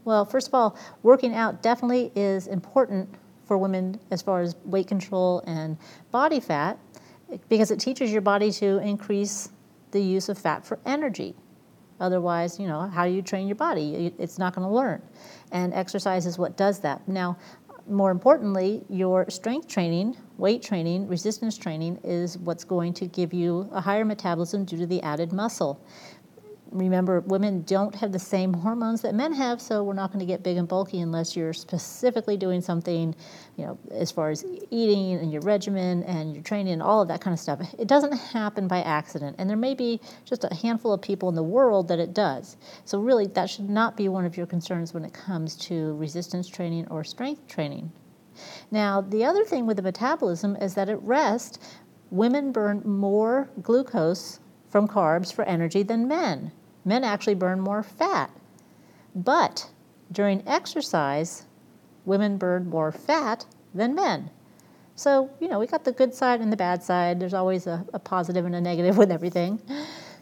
Well, 0.05 0.25
first 0.25 0.47
of 0.47 0.53
all, 0.53 0.77
working 1.01 1.33
out 1.33 1.63
definitely 1.63 2.11
is 2.15 2.47
important 2.47 3.09
for 3.45 3.57
women 3.57 3.99
as 4.11 4.21
far 4.21 4.41
as 4.41 4.55
weight 4.63 4.87
control 4.87 5.43
and 5.47 5.77
body 6.11 6.39
fat 6.39 6.77
because 7.49 7.71
it 7.71 7.79
teaches 7.79 8.11
your 8.11 8.21
body 8.21 8.51
to 8.51 8.77
increase 8.77 9.49
the 9.91 10.01
use 10.01 10.29
of 10.29 10.37
fat 10.37 10.65
for 10.65 10.79
energy. 10.85 11.35
Otherwise, 11.99 12.59
you 12.59 12.67
know, 12.67 12.81
how 12.81 13.05
do 13.05 13.11
you 13.11 13.21
train 13.21 13.47
your 13.47 13.55
body? 13.55 14.13
It's 14.19 14.37
not 14.37 14.53
going 14.53 14.67
to 14.67 14.73
learn. 14.73 15.01
And 15.51 15.73
exercise 15.73 16.25
is 16.25 16.37
what 16.37 16.55
does 16.55 16.79
that. 16.81 17.07
Now, 17.07 17.37
more 17.89 18.11
importantly, 18.11 18.83
your 18.89 19.29
strength 19.29 19.67
training, 19.67 20.17
weight 20.37 20.61
training, 20.61 21.07
resistance 21.07 21.57
training 21.57 21.99
is 22.03 22.37
what's 22.37 22.63
going 22.63 22.93
to 22.93 23.07
give 23.07 23.33
you 23.33 23.69
a 23.71 23.81
higher 23.81 24.05
metabolism 24.05 24.65
due 24.65 24.77
to 24.77 24.85
the 24.85 25.01
added 25.01 25.31
muscle 25.31 25.81
remember, 26.71 27.21
women 27.21 27.63
don't 27.63 27.95
have 27.95 28.11
the 28.11 28.19
same 28.19 28.53
hormones 28.53 29.01
that 29.01 29.15
men 29.15 29.33
have, 29.33 29.61
so 29.61 29.83
we're 29.83 29.93
not 29.93 30.11
going 30.11 30.19
to 30.19 30.25
get 30.25 30.43
big 30.43 30.57
and 30.57 30.67
bulky 30.67 30.99
unless 30.99 31.35
you're 31.35 31.53
specifically 31.53 32.37
doing 32.37 32.61
something, 32.61 33.15
you 33.55 33.65
know, 33.65 33.79
as 33.91 34.11
far 34.11 34.29
as 34.29 34.45
eating 34.71 35.13
and 35.13 35.31
your 35.31 35.41
regimen 35.41 36.03
and 36.03 36.33
your 36.33 36.43
training 36.43 36.73
and 36.73 36.81
all 36.81 37.01
of 37.01 37.07
that 37.07 37.21
kind 37.21 37.33
of 37.33 37.39
stuff. 37.39 37.61
It 37.77 37.87
doesn't 37.87 38.13
happen 38.13 38.67
by 38.67 38.81
accident, 38.81 39.35
and 39.39 39.49
there 39.49 39.57
may 39.57 39.73
be 39.73 39.99
just 40.25 40.43
a 40.43 40.53
handful 40.53 40.93
of 40.93 41.01
people 41.01 41.29
in 41.29 41.35
the 41.35 41.43
world 41.43 41.87
that 41.87 41.99
it 41.99 42.13
does. 42.13 42.57
So, 42.85 42.99
really, 42.99 43.27
that 43.27 43.49
should 43.49 43.69
not 43.69 43.97
be 43.97 44.09
one 44.09 44.25
of 44.25 44.37
your 44.37 44.45
concerns 44.45 44.93
when 44.93 45.05
it 45.05 45.13
comes 45.13 45.55
to 45.67 45.95
resistance 45.95 46.47
training 46.47 46.87
or 46.89 47.03
strength 47.03 47.47
training. 47.47 47.91
Now, 48.71 49.01
the 49.01 49.25
other 49.25 49.43
thing 49.43 49.65
with 49.65 49.77
the 49.77 49.83
metabolism 49.83 50.55
is 50.57 50.75
that 50.75 50.89
at 50.89 51.01
rest, 51.01 51.61
women 52.11 52.51
burn 52.51 52.81
more 52.85 53.49
glucose 53.61 54.39
from 54.69 54.87
carbs 54.87 55.33
for 55.33 55.45
energy 55.45 55.83
than 55.83 56.07
men. 56.07 56.51
Men 56.85 57.03
actually 57.03 57.35
burn 57.35 57.59
more 57.59 57.83
fat. 57.83 58.31
But 59.15 59.69
during 60.11 60.47
exercise, 60.47 61.45
women 62.05 62.37
burn 62.37 62.69
more 62.69 62.91
fat 62.91 63.45
than 63.73 63.95
men. 63.95 64.29
So, 64.95 65.29
you 65.39 65.47
know, 65.47 65.59
we 65.59 65.67
got 65.67 65.83
the 65.83 65.91
good 65.91 66.13
side 66.13 66.41
and 66.41 66.51
the 66.51 66.57
bad 66.57 66.81
side. 66.81 67.19
There's 67.19 67.33
always 67.33 67.67
a, 67.67 67.85
a 67.93 67.99
positive 67.99 68.45
and 68.45 68.55
a 68.55 68.61
negative 68.61 68.97
with 68.97 69.11
everything. 69.11 69.61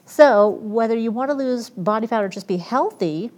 So, 0.05 0.49
whether 0.61 0.95
you 0.95 1.11
want 1.11 1.31
to 1.31 1.35
lose 1.35 1.69
body 1.69 2.07
fat 2.07 2.23
or 2.23 2.29
just 2.29 2.47
be 2.47 2.57
healthy, 2.57 3.31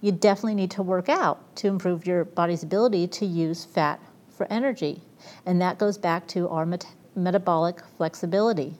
you 0.00 0.12
definitely 0.12 0.54
need 0.54 0.70
to 0.72 0.82
work 0.82 1.08
out 1.08 1.56
to 1.56 1.68
improve 1.68 2.06
your 2.06 2.24
body's 2.24 2.62
ability 2.62 3.08
to 3.08 3.26
use 3.26 3.64
fat 3.64 3.98
for 4.28 4.46
energy. 4.50 5.00
And 5.46 5.60
that 5.60 5.78
goes 5.78 5.96
back 5.96 6.26
to 6.28 6.48
our 6.50 6.66
met- 6.66 6.86
metabolic 7.16 7.80
flexibility. 7.96 8.74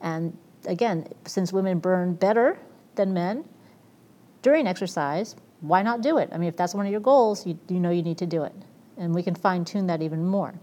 And 0.00 0.36
again, 0.70 1.06
since 1.26 1.52
women 1.52 1.78
burn 1.78 2.14
better 2.14 2.58
than 2.94 3.12
men 3.12 3.44
during 4.42 4.66
exercise, 4.66 5.36
why 5.60 5.82
not 5.82 6.00
do 6.00 6.16
it? 6.16 6.30
I 6.32 6.38
mean, 6.38 6.48
if 6.48 6.56
that's 6.56 6.74
one 6.74 6.86
of 6.86 6.92
your 6.92 7.00
goals, 7.00 7.46
you, 7.46 7.58
you 7.68 7.80
know 7.80 7.90
you 7.90 8.02
need 8.02 8.18
to 8.18 8.26
do 8.26 8.44
it. 8.44 8.54
And 8.96 9.14
we 9.14 9.22
can 9.22 9.34
fine 9.34 9.64
tune 9.64 9.86
that 9.88 10.00
even 10.00 10.24
more. 10.24 10.54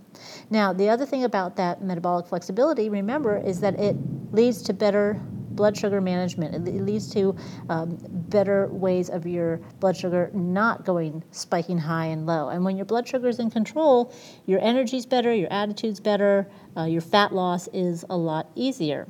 Now, 0.49 0.73
the 0.73 0.89
other 0.89 1.05
thing 1.05 1.23
about 1.23 1.55
that 1.57 1.83
metabolic 1.83 2.25
flexibility, 2.27 2.89
remember, 2.89 3.37
is 3.37 3.59
that 3.61 3.79
it 3.79 3.95
leads 4.31 4.61
to 4.63 4.73
better 4.73 5.19
blood 5.51 5.75
sugar 5.75 5.99
management. 5.99 6.67
It 6.67 6.81
leads 6.81 7.11
to 7.13 7.35
um, 7.67 7.97
better 8.29 8.67
ways 8.67 9.09
of 9.09 9.25
your 9.25 9.57
blood 9.79 9.97
sugar 9.97 10.29
not 10.33 10.85
going 10.85 11.23
spiking 11.31 11.79
high 11.79 12.05
and 12.05 12.25
low. 12.25 12.49
And 12.49 12.63
when 12.63 12.77
your 12.77 12.85
blood 12.85 13.07
sugar 13.07 13.27
is 13.27 13.39
in 13.39 13.49
control, 13.49 14.13
your 14.45 14.61
energy's 14.61 15.05
better, 15.05 15.33
your 15.33 15.51
attitude's 15.51 15.99
better, 15.99 16.47
uh, 16.77 16.83
your 16.83 17.01
fat 17.01 17.33
loss 17.33 17.67
is 17.73 18.05
a 18.09 18.15
lot 18.15 18.49
easier. 18.55 19.07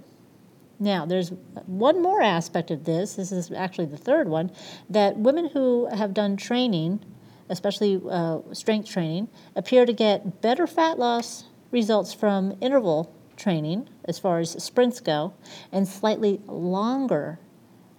Now, 0.79 1.05
there's 1.05 1.31
one 1.65 2.01
more 2.01 2.21
aspect 2.21 2.69
of 2.69 2.83
this, 2.85 3.15
this 3.15 3.31
is 3.31 3.51
actually 3.51 3.87
the 3.87 3.97
third 3.97 4.27
one, 4.27 4.51
that 4.89 5.17
women 5.17 5.49
who 5.49 5.87
have 5.87 6.13
done 6.13 6.37
training, 6.37 7.03
especially 7.49 8.01
uh, 8.09 8.39
strength 8.53 8.89
training, 8.89 9.29
appear 9.55 9.85
to 9.85 9.93
get 9.93 10.41
better 10.41 10.67
fat 10.67 10.99
loss 10.99 11.45
results 11.71 12.13
from 12.13 12.55
interval 12.61 13.11
training 13.35 13.89
as 14.05 14.19
far 14.19 14.39
as 14.39 14.51
sprints 14.63 14.99
go 14.99 15.33
and 15.71 15.87
slightly 15.87 16.41
longer 16.47 17.39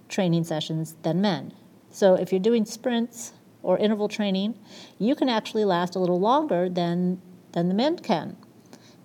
training 0.07 0.43
sessions 0.43 0.95
than 1.03 1.21
men. 1.21 1.53
So 1.91 2.15
if 2.15 2.31
you're 2.31 2.39
doing 2.39 2.65
sprints 2.65 3.33
or 3.61 3.77
interval 3.77 4.07
training, 4.07 4.57
you 4.97 5.15
can 5.15 5.29
actually 5.29 5.65
last 5.65 5.95
a 5.95 5.99
little 5.99 6.19
longer 6.19 6.69
than 6.69 7.21
than 7.51 7.67
the 7.67 7.73
men 7.73 7.97
can. 7.97 8.37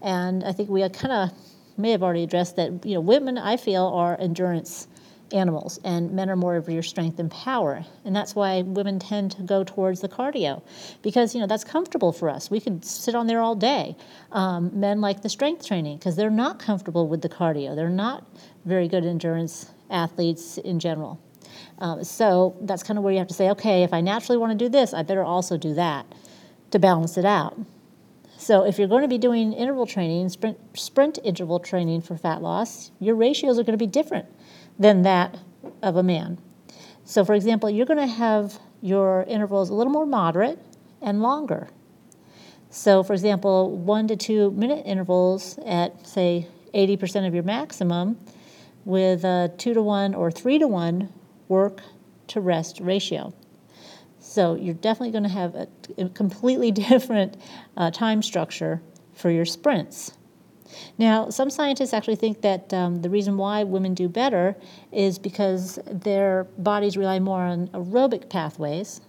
And 0.02 0.44
I 0.44 0.52
think 0.52 0.68
we 0.68 0.82
are 0.82 0.90
kind 0.90 1.12
of 1.12 1.38
may 1.76 1.90
have 1.90 2.02
already 2.02 2.22
addressed 2.22 2.56
that 2.56 2.84
you 2.84 2.94
know 2.94 3.00
women 3.00 3.38
I 3.38 3.56
feel 3.56 3.86
are 3.86 4.18
endurance 4.20 4.88
animals 5.32 5.80
and 5.84 6.12
men 6.12 6.30
are 6.30 6.36
more 6.36 6.56
of 6.56 6.68
your 6.68 6.82
strength 6.82 7.18
and 7.18 7.30
power. 7.30 7.84
And 8.04 8.14
that's 8.14 8.34
why 8.34 8.62
women 8.62 8.98
tend 8.98 9.32
to 9.32 9.42
go 9.42 9.64
towards 9.64 10.00
the 10.00 10.08
cardio 10.08 10.62
because 11.02 11.34
you 11.34 11.40
know 11.40 11.46
that's 11.46 11.64
comfortable 11.64 12.12
for 12.12 12.28
us. 12.28 12.50
We 12.50 12.60
could 12.60 12.84
sit 12.84 13.14
on 13.14 13.26
there 13.26 13.40
all 13.40 13.54
day. 13.54 13.96
Um, 14.32 14.70
men 14.78 15.00
like 15.00 15.22
the 15.22 15.28
strength 15.28 15.66
training 15.66 15.98
because 15.98 16.16
they're 16.16 16.30
not 16.30 16.58
comfortable 16.58 17.08
with 17.08 17.22
the 17.22 17.28
cardio. 17.28 17.74
They're 17.74 17.88
not 17.88 18.26
very 18.64 18.88
good 18.88 19.04
endurance 19.04 19.70
athletes 19.90 20.58
in 20.58 20.78
general. 20.78 21.20
Um, 21.78 22.04
so 22.04 22.56
that's 22.62 22.82
kind 22.82 22.98
of 22.98 23.04
where 23.04 23.12
you 23.12 23.18
have 23.18 23.28
to 23.28 23.34
say 23.34 23.50
okay 23.50 23.82
if 23.82 23.92
i 23.92 24.00
naturally 24.00 24.38
want 24.38 24.56
to 24.56 24.64
do 24.64 24.68
this 24.68 24.94
i 24.94 25.02
better 25.02 25.24
also 25.24 25.56
do 25.56 25.74
that 25.74 26.06
to 26.70 26.78
balance 26.78 27.16
it 27.16 27.24
out 27.24 27.58
so 28.44 28.62
if 28.66 28.78
you're 28.78 28.88
going 28.88 29.00
to 29.00 29.08
be 29.08 29.16
doing 29.16 29.54
interval 29.54 29.86
training, 29.86 30.28
sprint, 30.28 30.58
sprint 30.74 31.18
interval 31.24 31.58
training 31.58 32.02
for 32.02 32.14
fat 32.14 32.42
loss, 32.42 32.90
your 33.00 33.14
ratios 33.14 33.58
are 33.58 33.62
going 33.62 33.72
to 33.72 33.82
be 33.82 33.86
different 33.86 34.26
than 34.78 35.00
that 35.00 35.38
of 35.82 35.96
a 35.96 36.02
man. 36.02 36.38
So 37.04 37.24
for 37.24 37.34
example, 37.34 37.70
you're 37.70 37.86
going 37.86 38.06
to 38.06 38.14
have 38.14 38.58
your 38.82 39.22
intervals 39.22 39.70
a 39.70 39.74
little 39.74 39.90
more 39.90 40.04
moderate 40.04 40.58
and 41.00 41.22
longer. 41.22 41.68
So 42.68 43.02
for 43.02 43.14
example, 43.14 43.78
one 43.78 44.08
to 44.08 44.16
two 44.16 44.50
minute 44.50 44.82
intervals 44.84 45.58
at 45.64 46.06
say 46.06 46.46
80% 46.74 47.26
of 47.26 47.32
your 47.32 47.44
maximum 47.44 48.18
with 48.84 49.24
a 49.24 49.54
two 49.56 49.72
to 49.72 49.80
one 49.80 50.14
or 50.14 50.30
three 50.30 50.58
to 50.58 50.68
one 50.68 51.10
work 51.48 51.80
to 52.26 52.42
rest 52.42 52.78
ratio. 52.80 53.32
So 54.34 54.56
you're 54.56 54.74
definitely 54.74 55.12
going 55.12 55.22
to 55.22 55.28
have 55.28 55.54
a, 55.54 56.08
completely 56.08 56.72
different 56.88 57.36
uh, 57.76 57.92
time 57.92 58.20
structure 58.20 58.82
for 59.12 59.30
your 59.30 59.44
sprints. 59.44 60.10
Now, 60.98 61.30
some 61.30 61.50
scientists 61.50 61.92
actually 61.92 62.16
think 62.16 62.40
that 62.40 62.74
um, 62.74 63.02
the 63.02 63.08
reason 63.08 63.36
why 63.36 63.62
women 63.62 63.94
do 63.94 64.08
better 64.08 64.56
is 64.90 65.20
because 65.20 65.78
their 65.86 66.48
bodies 66.58 66.96
rely 66.96 67.20
more 67.20 67.42
on 67.42 67.68
aerobic 67.68 68.28
pathways 68.28 69.00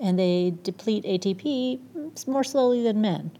and 0.00 0.18
they 0.18 0.54
deplete 0.62 1.04
ATP 1.04 2.26
more 2.26 2.42
slowly 2.42 2.82
than 2.82 3.02
men. 3.02 3.32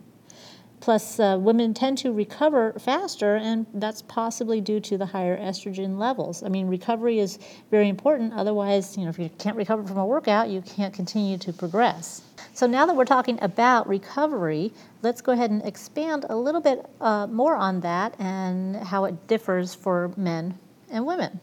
Plus, 0.81 1.21
uh, 1.21 1.37
women 1.39 1.75
tend 1.75 1.99
to 1.99 2.11
recover 2.11 2.73
faster, 2.79 3.37
and 3.37 3.67
that's 3.75 4.01
possibly 4.03 4.63
due 4.63 4.81
to 4.81 4.97
the 4.97 5.05
higher 5.05 5.37
estrogen 5.37 5.99
levels. 5.99 6.43
I 6.43 6.49
mean, 6.49 6.69
recovery 6.69 7.19
is 7.19 7.39
very 7.71 7.89
important. 7.89 8.33
Otherwise, 8.33 8.97
you 8.97 9.05
know, 9.05 9.11
if 9.11 9.19
you 9.19 9.31
can't 9.39 9.57
recover 9.57 9.85
from 9.85 9.99
a 9.99 10.07
workout, 10.07 10.49
you 10.49 10.63
can't 10.63 10.95
continue 10.95 11.37
to 11.37 11.53
progress. 11.53 12.23
So 12.55 12.67
now 12.67 12.87
that 12.87 12.97
we're 12.97 13.05
talking 13.05 13.39
about 13.43 13.89
recovery, 13.89 14.73
let's 15.03 15.21
go 15.21 15.33
ahead 15.33 15.51
and 15.51 15.63
expand 15.67 16.25
a 16.31 16.37
little 16.37 16.63
bit 16.63 16.87
uh, 17.01 17.27
more 17.27 17.57
on 17.57 17.81
that 17.81 18.15
and 18.19 18.77
how 18.77 19.05
it 19.05 19.27
differs 19.27 19.75
for 19.75 20.13
men 20.17 20.59
and 20.91 21.07
women. 21.07 21.41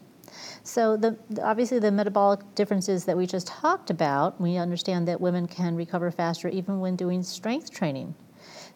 So 0.64 0.96
the, 0.96 1.16
obviously 1.42 1.78
the 1.78 1.90
metabolic 1.90 2.40
differences 2.54 3.04
that 3.06 3.16
we 3.16 3.26
just 3.26 3.46
talked 3.46 3.90
about, 3.90 4.40
we 4.40 4.56
understand 4.56 5.08
that 5.08 5.20
women 5.20 5.46
can 5.46 5.76
recover 5.76 6.10
faster 6.10 6.48
even 6.48 6.80
when 6.80 6.96
doing 6.96 7.22
strength 7.22 7.70
training. 7.70 8.14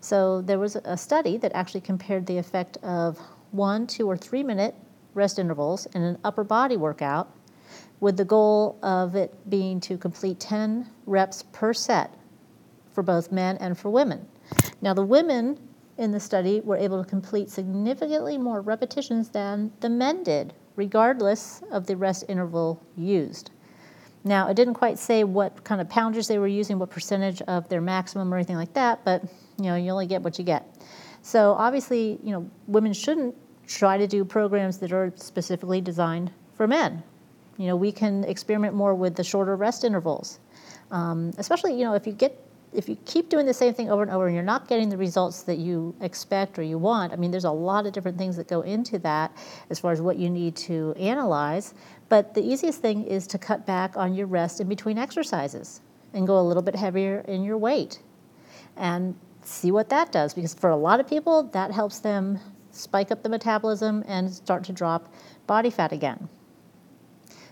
So 0.02 0.42
there 0.42 0.58
was 0.58 0.76
a 0.76 0.96
study 0.96 1.36
that 1.38 1.52
actually 1.54 1.80
compared 1.80 2.26
the 2.26 2.36
effect 2.36 2.76
of 2.78 3.18
one, 3.52 3.86
two, 3.86 4.10
or 4.10 4.16
three 4.16 4.42
minute 4.42 4.74
rest 5.14 5.38
intervals 5.38 5.86
in 5.94 6.02
an 6.02 6.18
upper 6.24 6.42
body 6.42 6.76
workout 6.76 7.32
with 8.00 8.16
the 8.16 8.24
goal 8.24 8.78
of 8.82 9.14
it 9.14 9.32
being 9.48 9.78
to 9.78 9.96
complete 9.96 10.40
10 10.40 10.90
reps 11.06 11.44
per 11.52 11.72
set 11.72 12.12
for 12.92 13.04
both 13.04 13.30
men 13.30 13.56
and 13.58 13.78
for 13.78 13.90
women. 13.90 14.26
Now, 14.80 14.92
the 14.92 15.04
women 15.04 15.56
in 15.98 16.10
the 16.10 16.18
study 16.18 16.60
were 16.60 16.76
able 16.76 17.02
to 17.02 17.08
complete 17.08 17.48
significantly 17.48 18.36
more 18.36 18.60
repetitions 18.60 19.28
than 19.28 19.70
the 19.78 19.88
men 19.88 20.24
did, 20.24 20.52
regardless 20.74 21.62
of 21.70 21.86
the 21.86 21.96
rest 21.96 22.24
interval 22.28 22.82
used. 22.96 23.52
Now, 24.24 24.48
it 24.48 24.54
didn't 24.54 24.74
quite 24.74 24.98
say 24.98 25.22
what 25.22 25.62
kind 25.62 25.80
of 25.80 25.88
poundage 25.88 26.26
they 26.26 26.38
were 26.38 26.48
using, 26.48 26.80
what 26.80 26.90
percentage 26.90 27.40
of 27.42 27.68
their 27.68 27.80
maximum 27.80 28.34
or 28.34 28.36
anything 28.36 28.56
like 28.56 28.72
that, 28.74 29.04
but 29.04 29.22
you 29.58 29.64
know, 29.64 29.76
you 29.76 29.90
only 29.90 30.06
get 30.06 30.22
what 30.22 30.38
you 30.38 30.44
get. 30.44 30.66
So 31.22 31.52
obviously, 31.52 32.18
you 32.22 32.32
know, 32.32 32.50
women 32.66 32.92
shouldn't 32.92 33.34
try 33.66 33.96
to 33.96 34.06
do 34.06 34.24
programs 34.24 34.78
that 34.78 34.92
are 34.92 35.12
specifically 35.16 35.80
designed 35.80 36.30
for 36.54 36.66
men. 36.66 37.02
You 37.58 37.68
know, 37.68 37.76
we 37.76 37.92
can 37.92 38.24
experiment 38.24 38.74
more 38.74 38.94
with 38.94 39.14
the 39.14 39.24
shorter 39.24 39.56
rest 39.56 39.84
intervals, 39.84 40.40
um, 40.90 41.32
especially 41.38 41.74
you 41.78 41.84
know 41.84 41.94
if 41.94 42.06
you 42.06 42.12
get 42.12 42.38
if 42.72 42.88
you 42.88 42.96
keep 43.04 43.28
doing 43.28 43.46
the 43.46 43.54
same 43.54 43.74
thing 43.74 43.90
over 43.90 44.02
and 44.02 44.10
over 44.10 44.26
and 44.26 44.34
you're 44.34 44.44
not 44.44 44.66
getting 44.66 44.88
the 44.88 44.96
results 44.96 45.42
that 45.42 45.58
you 45.58 45.94
expect 46.00 46.58
or 46.58 46.62
you 46.62 46.78
want. 46.78 47.12
I 47.12 47.16
mean, 47.16 47.30
there's 47.30 47.44
a 47.44 47.50
lot 47.50 47.86
of 47.86 47.92
different 47.92 48.16
things 48.16 48.36
that 48.36 48.48
go 48.48 48.62
into 48.62 48.98
that 49.00 49.36
as 49.68 49.78
far 49.78 49.92
as 49.92 50.00
what 50.00 50.16
you 50.16 50.30
need 50.30 50.56
to 50.56 50.94
analyze. 50.98 51.74
But 52.08 52.34
the 52.34 52.42
easiest 52.42 52.80
thing 52.80 53.04
is 53.04 53.26
to 53.28 53.38
cut 53.38 53.66
back 53.66 53.96
on 53.96 54.14
your 54.14 54.26
rest 54.26 54.60
in 54.60 54.68
between 54.68 54.96
exercises 54.96 55.82
and 56.14 56.26
go 56.26 56.38
a 56.38 56.42
little 56.42 56.62
bit 56.62 56.74
heavier 56.74 57.20
in 57.28 57.44
your 57.44 57.58
weight. 57.58 58.00
And 58.76 59.14
see 59.44 59.70
what 59.70 59.88
that 59.88 60.12
does 60.12 60.34
because 60.34 60.54
for 60.54 60.70
a 60.70 60.76
lot 60.76 61.00
of 61.00 61.08
people, 61.08 61.44
that 61.52 61.70
helps 61.70 61.98
them 61.98 62.38
spike 62.70 63.10
up 63.10 63.22
the 63.22 63.28
metabolism 63.28 64.04
and 64.06 64.32
start 64.32 64.64
to 64.64 64.72
drop 64.72 65.12
body 65.46 65.70
fat 65.70 65.92
again. 65.92 66.28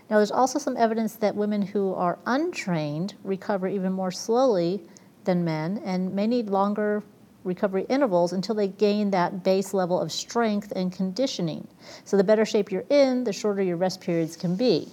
Now, 0.09 0.17
there's 0.17 0.31
also 0.31 0.59
some 0.59 0.75
evidence 0.75 1.15
that 1.15 1.35
women 1.35 1.61
who 1.61 1.93
are 1.93 2.19
untrained 2.25 3.13
recover 3.23 3.67
even 3.67 3.93
more 3.93 4.11
slowly 4.11 4.83
than 5.23 5.45
men 5.45 5.81
and 5.85 6.13
may 6.13 6.27
need 6.27 6.49
longer 6.49 7.03
recovery 7.43 7.85
intervals 7.87 8.33
until 8.33 8.53
they 8.55 8.67
gain 8.67 9.11
that 9.11 9.43
base 9.43 9.73
level 9.73 9.99
of 9.99 10.11
strength 10.11 10.73
and 10.75 10.91
conditioning. 10.91 11.67
So, 12.03 12.17
the 12.17 12.23
better 12.23 12.45
shape 12.45 12.71
you're 12.71 12.85
in, 12.89 13.23
the 13.23 13.33
shorter 13.33 13.61
your 13.61 13.77
rest 13.77 14.01
periods 14.01 14.35
can 14.35 14.55
be. 14.55 14.89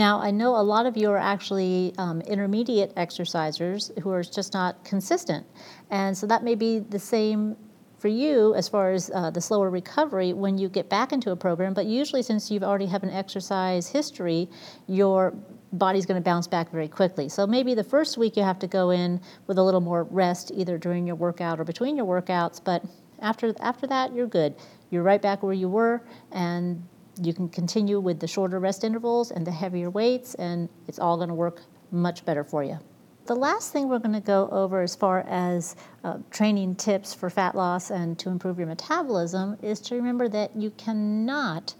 Now, 0.00 0.18
I 0.18 0.30
know 0.30 0.56
a 0.56 0.64
lot 0.64 0.86
of 0.86 0.96
you 0.96 1.10
are 1.10 1.18
actually 1.18 1.92
um, 1.98 2.22
intermediate 2.22 2.94
exercisers 2.94 3.92
who 4.00 4.08
are 4.08 4.22
just 4.22 4.54
not 4.54 4.82
consistent. 4.82 5.46
And 5.90 6.16
so 6.16 6.26
that 6.26 6.42
may 6.42 6.54
be 6.54 6.78
the 6.78 6.98
same 6.98 7.54
for 7.98 8.08
you 8.08 8.54
as 8.54 8.66
far 8.66 8.92
as 8.92 9.10
uh, 9.14 9.28
the 9.28 9.42
slower 9.42 9.68
recovery 9.68 10.32
when 10.32 10.56
you 10.56 10.70
get 10.70 10.88
back 10.88 11.12
into 11.12 11.32
a 11.32 11.36
program. 11.36 11.74
But 11.74 11.84
usually, 11.84 12.22
since 12.22 12.50
you've 12.50 12.62
already 12.62 12.86
have 12.86 13.02
an 13.02 13.10
exercise 13.10 13.88
history, 13.88 14.48
your 14.86 15.34
body's 15.74 16.06
going 16.06 16.18
to 16.18 16.24
bounce 16.24 16.46
back 16.46 16.70
very 16.70 16.88
quickly. 16.88 17.28
So 17.28 17.46
maybe 17.46 17.74
the 17.74 17.84
first 17.84 18.16
week 18.16 18.38
you 18.38 18.42
have 18.42 18.58
to 18.60 18.66
go 18.66 18.88
in 18.88 19.20
with 19.48 19.58
a 19.58 19.62
little 19.62 19.82
more 19.82 20.04
rest, 20.04 20.50
either 20.54 20.78
during 20.78 21.06
your 21.06 21.16
workout 21.16 21.60
or 21.60 21.64
between 21.64 21.94
your 21.94 22.06
workouts. 22.06 22.58
But 22.64 22.82
after 23.20 23.54
after 23.60 23.86
that, 23.88 24.14
you're 24.14 24.26
good. 24.26 24.54
You're 24.88 25.02
right 25.02 25.20
back 25.20 25.42
where 25.42 25.52
you 25.52 25.68
were, 25.68 26.00
and 26.32 26.82
you 27.20 27.32
can 27.32 27.48
continue 27.48 28.00
with 28.00 28.20
the 28.20 28.26
shorter 28.26 28.58
rest 28.58 28.84
intervals 28.84 29.30
and 29.30 29.46
the 29.46 29.50
heavier 29.50 29.90
weights, 29.90 30.34
and 30.34 30.68
it's 30.88 30.98
all 30.98 31.16
going 31.16 31.28
to 31.28 31.34
work 31.34 31.62
much 31.90 32.24
better 32.24 32.44
for 32.44 32.62
you. 32.64 32.78
the 33.26 33.34
last 33.36 33.72
thing 33.72 33.88
we're 33.88 33.98
going 34.00 34.12
to 34.14 34.20
go 34.20 34.48
over 34.50 34.82
as 34.82 34.96
far 34.96 35.20
as 35.28 35.76
uh, 36.02 36.18
training 36.30 36.74
tips 36.74 37.14
for 37.14 37.30
fat 37.30 37.54
loss 37.54 37.90
and 37.90 38.18
to 38.18 38.28
improve 38.28 38.58
your 38.58 38.66
metabolism 38.66 39.56
is 39.62 39.80
to 39.80 39.94
remember 39.94 40.28
that 40.28 40.56
you 40.56 40.70
cannot 40.72 41.74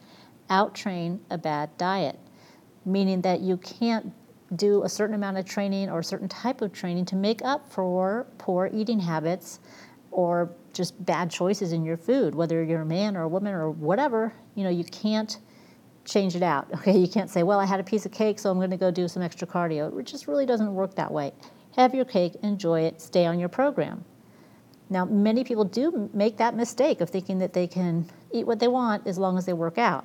outtrain 0.48 1.18
a 1.30 1.38
bad 1.38 1.68
diet, 1.76 2.18
meaning 2.84 3.20
that 3.22 3.40
you 3.40 3.56
can't 3.56 4.12
do 4.56 4.82
a 4.84 4.88
certain 4.88 5.14
amount 5.14 5.38
of 5.38 5.44
training 5.44 5.88
or 5.88 6.00
a 6.00 6.04
certain 6.04 6.28
type 6.28 6.60
of 6.60 6.72
training 6.72 7.04
to 7.04 7.16
make 7.16 7.40
up 7.44 7.68
for 7.72 8.26
poor 8.38 8.68
eating 8.72 9.00
habits 9.00 9.60
or 10.10 10.50
just 10.72 11.04
bad 11.04 11.30
choices 11.30 11.72
in 11.72 11.84
your 11.84 11.96
food, 11.96 12.34
whether 12.34 12.62
you're 12.62 12.82
a 12.82 12.86
man 12.86 13.16
or 13.16 13.22
a 13.22 13.28
woman 13.28 13.54
or 13.54 13.70
whatever, 13.70 14.32
you 14.54 14.64
know, 14.64 14.70
you 14.70 14.84
can't 14.84 15.38
change 16.04 16.36
it 16.36 16.42
out. 16.42 16.68
Okay, 16.74 16.96
you 16.96 17.08
can't 17.08 17.30
say, 17.30 17.42
well, 17.42 17.60
I 17.60 17.66
had 17.66 17.80
a 17.80 17.84
piece 17.84 18.06
of 18.06 18.12
cake, 18.12 18.38
so 18.38 18.50
I'm 18.50 18.58
going 18.58 18.70
to 18.70 18.76
go 18.76 18.90
do 18.90 19.08
some 19.08 19.22
extra 19.22 19.46
cardio. 19.46 19.98
It 19.98 20.06
just 20.06 20.26
really 20.26 20.46
doesn't 20.46 20.74
work 20.74 20.94
that 20.94 21.12
way. 21.12 21.32
Have 21.76 21.94
your 21.94 22.04
cake, 22.04 22.34
enjoy 22.42 22.82
it, 22.82 23.00
stay 23.00 23.26
on 23.26 23.38
your 23.38 23.48
program. 23.48 24.04
Now, 24.88 25.04
many 25.04 25.44
people 25.44 25.64
do 25.64 26.10
make 26.12 26.36
that 26.38 26.56
mistake 26.56 27.00
of 27.00 27.10
thinking 27.10 27.38
that 27.38 27.52
they 27.52 27.68
can 27.68 28.10
eat 28.32 28.46
what 28.46 28.58
they 28.58 28.66
want 28.66 29.06
as 29.06 29.18
long 29.18 29.38
as 29.38 29.46
they 29.46 29.52
work 29.52 29.78
out. 29.78 30.04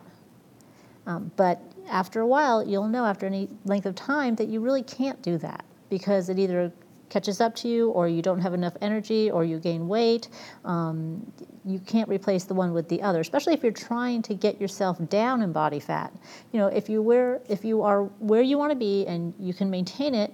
Um, 1.07 1.31
but 1.35 1.61
after 1.89 2.21
a 2.21 2.27
while, 2.27 2.67
you'll 2.67 2.87
know 2.87 3.05
after 3.05 3.25
any 3.25 3.49
length 3.63 3.85
of 3.85 3.95
time 3.95 4.35
that 4.35 4.47
you 4.47 4.59
really 4.59 4.83
can't 4.83 5.21
do 5.21 5.37
that 5.39 5.65
because 5.89 6.29
it 6.29 6.37
either 6.39 6.71
catches 7.09 7.41
up 7.41 7.55
to 7.55 7.67
you 7.67 7.89
or 7.91 8.07
you 8.07 8.21
don't 8.21 8.39
have 8.39 8.53
enough 8.53 8.75
energy 8.81 9.29
or 9.31 9.43
you 9.43 9.59
gain 9.59 9.87
weight. 9.87 10.29
Um, 10.63 11.31
you 11.63 11.79
can't 11.79 12.09
replace 12.09 12.43
the 12.43 12.53
one 12.53 12.73
with 12.73 12.89
the 12.89 13.01
other, 13.01 13.19
especially 13.19 13.53
if 13.53 13.63
you're 13.63 13.71
trying 13.71 14.21
to 14.23 14.33
get 14.33 14.59
yourself 14.59 14.97
down 15.09 15.41
in 15.41 15.51
body 15.51 15.79
fat. 15.79 16.13
You 16.51 16.59
know, 16.59 16.67
if 16.67 16.89
you 16.89 17.01
where 17.01 17.41
if 17.49 17.65
you 17.65 17.81
are 17.81 18.03
where 18.19 18.41
you 18.41 18.57
want 18.57 18.71
to 18.71 18.75
be 18.75 19.05
and 19.07 19.33
you 19.39 19.53
can 19.53 19.69
maintain 19.69 20.13
it, 20.15 20.31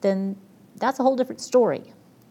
then 0.00 0.36
that's 0.76 0.98
a 1.00 1.02
whole 1.02 1.16
different 1.16 1.40
story. 1.40 1.82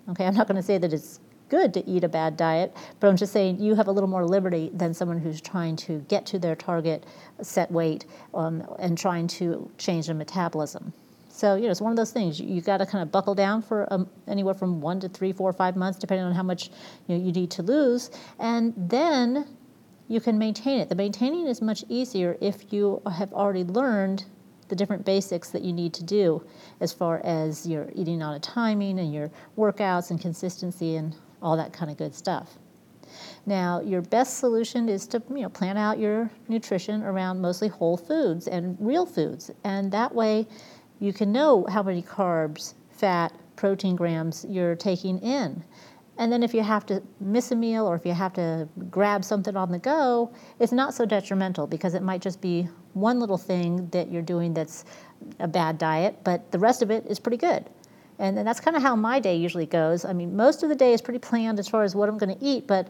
Okay, 0.09 0.25
I'm 0.25 0.35
not 0.35 0.47
going 0.47 0.57
to 0.57 0.63
say 0.63 0.77
that 0.77 0.91
it's 0.93 1.19
good 1.49 1.73
to 1.73 1.87
eat 1.87 2.03
a 2.03 2.09
bad 2.09 2.35
diet, 2.35 2.75
but 2.99 3.07
I'm 3.07 3.15
just 3.15 3.31
saying 3.31 3.61
you 3.61 3.75
have 3.75 3.87
a 3.87 3.91
little 3.91 4.09
more 4.09 4.25
liberty 4.25 4.71
than 4.73 4.93
someone 4.93 5.19
who's 5.19 5.39
trying 5.39 5.75
to 5.77 5.99
get 6.09 6.25
to 6.27 6.39
their 6.39 6.55
target 6.55 7.05
set 7.41 7.71
weight 7.71 8.05
um, 8.33 8.65
and 8.79 8.97
trying 8.97 9.27
to 9.27 9.69
change 9.77 10.07
their 10.07 10.15
metabolism. 10.15 10.93
So, 11.33 11.55
you 11.55 11.63
know, 11.63 11.71
it's 11.71 11.81
one 11.81 11.91
of 11.91 11.97
those 11.97 12.11
things. 12.11 12.39
You, 12.39 12.47
you 12.47 12.61
got 12.61 12.77
to 12.77 12.85
kind 12.85 13.01
of 13.01 13.11
buckle 13.11 13.33
down 13.33 13.63
for 13.63 13.91
um, 13.91 14.07
anywhere 14.27 14.53
from 14.53 14.81
one 14.81 14.99
to 14.99 15.09
three, 15.09 15.33
four, 15.33 15.51
five 15.51 15.75
months, 15.75 15.97
depending 15.97 16.27
on 16.27 16.35
how 16.35 16.43
much 16.43 16.69
you, 17.07 17.17
know, 17.17 17.25
you 17.25 17.31
need 17.31 17.49
to 17.51 17.63
lose. 17.63 18.11
And 18.37 18.71
then 18.77 19.47
you 20.07 20.21
can 20.21 20.37
maintain 20.37 20.79
it. 20.79 20.89
The 20.89 20.95
maintaining 20.95 21.47
is 21.47 21.59
much 21.59 21.83
easier 21.89 22.37
if 22.39 22.71
you 22.71 23.01
have 23.11 23.33
already 23.33 23.63
learned 23.63 24.25
the 24.67 24.75
different 24.75 25.05
basics 25.05 25.49
that 25.49 25.63
you 25.63 25.73
need 25.73 25.91
to 25.95 26.03
do 26.03 26.45
as 26.81 26.93
far 26.93 27.19
as 27.23 27.65
your 27.65 27.89
eating 27.95 28.21
on 28.21 28.35
a 28.35 28.39
timing 28.39 28.99
and 28.99 29.11
your 29.11 29.31
workouts 29.57 30.11
and 30.11 30.21
consistency 30.21 30.97
and 30.97 31.15
all 31.41 31.57
that 31.57 31.73
kind 31.73 31.89
of 31.89 31.97
good 31.97 32.13
stuff. 32.13 32.59
Now, 33.47 33.81
your 33.81 34.01
best 34.01 34.37
solution 34.37 34.87
is 34.87 35.07
to 35.07 35.21
you 35.29 35.41
know 35.41 35.49
plan 35.49 35.77
out 35.77 35.97
your 35.97 36.29
nutrition 36.47 37.03
around 37.03 37.41
mostly 37.41 37.67
whole 37.67 37.97
foods 37.97 38.47
and 38.47 38.77
real 38.79 39.05
foods, 39.05 39.51
and 39.63 39.91
that 39.91 40.13
way 40.13 40.47
you 41.03 41.11
can 41.11 41.33
know 41.33 41.65
how 41.69 41.83
many 41.83 42.01
carbs, 42.01 42.75
fat, 42.89 43.33
protein 43.57 43.93
grams 43.93 44.45
you're 44.47 44.73
taking 44.73 45.19
in. 45.19 45.61
And 46.17 46.31
then 46.31 46.43
if 46.43 46.53
you 46.53 46.63
have 46.63 46.85
to 46.85 47.03
miss 47.19 47.51
a 47.51 47.57
meal 47.57 47.85
or 47.85 47.95
if 47.95 48.05
you 48.05 48.13
have 48.13 48.31
to 48.33 48.69
grab 48.89 49.25
something 49.25 49.57
on 49.57 49.69
the 49.69 49.79
go, 49.79 50.33
it's 50.59 50.71
not 50.71 50.93
so 50.93 51.05
detrimental 51.05 51.67
because 51.67 51.93
it 51.93 52.03
might 52.03 52.21
just 52.21 52.39
be 52.39 52.69
one 52.93 53.19
little 53.19 53.37
thing 53.37 53.89
that 53.89 54.11
you're 54.11 54.21
doing 54.21 54.53
that's 54.53 54.85
a 55.39 55.47
bad 55.47 55.77
diet, 55.77 56.19
but 56.23 56.49
the 56.53 56.59
rest 56.59 56.81
of 56.81 56.89
it 56.89 57.05
is 57.07 57.19
pretty 57.19 57.37
good. 57.37 57.69
And, 58.17 58.37
and 58.37 58.47
that's 58.47 58.61
kind 58.61 58.77
of 58.77 58.81
how 58.81 58.95
my 58.95 59.19
day 59.19 59.35
usually 59.35 59.65
goes. 59.65 60.05
I 60.05 60.13
mean, 60.13 60.37
most 60.37 60.63
of 60.63 60.69
the 60.69 60.75
day 60.75 60.93
is 60.93 61.01
pretty 61.01 61.19
planned 61.19 61.59
as 61.59 61.67
far 61.67 61.83
as 61.83 61.95
what 61.95 62.07
I'm 62.07 62.17
going 62.17 62.33
to 62.33 62.45
eat, 62.45 62.65
but 62.65 62.87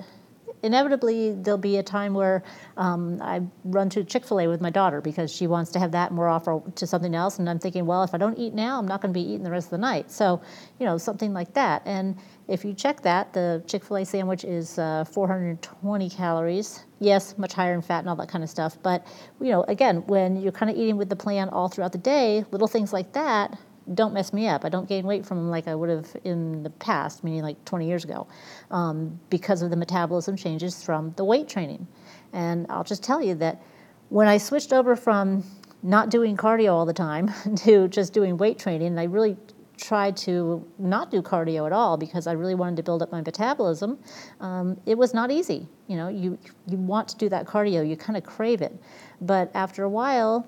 inevitably 0.63 1.33
there'll 1.33 1.57
be 1.57 1.77
a 1.77 1.83
time 1.83 2.13
where 2.13 2.41
um, 2.77 3.21
I 3.21 3.41
run 3.65 3.89
to 3.91 4.03
Chick 4.03 4.25
fil 4.25 4.39
A 4.39 4.47
with 4.47 4.61
my 4.61 4.69
daughter 4.69 5.01
because 5.01 5.31
she 5.31 5.45
wants 5.45 5.71
to 5.71 5.79
have 5.79 5.91
that 5.91 6.09
and 6.09 6.17
we're 6.17 6.29
off 6.29 6.47
to 6.75 6.87
something 6.87 7.13
else. 7.13 7.37
And 7.37 7.49
I'm 7.49 7.59
thinking, 7.59 7.85
well, 7.85 8.03
if 8.03 8.13
I 8.13 8.17
don't 8.17 8.37
eat 8.39 8.53
now, 8.53 8.79
I'm 8.79 8.87
not 8.87 9.01
going 9.01 9.13
to 9.13 9.19
be 9.19 9.25
eating 9.25 9.43
the 9.43 9.51
rest 9.51 9.67
of 9.67 9.71
the 9.71 9.77
night. 9.77 10.09
So, 10.09 10.41
you 10.79 10.85
know, 10.85 10.97
something 10.97 11.33
like 11.33 11.53
that. 11.53 11.83
And 11.85 12.17
if 12.47 12.65
you 12.65 12.73
check 12.73 13.01
that, 13.01 13.33
the 13.33 13.61
Chick 13.67 13.83
fil 13.83 13.97
A 13.97 14.05
sandwich 14.05 14.43
is 14.43 14.79
uh, 14.79 15.05
420 15.05 16.09
calories. 16.09 16.85
Yes, 16.99 17.37
much 17.37 17.53
higher 17.53 17.73
in 17.73 17.81
fat 17.81 17.99
and 17.99 18.09
all 18.09 18.15
that 18.15 18.29
kind 18.29 18.43
of 18.43 18.49
stuff. 18.49 18.77
But, 18.81 19.05
you 19.41 19.51
know, 19.51 19.63
again, 19.63 19.97
when 20.07 20.41
you're 20.41 20.53
kind 20.53 20.71
of 20.71 20.77
eating 20.77 20.97
with 20.97 21.09
the 21.09 21.15
plan 21.15 21.49
all 21.49 21.67
throughout 21.67 21.91
the 21.91 21.97
day, 21.97 22.45
little 22.51 22.67
things 22.67 22.93
like 22.93 23.11
that 23.13 23.57
don't 23.93 24.13
mess 24.13 24.33
me 24.33 24.47
up. 24.47 24.63
I 24.65 24.69
don't 24.69 24.87
gain 24.87 25.05
weight 25.05 25.25
from 25.25 25.37
them 25.37 25.49
like 25.49 25.67
I 25.67 25.75
would 25.75 25.89
have 25.89 26.15
in 26.23 26.63
the 26.63 26.69
past, 26.69 27.23
meaning 27.23 27.41
like 27.41 27.63
20 27.65 27.87
years 27.87 28.03
ago, 28.03 28.27
um, 28.71 29.19
because 29.29 29.61
of 29.61 29.69
the 29.69 29.75
metabolism 29.75 30.35
changes 30.35 30.83
from 30.83 31.13
the 31.17 31.25
weight 31.25 31.47
training. 31.47 31.87
And 32.31 32.65
I'll 32.69 32.83
just 32.83 33.03
tell 33.03 33.21
you 33.21 33.35
that 33.35 33.61
when 34.09 34.27
I 34.27 34.37
switched 34.37 34.73
over 34.73 34.95
from 34.95 35.43
not 35.81 36.09
doing 36.09 36.37
cardio 36.37 36.71
all 36.71 36.85
the 36.85 36.93
time 36.93 37.31
to 37.57 37.87
just 37.89 38.13
doing 38.13 38.37
weight 38.37 38.57
training, 38.57 38.87
and 38.87 38.99
I 38.99 39.03
really 39.03 39.37
tried 39.75 40.15
to 40.15 40.65
not 40.77 41.11
do 41.11 41.21
cardio 41.21 41.65
at 41.65 41.73
all 41.73 41.97
because 41.97 42.27
I 42.27 42.33
really 42.33 42.55
wanted 42.55 42.77
to 42.77 42.83
build 42.83 43.01
up 43.01 43.11
my 43.11 43.21
metabolism. 43.21 43.99
Um, 44.39 44.79
it 44.85 44.97
was 44.97 45.13
not 45.13 45.31
easy. 45.31 45.67
You 45.87 45.97
know, 45.97 46.07
you 46.07 46.37
you 46.67 46.77
want 46.77 47.09
to 47.09 47.17
do 47.17 47.27
that 47.29 47.45
cardio, 47.45 47.87
you 47.87 47.97
kind 47.97 48.15
of 48.15 48.23
crave 48.23 48.61
it, 48.61 48.73
but 49.19 49.51
after 49.53 49.83
a 49.83 49.89
while, 49.89 50.47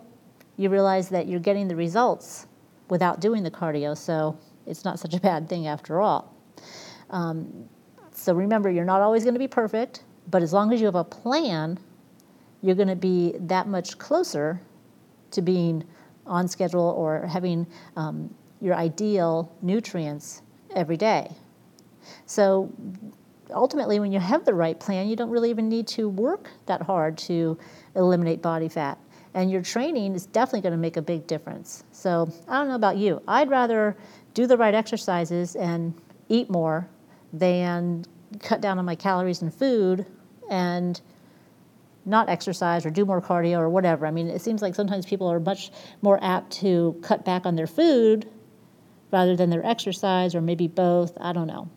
you 0.57 0.69
realize 0.69 1.09
that 1.09 1.27
you're 1.27 1.39
getting 1.39 1.67
the 1.67 1.75
results 1.75 2.47
without 2.89 3.19
doing 3.19 3.43
the 3.43 3.51
cardio, 3.51 3.97
so 3.97 4.37
it's 4.65 4.85
not 4.85 4.99
such 4.99 5.13
a 5.13 5.19
bad 5.19 5.49
thing 5.49 5.67
after 5.67 6.01
all. 6.01 6.33
Um, 7.09 7.69
so 8.11 8.33
remember, 8.33 8.69
you're 8.69 8.85
not 8.85 9.01
always 9.01 9.23
going 9.23 9.35
to 9.35 9.39
be 9.39 9.47
perfect, 9.47 10.03
but 10.29 10.41
as 10.41 10.53
long 10.53 10.73
as 10.73 10.79
you 10.79 10.85
have 10.85 10.95
a 10.95 11.03
plan, 11.03 11.77
you're 12.61 12.75
going 12.75 12.87
to 12.87 12.95
be 12.95 13.35
that 13.41 13.67
much 13.67 13.97
closer 13.97 14.59
to 15.31 15.41
being 15.41 15.83
on 16.25 16.47
schedule 16.47 16.95
or 16.97 17.27
having 17.27 17.67
um, 17.95 18.33
your 18.61 18.75
ideal 18.75 19.51
nutrients 19.61 20.41
every 20.75 20.97
day. 20.97 21.29
So 22.25 22.71
ultimately, 23.51 23.99
when 23.99 24.11
you 24.11 24.19
have 24.19 24.45
the 24.45 24.53
right 24.53 24.79
plan, 24.79 25.07
you 25.07 25.15
don't 25.15 25.29
really 25.29 25.49
even 25.49 25.69
need 25.69 25.87
to 25.89 26.09
work 26.09 26.49
that 26.65 26.81
hard 26.81 27.17
to 27.19 27.57
eliminate 27.95 28.41
body 28.41 28.69
fat 28.69 28.97
and 29.35 29.51
your 29.51 29.61
training 29.61 30.15
is 30.15 30.25
definitely 30.25 30.61
going 30.61 30.71
to 30.71 30.77
make 30.77 30.95
a 30.95 31.01
big 31.01 31.27
difference. 31.27 31.83
So 31.91 32.31
I 32.47 32.57
don't 32.57 32.69
know 32.69 32.75
about 32.75 32.97
you. 32.97 33.21
I'd 33.27 33.49
rather 33.49 33.95
do 34.33 34.47
the 34.47 34.57
right 34.57 34.73
exercises 34.73 35.55
and 35.55 35.93
eat 36.29 36.49
more 36.49 36.87
than 37.33 38.05
cut 38.39 38.61
down 38.61 38.79
on 38.79 38.85
my 38.85 38.95
calories 38.95 39.41
and 39.41 39.53
food 39.53 40.05
and 40.49 40.99
not 42.05 42.29
exercise 42.29 42.85
or 42.85 42.89
do 42.89 43.03
more 43.03 43.21
cardio 43.21 43.59
or 43.59 43.69
whatever. 43.69 44.07
I 44.07 44.11
mean, 44.11 44.27
it 44.27 44.41
seems 44.41 44.61
like 44.61 44.73
sometimes 44.73 45.05
people 45.05 45.29
are 45.29 45.39
much 45.39 45.69
more 46.01 46.17
apt 46.23 46.51
to 46.61 46.97
cut 47.01 47.25
back 47.25 47.45
on 47.45 47.55
their 47.55 47.67
food 47.67 48.29
rather 49.11 49.35
than 49.35 49.49
their 49.49 49.65
exercise 49.65 50.33
or 50.33 50.39
maybe 50.39 50.67
both. 50.67 51.17
I 51.19 51.33
don't 51.33 51.47
know. 51.47 51.69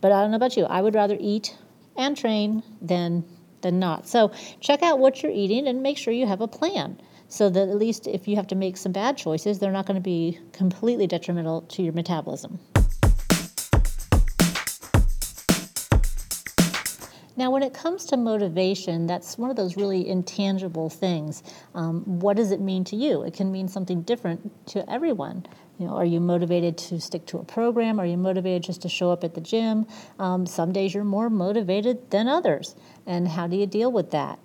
But 0.00 0.10
I 0.10 0.22
don't 0.22 0.32
know 0.32 0.36
about 0.36 0.56
you. 0.56 0.64
I 0.64 0.82
would 0.82 0.94
rather 0.94 1.16
eat 1.20 1.56
and 1.96 2.16
train 2.16 2.64
than 2.80 3.24
than 3.62 3.78
not. 3.78 4.06
So 4.06 4.32
check 4.60 4.82
out 4.82 4.98
what 4.98 5.22
you're 5.22 5.32
eating 5.32 5.66
and 5.66 5.82
make 5.82 5.98
sure 5.98 6.12
you 6.12 6.26
have 6.26 6.40
a 6.40 6.48
plan 6.48 7.00
so 7.28 7.50
that 7.50 7.68
at 7.68 7.76
least 7.76 8.06
if 8.06 8.28
you 8.28 8.36
have 8.36 8.46
to 8.48 8.54
make 8.54 8.76
some 8.76 8.92
bad 8.92 9.16
choices, 9.16 9.58
they're 9.58 9.72
not 9.72 9.86
going 9.86 9.96
to 9.96 10.00
be 10.00 10.38
completely 10.52 11.06
detrimental 11.06 11.62
to 11.62 11.82
your 11.82 11.92
metabolism. 11.92 12.58
Now, 17.38 17.50
when 17.50 17.62
it 17.62 17.74
comes 17.74 18.06
to 18.06 18.16
motivation, 18.16 19.06
that's 19.06 19.36
one 19.36 19.50
of 19.50 19.56
those 19.56 19.76
really 19.76 20.08
intangible 20.08 20.88
things. 20.88 21.42
Um, 21.74 22.02
what 22.04 22.38
does 22.38 22.50
it 22.50 22.62
mean 22.62 22.82
to 22.84 22.96
you? 22.96 23.24
It 23.24 23.34
can 23.34 23.52
mean 23.52 23.68
something 23.68 24.00
different 24.02 24.66
to 24.68 24.90
everyone. 24.90 25.44
You 25.78 25.86
know, 25.86 25.94
are 25.94 26.04
you 26.04 26.20
motivated 26.20 26.78
to 26.78 27.00
stick 27.00 27.26
to 27.26 27.38
a 27.38 27.44
program? 27.44 28.00
Are 28.00 28.06
you 28.06 28.16
motivated 28.16 28.62
just 28.62 28.82
to 28.82 28.88
show 28.88 29.10
up 29.10 29.24
at 29.24 29.34
the 29.34 29.42
gym? 29.42 29.86
Um, 30.18 30.46
some 30.46 30.72
days 30.72 30.94
you're 30.94 31.04
more 31.04 31.28
motivated 31.28 32.10
than 32.10 32.28
others. 32.28 32.74
And 33.06 33.28
how 33.28 33.46
do 33.46 33.56
you 33.56 33.66
deal 33.66 33.92
with 33.92 34.10
that? 34.12 34.38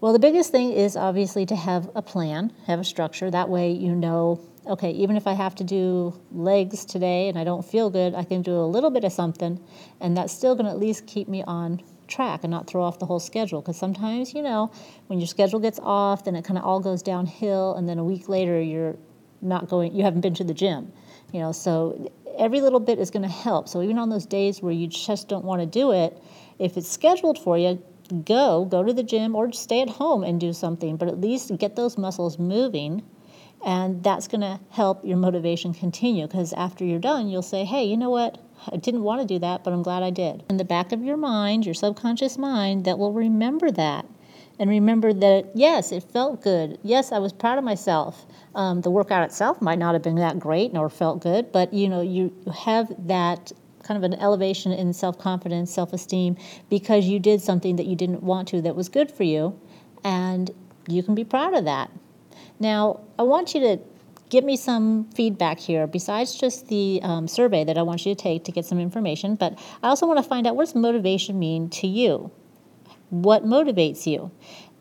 Well, 0.00 0.12
the 0.12 0.18
biggest 0.18 0.52
thing 0.52 0.72
is 0.72 0.96
obviously 0.96 1.46
to 1.46 1.56
have 1.56 1.90
a 1.94 2.02
plan, 2.02 2.52
have 2.66 2.78
a 2.78 2.84
structure. 2.84 3.30
That 3.30 3.48
way 3.48 3.72
you 3.72 3.94
know, 3.94 4.40
okay, 4.66 4.90
even 4.90 5.16
if 5.16 5.26
I 5.26 5.32
have 5.32 5.54
to 5.56 5.64
do 5.64 6.20
legs 6.30 6.84
today 6.84 7.28
and 7.28 7.38
I 7.38 7.44
don't 7.44 7.64
feel 7.64 7.90
good, 7.90 8.14
I 8.14 8.22
can 8.24 8.42
do 8.42 8.52
a 8.52 8.68
little 8.68 8.90
bit 8.90 9.02
of 9.02 9.12
something, 9.12 9.58
and 10.00 10.16
that's 10.16 10.32
still 10.32 10.54
going 10.54 10.66
to 10.66 10.70
at 10.70 10.78
least 10.78 11.06
keep 11.06 11.26
me 11.26 11.42
on 11.42 11.82
track 12.06 12.40
and 12.44 12.50
not 12.50 12.68
throw 12.68 12.82
off 12.82 13.00
the 13.00 13.06
whole 13.06 13.18
schedule. 13.18 13.60
Because 13.60 13.76
sometimes, 13.76 14.34
you 14.34 14.42
know, 14.42 14.70
when 15.08 15.18
your 15.18 15.26
schedule 15.26 15.58
gets 15.58 15.80
off, 15.82 16.24
then 16.24 16.36
it 16.36 16.44
kind 16.44 16.58
of 16.58 16.64
all 16.64 16.78
goes 16.78 17.02
downhill, 17.02 17.74
and 17.74 17.88
then 17.88 17.98
a 17.98 18.04
week 18.04 18.28
later 18.28 18.60
you're 18.60 18.96
not 19.40 19.68
going, 19.68 19.94
you 19.94 20.04
haven't 20.04 20.20
been 20.20 20.34
to 20.34 20.44
the 20.44 20.54
gym. 20.54 20.92
You 21.32 21.40
know, 21.40 21.52
so 21.52 22.10
every 22.38 22.60
little 22.60 22.80
bit 22.80 22.98
is 22.98 23.10
going 23.10 23.22
to 23.22 23.28
help. 23.28 23.68
So 23.68 23.82
even 23.82 23.98
on 23.98 24.08
those 24.08 24.26
days 24.26 24.62
where 24.62 24.72
you 24.72 24.86
just 24.86 25.28
don't 25.28 25.44
want 25.44 25.60
to 25.60 25.66
do 25.66 25.92
it, 25.92 26.20
if 26.58 26.76
it's 26.76 26.88
scheduled 26.90 27.38
for 27.38 27.58
you, 27.58 27.82
go, 28.24 28.64
go 28.64 28.82
to 28.82 28.92
the 28.92 29.02
gym 29.02 29.34
or 29.34 29.52
stay 29.52 29.82
at 29.82 29.88
home 29.90 30.24
and 30.24 30.40
do 30.40 30.52
something, 30.52 30.96
but 30.96 31.08
at 31.08 31.20
least 31.20 31.56
get 31.58 31.76
those 31.76 31.98
muscles 31.98 32.38
moving 32.38 33.02
And 33.64 34.02
that's 34.04 34.28
going 34.28 34.40
to 34.42 34.60
help 34.70 35.04
your 35.04 35.16
motivation 35.16 35.74
continue 35.74 36.26
because 36.26 36.52
after 36.52 36.84
you're 36.84 37.00
done, 37.00 37.28
you'll 37.28 37.42
say, 37.42 37.64
hey, 37.64 37.84
you 37.84 37.96
know 37.96 38.10
what? 38.10 38.38
I 38.70 38.76
didn't 38.76 39.02
want 39.02 39.20
to 39.20 39.26
do 39.26 39.38
that, 39.40 39.64
but 39.64 39.72
I'm 39.72 39.82
glad 39.82 40.02
I 40.02 40.10
did. 40.10 40.44
In 40.48 40.56
the 40.56 40.64
back 40.64 40.92
of 40.92 41.02
your 41.02 41.16
mind, 41.16 41.64
your 41.64 41.74
subconscious 41.74 42.38
mind, 42.38 42.84
that 42.84 42.98
will 42.98 43.12
remember 43.12 43.70
that. 43.72 44.06
And 44.58 44.68
remember 44.68 45.12
that, 45.12 45.50
yes, 45.54 45.92
it 45.92 46.02
felt 46.02 46.42
good. 46.42 46.78
Yes, 46.82 47.12
I 47.12 47.18
was 47.18 47.32
proud 47.32 47.58
of 47.58 47.64
myself. 47.64 48.26
Um, 48.54 48.80
the 48.80 48.90
workout 48.90 49.24
itself 49.24 49.62
might 49.62 49.78
not 49.78 49.94
have 49.94 50.02
been 50.02 50.16
that 50.16 50.38
great 50.38 50.72
nor 50.72 50.88
felt 50.90 51.22
good, 51.22 51.52
but 51.52 51.72
you 51.72 51.88
know, 51.88 52.00
you 52.00 52.32
have 52.64 52.92
that 53.06 53.52
kind 53.84 53.96
of 53.96 54.04
an 54.04 54.18
elevation 54.20 54.72
in 54.72 54.92
self 54.92 55.18
confidence, 55.18 55.72
self 55.72 55.92
esteem, 55.92 56.36
because 56.68 57.06
you 57.06 57.20
did 57.20 57.40
something 57.40 57.76
that 57.76 57.86
you 57.86 57.96
didn't 57.96 58.22
want 58.22 58.48
to 58.48 58.60
that 58.62 58.74
was 58.74 58.88
good 58.88 59.10
for 59.10 59.22
you, 59.22 59.58
and 60.04 60.50
you 60.88 61.02
can 61.02 61.14
be 61.14 61.24
proud 61.24 61.54
of 61.54 61.64
that. 61.64 61.90
Now, 62.58 63.00
I 63.18 63.22
want 63.22 63.54
you 63.54 63.60
to 63.60 63.78
give 64.28 64.44
me 64.44 64.56
some 64.56 65.04
feedback 65.14 65.58
here 65.58 65.86
besides 65.86 66.34
just 66.34 66.68
the 66.68 67.00
um, 67.02 67.28
survey 67.28 67.64
that 67.64 67.78
I 67.78 67.82
want 67.82 68.04
you 68.04 68.14
to 68.14 68.20
take 68.20 68.44
to 68.44 68.52
get 68.52 68.64
some 68.66 68.78
information, 68.80 69.36
but 69.36 69.58
I 69.82 69.88
also 69.88 70.06
want 70.06 70.18
to 70.18 70.22
find 70.22 70.46
out 70.46 70.56
what 70.56 70.64
does 70.64 70.74
motivation 70.74 71.38
mean 71.38 71.70
to 71.70 71.86
you? 71.86 72.30
What 73.10 73.44
motivates 73.44 74.06
you? 74.06 74.30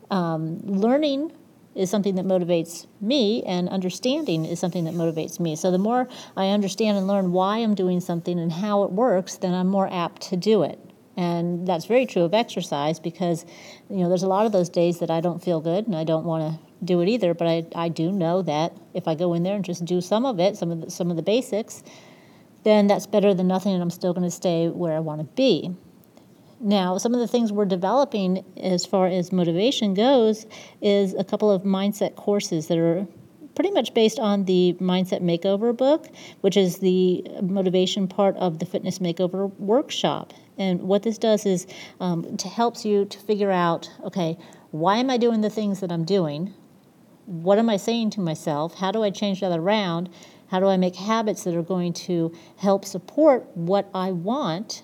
Um, 0.09 0.59
learning 0.59 1.31
is 1.75 1.89
something 1.89 2.15
that 2.15 2.25
motivates 2.25 2.87
me, 2.99 3.43
and 3.43 3.69
understanding 3.69 4.45
is 4.45 4.59
something 4.59 4.85
that 4.85 4.95
motivates 4.95 5.39
me. 5.39 5.55
So 5.55 5.69
the 5.69 5.77
more 5.77 6.07
I 6.35 6.49
understand 6.49 6.97
and 6.97 7.07
learn 7.07 7.31
why 7.31 7.57
I'm 7.57 7.75
doing 7.75 7.99
something 7.99 8.39
and 8.39 8.51
how 8.51 8.83
it 8.83 8.91
works, 8.91 9.37
then 9.37 9.53
I'm 9.53 9.67
more 9.67 9.87
apt 9.91 10.23
to 10.29 10.37
do 10.37 10.63
it. 10.63 10.79
And 11.15 11.67
that's 11.67 11.85
very 11.85 12.05
true 12.05 12.23
of 12.23 12.33
exercise 12.33 12.99
because, 12.99 13.45
you 13.89 13.97
know, 13.97 14.07
there's 14.07 14.23
a 14.23 14.27
lot 14.27 14.45
of 14.45 14.51
those 14.51 14.69
days 14.69 14.99
that 14.99 15.09
I 15.09 15.19
don't 15.19 15.43
feel 15.43 15.59
good 15.59 15.87
and 15.87 15.95
I 15.95 16.03
don't 16.03 16.25
want 16.25 16.53
to 16.53 16.85
do 16.85 17.01
it 17.01 17.09
either. 17.09 17.33
But 17.33 17.47
I, 17.47 17.65
I 17.75 17.89
do 17.89 18.11
know 18.11 18.43
that 18.43 18.77
if 18.93 19.07
I 19.07 19.15
go 19.15 19.33
in 19.33 19.41
there 19.41 19.55
and 19.55 19.65
just 19.65 19.83
do 19.83 19.99
some 19.99 20.25
of 20.25 20.39
it, 20.39 20.57
some 20.57 20.71
of 20.71 20.81
the, 20.81 20.91
some 20.91 21.09
of 21.09 21.15
the 21.15 21.23
basics, 21.23 21.83
then 22.63 22.87
that's 22.87 23.07
better 23.07 23.33
than 23.33 23.47
nothing, 23.47 23.73
and 23.73 23.81
I'm 23.81 23.89
still 23.89 24.13
going 24.13 24.25
to 24.25 24.31
stay 24.31 24.67
where 24.67 24.95
I 24.95 24.99
want 24.99 25.21
to 25.21 25.25
be. 25.35 25.75
Now, 26.59 26.97
some 26.97 27.13
of 27.13 27.19
the 27.19 27.27
things 27.27 27.51
we're 27.51 27.65
developing 27.65 28.43
as 28.57 28.85
far 28.85 29.07
as 29.07 29.31
motivation 29.31 29.93
goes 29.93 30.47
is 30.81 31.13
a 31.13 31.23
couple 31.23 31.51
of 31.51 31.63
mindset 31.63 32.15
courses 32.15 32.67
that 32.67 32.77
are 32.79 33.07
pretty 33.53 33.71
much 33.71 33.93
based 33.93 34.19
on 34.19 34.45
the 34.45 34.75
Mindset 34.79 35.21
Makeover 35.21 35.75
book, 35.75 36.07
which 36.41 36.57
is 36.57 36.77
the 36.77 37.25
motivation 37.41 38.07
part 38.07 38.35
of 38.37 38.59
the 38.59 38.65
Fitness 38.65 38.99
Makeover 38.99 39.51
workshop. 39.59 40.33
And 40.57 40.81
what 40.81 41.03
this 41.03 41.17
does 41.17 41.45
is 41.45 41.67
um, 41.99 42.37
to 42.37 42.47
helps 42.47 42.85
you 42.85 43.05
to 43.05 43.19
figure 43.19 43.51
out, 43.51 43.89
okay, 44.03 44.37
why 44.71 44.97
am 44.97 45.09
I 45.09 45.17
doing 45.17 45.41
the 45.41 45.49
things 45.49 45.79
that 45.79 45.91
I'm 45.91 46.05
doing? 46.05 46.53
What 47.25 47.57
am 47.59 47.69
I 47.69 47.77
saying 47.77 48.11
to 48.11 48.21
myself? 48.21 48.75
How 48.75 48.91
do 48.91 49.03
I 49.03 49.09
change 49.09 49.41
that 49.41 49.57
around? 49.57 50.09
How 50.49 50.59
do 50.59 50.67
I 50.67 50.77
make 50.77 50.95
habits 50.95 51.43
that 51.43 51.55
are 51.55 51.63
going 51.63 51.93
to 51.93 52.33
help 52.57 52.85
support 52.85 53.45
what 53.55 53.89
I 53.93 54.11
want 54.11 54.83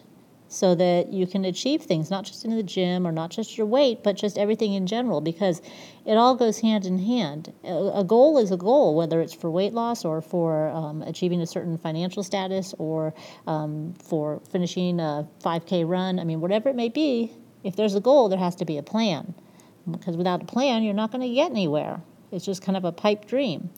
so 0.53 0.75
that 0.75 1.11
you 1.11 1.25
can 1.25 1.45
achieve 1.45 1.81
things, 1.81 2.11
not 2.11 2.25
just 2.25 2.45
in 2.45 2.55
the 2.55 2.63
gym 2.63 3.07
or 3.07 3.11
not 3.11 3.31
just 3.31 3.57
your 3.57 3.65
weight, 3.65 4.03
but 4.03 4.15
just 4.15 4.37
everything 4.37 4.73
in 4.73 4.85
general, 4.85 5.19
because 5.19 5.61
it 6.05 6.13
all 6.13 6.35
goes 6.35 6.59
hand 6.59 6.85
in 6.85 6.99
hand. 6.99 7.51
A 7.63 8.03
goal 8.03 8.37
is 8.37 8.51
a 8.51 8.57
goal, 8.57 8.95
whether 8.95 9.19
it's 9.19 9.33
for 9.33 9.49
weight 9.49 9.73
loss 9.73 10.05
or 10.05 10.21
for 10.21 10.69
um, 10.69 11.01
achieving 11.01 11.41
a 11.41 11.47
certain 11.47 11.77
financial 11.77 12.21
status 12.21 12.75
or 12.77 13.13
um, 13.47 13.95
for 14.03 14.41
finishing 14.51 14.99
a 14.99 15.27
5K 15.43 15.87
run. 15.87 16.19
I 16.19 16.23
mean, 16.23 16.39
whatever 16.39 16.69
it 16.69 16.75
may 16.75 16.89
be, 16.89 17.33
if 17.63 17.75
there's 17.75 17.95
a 17.95 18.01
goal, 18.01 18.29
there 18.29 18.39
has 18.39 18.55
to 18.57 18.65
be 18.65 18.77
a 18.77 18.83
plan. 18.83 19.33
Because 19.89 20.15
without 20.15 20.43
a 20.43 20.45
plan, 20.45 20.83
you're 20.83 20.93
not 20.93 21.11
going 21.11 21.27
to 21.27 21.33
get 21.33 21.49
anywhere. 21.49 21.99
It's 22.31 22.45
just 22.45 22.61
kind 22.61 22.77
of 22.77 22.85
a 22.85 22.91
pipe 22.91 23.25
dream. 23.25 23.69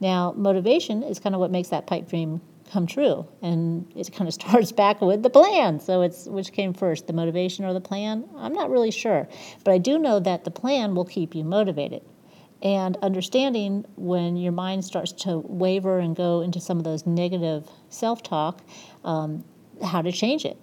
Now, 0.00 0.32
motivation 0.36 1.02
is 1.02 1.18
kind 1.18 1.34
of 1.34 1.40
what 1.40 1.50
makes 1.50 1.68
that 1.68 1.86
pipe 1.86 2.08
dream 2.08 2.40
come 2.70 2.86
true. 2.86 3.26
And 3.42 3.90
it 3.94 4.12
kind 4.12 4.28
of 4.28 4.34
starts 4.40 4.72
back 4.72 5.00
with 5.00 5.22
the 5.22 5.30
plan. 5.30 5.80
So 5.80 6.02
it's 6.02 6.26
which 6.26 6.52
came 6.52 6.72
first, 6.72 7.06
the 7.06 7.12
motivation 7.12 7.64
or 7.64 7.72
the 7.72 7.80
plan? 7.80 8.24
I'm 8.36 8.52
not 8.52 8.70
really 8.70 8.90
sure. 8.90 9.28
But 9.64 9.72
I 9.72 9.78
do 9.78 9.98
know 9.98 10.20
that 10.20 10.44
the 10.44 10.50
plan 10.50 10.94
will 10.94 11.04
keep 11.04 11.34
you 11.34 11.44
motivated. 11.44 12.02
And 12.62 12.96
understanding 13.02 13.84
when 13.96 14.36
your 14.36 14.52
mind 14.52 14.84
starts 14.84 15.12
to 15.12 15.38
waver 15.38 15.98
and 15.98 16.16
go 16.16 16.40
into 16.40 16.60
some 16.60 16.78
of 16.78 16.84
those 16.84 17.06
negative 17.06 17.68
self 17.90 18.22
talk, 18.22 18.62
um, 19.04 19.44
how 19.84 20.02
to 20.02 20.10
change 20.10 20.44
it 20.44 20.56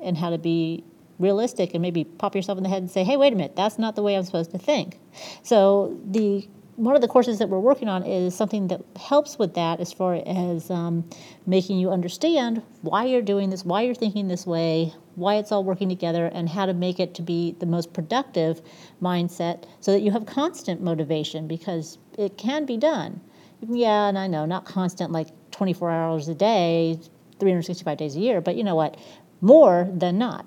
and 0.00 0.16
how 0.16 0.30
to 0.30 0.38
be 0.38 0.82
realistic 1.18 1.74
and 1.74 1.82
maybe 1.82 2.04
pop 2.04 2.34
yourself 2.34 2.58
in 2.58 2.64
the 2.64 2.68
head 2.68 2.82
and 2.82 2.90
say, 2.90 3.04
hey, 3.04 3.16
wait 3.16 3.32
a 3.32 3.36
minute, 3.36 3.56
that's 3.56 3.78
not 3.78 3.96
the 3.96 4.02
way 4.02 4.16
I'm 4.16 4.24
supposed 4.24 4.50
to 4.52 4.58
think. 4.58 4.98
So 5.42 5.98
the 6.04 6.48
one 6.76 6.94
of 6.94 7.00
the 7.00 7.08
courses 7.08 7.38
that 7.38 7.48
we're 7.48 7.58
working 7.58 7.88
on 7.88 8.02
is 8.04 8.34
something 8.34 8.68
that 8.68 8.82
helps 8.96 9.38
with 9.38 9.54
that 9.54 9.80
as 9.80 9.92
far 9.92 10.22
as 10.26 10.70
um, 10.70 11.08
making 11.46 11.78
you 11.78 11.90
understand 11.90 12.62
why 12.82 13.04
you're 13.04 13.22
doing 13.22 13.48
this, 13.48 13.64
why 13.64 13.80
you're 13.80 13.94
thinking 13.94 14.28
this 14.28 14.46
way, 14.46 14.92
why 15.14 15.36
it's 15.36 15.50
all 15.50 15.64
working 15.64 15.88
together, 15.88 16.26
and 16.26 16.50
how 16.50 16.66
to 16.66 16.74
make 16.74 17.00
it 17.00 17.14
to 17.14 17.22
be 17.22 17.56
the 17.60 17.66
most 17.66 17.94
productive 17.94 18.60
mindset 19.00 19.64
so 19.80 19.90
that 19.90 20.00
you 20.00 20.10
have 20.10 20.26
constant 20.26 20.82
motivation 20.82 21.48
because 21.48 21.96
it 22.18 22.36
can 22.36 22.66
be 22.66 22.76
done. 22.76 23.20
Yeah, 23.66 24.08
and 24.08 24.18
I 24.18 24.26
know, 24.26 24.44
not 24.44 24.66
constant 24.66 25.12
like 25.12 25.28
24 25.52 25.90
hours 25.90 26.28
a 26.28 26.34
day, 26.34 26.98
365 27.40 27.96
days 27.96 28.16
a 28.16 28.20
year, 28.20 28.42
but 28.42 28.54
you 28.54 28.64
know 28.64 28.74
what? 28.74 28.98
More 29.40 29.88
than 29.90 30.18
not. 30.18 30.46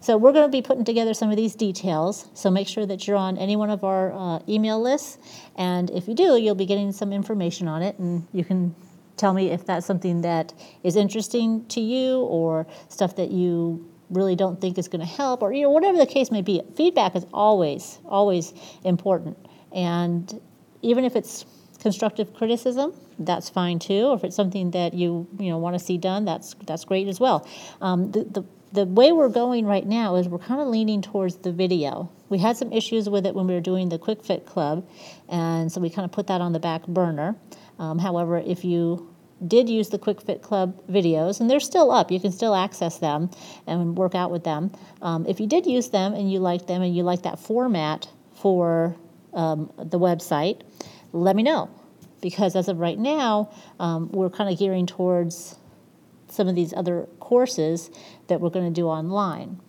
So 0.00 0.16
we're 0.16 0.32
going 0.32 0.46
to 0.46 0.52
be 0.52 0.62
putting 0.62 0.84
together 0.84 1.14
some 1.14 1.30
of 1.30 1.36
these 1.36 1.54
details. 1.54 2.28
So 2.34 2.50
make 2.50 2.68
sure 2.68 2.86
that 2.86 3.06
you're 3.06 3.16
on 3.16 3.38
any 3.38 3.56
one 3.56 3.70
of 3.70 3.84
our 3.84 4.12
uh, 4.12 4.40
email 4.48 4.80
lists. 4.80 5.18
And 5.56 5.90
if 5.90 6.08
you 6.08 6.14
do, 6.14 6.36
you'll 6.36 6.54
be 6.54 6.66
getting 6.66 6.92
some 6.92 7.12
information 7.12 7.68
on 7.68 7.82
it. 7.82 7.98
And 7.98 8.26
you 8.32 8.44
can 8.44 8.74
tell 9.16 9.32
me 9.32 9.50
if 9.50 9.64
that's 9.64 9.86
something 9.86 10.20
that 10.22 10.52
is 10.82 10.96
interesting 10.96 11.64
to 11.66 11.80
you 11.80 12.20
or 12.20 12.66
stuff 12.88 13.16
that 13.16 13.30
you 13.30 13.90
really 14.10 14.36
don't 14.36 14.60
think 14.60 14.78
is 14.78 14.88
going 14.88 15.00
to 15.00 15.06
help 15.06 15.42
or 15.42 15.52
you 15.52 15.62
know 15.62 15.70
whatever 15.70 15.98
the 15.98 16.06
case 16.06 16.30
may 16.30 16.42
be 16.42 16.62
feedback 16.76 17.16
is 17.16 17.26
always 17.32 17.98
always 18.04 18.52
important 18.84 19.36
and 19.72 20.40
even 20.82 21.04
if 21.04 21.16
it's 21.16 21.44
constructive 21.80 22.32
criticism 22.32 22.94
that's 23.18 23.48
fine 23.48 23.78
too 23.78 24.06
or 24.06 24.14
if 24.14 24.22
it's 24.22 24.36
something 24.36 24.70
that 24.70 24.94
you 24.94 25.26
you 25.40 25.50
know 25.50 25.58
want 25.58 25.76
to 25.76 25.84
see 25.84 25.98
done 25.98 26.24
that's 26.24 26.54
that's 26.66 26.84
great 26.84 27.08
as 27.08 27.18
well 27.18 27.46
um, 27.80 28.12
the, 28.12 28.24
the 28.24 28.44
the 28.76 28.84
way 28.84 29.10
we're 29.10 29.30
going 29.30 29.64
right 29.64 29.86
now 29.86 30.16
is 30.16 30.28
we're 30.28 30.38
kind 30.38 30.60
of 30.60 30.68
leaning 30.68 31.00
towards 31.00 31.36
the 31.36 31.50
video. 31.50 32.12
We 32.28 32.38
had 32.38 32.58
some 32.58 32.72
issues 32.72 33.08
with 33.08 33.24
it 33.24 33.34
when 33.34 33.46
we 33.46 33.54
were 33.54 33.60
doing 33.60 33.88
the 33.88 33.98
Quick 33.98 34.22
Fit 34.22 34.44
Club, 34.44 34.86
and 35.28 35.72
so 35.72 35.80
we 35.80 35.88
kind 35.88 36.04
of 36.04 36.12
put 36.12 36.26
that 36.26 36.42
on 36.42 36.52
the 36.52 36.60
back 36.60 36.86
burner. 36.86 37.34
Um, 37.78 37.98
however, 37.98 38.36
if 38.36 38.64
you 38.64 39.08
did 39.46 39.68
use 39.70 39.88
the 39.88 39.98
Quick 39.98 40.20
Fit 40.20 40.42
Club 40.42 40.86
videos, 40.88 41.40
and 41.40 41.48
they're 41.48 41.58
still 41.58 41.90
up, 41.90 42.10
you 42.10 42.20
can 42.20 42.32
still 42.32 42.54
access 42.54 42.98
them 42.98 43.30
and 43.66 43.96
work 43.96 44.14
out 44.14 44.30
with 44.30 44.44
them. 44.44 44.70
Um, 45.00 45.24
if 45.26 45.40
you 45.40 45.46
did 45.46 45.66
use 45.66 45.88
them 45.88 46.12
and 46.12 46.30
you 46.30 46.38
liked 46.38 46.66
them 46.66 46.82
and 46.82 46.94
you 46.94 47.02
like 47.02 47.22
that 47.22 47.38
format 47.38 48.08
for 48.34 48.94
um, 49.32 49.72
the 49.78 49.98
website, 49.98 50.60
let 51.12 51.34
me 51.34 51.42
know. 51.42 51.70
Because 52.20 52.56
as 52.56 52.68
of 52.68 52.78
right 52.78 52.98
now, 52.98 53.50
um, 53.80 54.10
we're 54.12 54.30
kind 54.30 54.52
of 54.52 54.58
gearing 54.58 54.86
towards 54.86 55.56
some 56.28 56.48
of 56.48 56.54
these 56.54 56.72
other 56.74 57.08
courses 57.20 57.90
that 58.28 58.40
we're 58.40 58.50
going 58.50 58.66
to 58.66 58.80
do 58.80 58.86
online. 58.86 59.60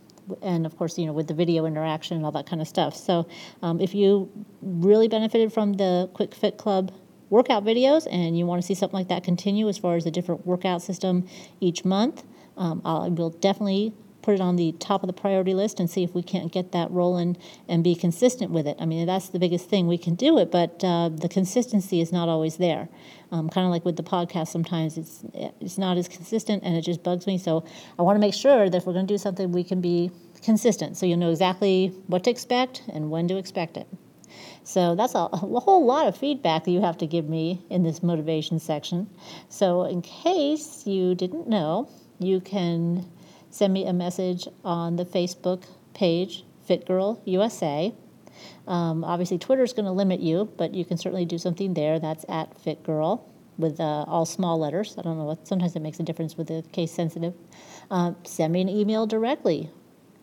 And 0.42 0.66
of 0.66 0.78
course 0.78 0.98
you 0.98 1.06
know 1.06 1.14
with 1.14 1.28
the 1.28 1.34
video 1.34 1.66
interaction 1.66 2.18
and 2.18 2.26
all 2.26 2.32
that 2.34 2.46
kind 2.46 2.62
of 2.62 2.68
stuff. 2.68 2.96
So 2.96 3.28
um, 3.62 3.80
if 3.80 3.96
you 3.96 4.30
really 4.62 5.08
benefited 5.08 5.54
from 5.54 5.74
the 5.74 6.10
quick 6.14 6.36
fit 6.36 6.58
club 6.58 6.92
workout 7.30 7.64
videos 7.64 8.08
and 8.10 8.38
you 8.38 8.46
want 8.46 8.62
to 8.62 8.66
see 8.66 8.74
something 8.74 8.98
like 8.98 9.10
that 9.10 9.24
continue 9.24 9.68
as 9.68 9.78
far 9.78 9.96
as 9.96 10.06
a 10.06 10.12
different 10.12 10.46
workout 10.46 10.82
system 10.82 11.28
each 11.60 11.84
month 11.84 12.24
um, 12.56 12.82
i 12.86 13.10
will 13.10 13.30
definitely 13.30 13.94
put 14.28 14.36
it 14.36 14.42
on 14.42 14.58
the 14.58 14.74
top 14.74 15.04
of 15.04 15.08
the 15.08 15.14
priority 15.14 15.54
list 15.54 15.80
and 15.80 15.90
see 15.90 16.04
if 16.04 16.14
we 16.14 16.22
can't 16.22 16.52
get 16.52 16.74
that 16.74 16.92
rolling 16.92 17.38
and 17.70 17.82
be 17.82 17.96
consistent 17.96 18.52
with 18.52 18.68
it. 18.68 18.76
I 18.78 18.86
mean, 18.86 19.08
that's 19.08 19.30
the 19.30 19.40
biggest 19.40 19.70
thing. 19.70 19.88
We 19.88 19.98
can 19.98 20.16
do 20.16 20.38
it, 20.38 20.52
but 20.52 20.84
uh, 20.84 21.08
the 21.08 21.30
consistency 21.30 22.02
is 22.02 22.12
not 22.12 22.28
always 22.28 22.58
there. 22.58 22.90
Um, 23.32 23.48
kind 23.48 23.66
of 23.66 23.72
like 23.72 23.86
with 23.86 23.96
the 23.96 24.04
podcast, 24.04 24.50
sometimes 24.50 24.98
it's 24.98 25.24
it's 25.62 25.78
not 25.78 25.96
as 25.96 26.10
consistent, 26.10 26.64
and 26.66 26.76
it 26.76 26.82
just 26.82 27.04
bugs 27.04 27.26
me. 27.26 27.38
So 27.38 27.64
I 27.98 28.02
want 28.02 28.18
to 28.18 28.20
make 28.20 28.34
sure 28.34 28.70
that 28.70 28.76
if 28.76 28.86
we're 28.86 28.92
going 28.92 29.08
to 29.08 29.14
do 29.14 29.18
something, 29.18 29.54
we 29.54 29.64
can 29.64 29.80
be 29.80 30.12
consistent, 30.44 30.98
so 30.98 31.06
you'll 31.06 31.20
know 31.20 31.32
exactly 31.32 31.94
what 32.08 32.26
to 32.26 32.30
expect 32.30 32.84
and 32.92 33.10
when 33.10 33.30
to 33.30 33.38
expect 33.38 33.78
it. 33.78 33.88
So 34.66 34.94
that's 34.96 35.16
a, 35.16 35.30
a, 35.32 35.38
whole 35.38 35.86
lot 35.86 36.08
of 36.08 36.18
feedback 36.18 36.66
that 36.66 36.72
you 36.72 36.82
have 36.82 36.98
to 36.98 37.08
give 37.08 37.30
me 37.30 37.62
in 37.70 37.84
this 37.84 38.04
motivation 38.04 38.60
section. 38.60 39.10
So, 39.48 39.86
in 39.86 40.02
case 40.02 40.86
you 40.86 41.16
didn't 41.16 41.48
know, 41.48 41.88
you 42.20 42.42
can 42.42 43.06
send 43.50 43.74
me 43.74 43.86
a 43.86 43.94
message 43.94 44.48
on 44.64 44.96
the 44.96 45.06
Facebook 45.06 45.64
page, 45.94 46.44
Fit 46.66 46.86
Girl 46.86 47.22
USA. 47.26 47.94
Um, 48.68 49.04
obviously, 49.04 49.38
Twitter 49.38 49.64
is 49.64 49.74
going 49.74 49.86
to 49.86 49.92
limit 49.92 50.20
you, 50.20 50.52
but 50.58 50.74
you 50.74 50.86
can 50.86 50.98
certainly 50.98 51.26
do 51.26 51.38
something 51.38 51.74
there. 51.74 52.00
That's 52.00 52.26
at 52.30 52.60
Fit 52.60 52.84
Girl 52.84 53.28
with 53.58 53.80
uh, 53.80 54.06
all 54.08 54.26
small 54.26 54.60
letters. 54.60 54.96
I 54.98 55.02
don't 55.02 55.18
know 55.18 55.26
what, 55.26 55.48
sometimes 55.48 55.76
it 55.76 55.82
makes 55.82 56.00
a 56.00 56.04
difference 56.04 56.38
with 56.38 56.48
the 56.48 56.64
case 56.72 56.92
sensitive. 56.92 57.34
Uh, 57.90 58.14
send 58.24 58.54
me 58.54 58.62
an 58.62 58.70
email 58.70 59.08
directly, 59.08 59.70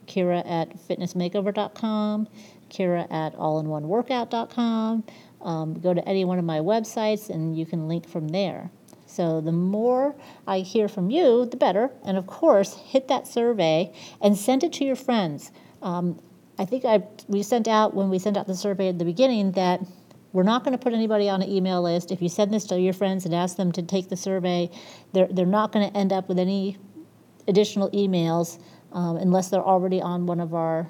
Kira 0.06 0.48
at 0.48 0.76
fitnessmakeover.com, 0.76 2.28
Kira 2.70 3.10
at 3.12 3.36
allinoneworkout.com. 3.36 5.04
um, 5.40 5.74
go 5.80 5.92
to 5.94 6.08
any 6.08 6.24
one 6.24 6.38
of 6.38 6.44
my 6.44 6.58
websites 6.58 7.28
and 7.28 7.56
you 7.56 7.66
can 7.66 7.88
link 7.88 8.08
from 8.08 8.28
there. 8.28 8.70
So 9.14 9.40
the 9.40 9.52
more 9.52 10.16
I 10.46 10.58
hear 10.58 10.88
from 10.88 11.08
you, 11.08 11.46
the 11.46 11.56
better. 11.56 11.90
And 12.04 12.16
of 12.16 12.26
course, 12.26 12.74
hit 12.74 13.06
that 13.08 13.28
survey 13.28 13.92
and 14.20 14.36
send 14.36 14.64
it 14.64 14.72
to 14.74 14.84
your 14.84 14.96
friends. 14.96 15.52
Um, 15.82 16.20
I 16.58 16.64
think 16.64 16.84
I 16.84 17.04
we 17.28 17.42
sent 17.42 17.68
out 17.68 17.94
when 17.94 18.10
we 18.10 18.18
sent 18.18 18.36
out 18.36 18.46
the 18.46 18.56
survey 18.56 18.88
at 18.88 18.98
the 18.98 19.04
beginning 19.04 19.52
that 19.52 19.80
we're 20.32 20.42
not 20.42 20.64
going 20.64 20.76
to 20.76 20.82
put 20.82 20.92
anybody 20.92 21.28
on 21.28 21.42
an 21.42 21.48
email 21.48 21.80
list. 21.80 22.10
If 22.10 22.20
you 22.20 22.28
send 22.28 22.52
this 22.52 22.64
to 22.64 22.80
your 22.80 22.92
friends 22.92 23.24
and 23.24 23.32
ask 23.32 23.56
them 23.56 23.70
to 23.72 23.82
take 23.82 24.08
the 24.08 24.16
survey, 24.16 24.70
they're 25.12 25.28
they're 25.28 25.46
not 25.46 25.70
going 25.70 25.88
to 25.88 25.96
end 25.96 26.12
up 26.12 26.28
with 26.28 26.38
any 26.38 26.76
additional 27.46 27.90
emails 27.92 28.58
um, 28.92 29.16
unless 29.16 29.48
they're 29.48 29.62
already 29.62 30.00
on 30.02 30.26
one 30.26 30.40
of 30.40 30.54
our 30.54 30.88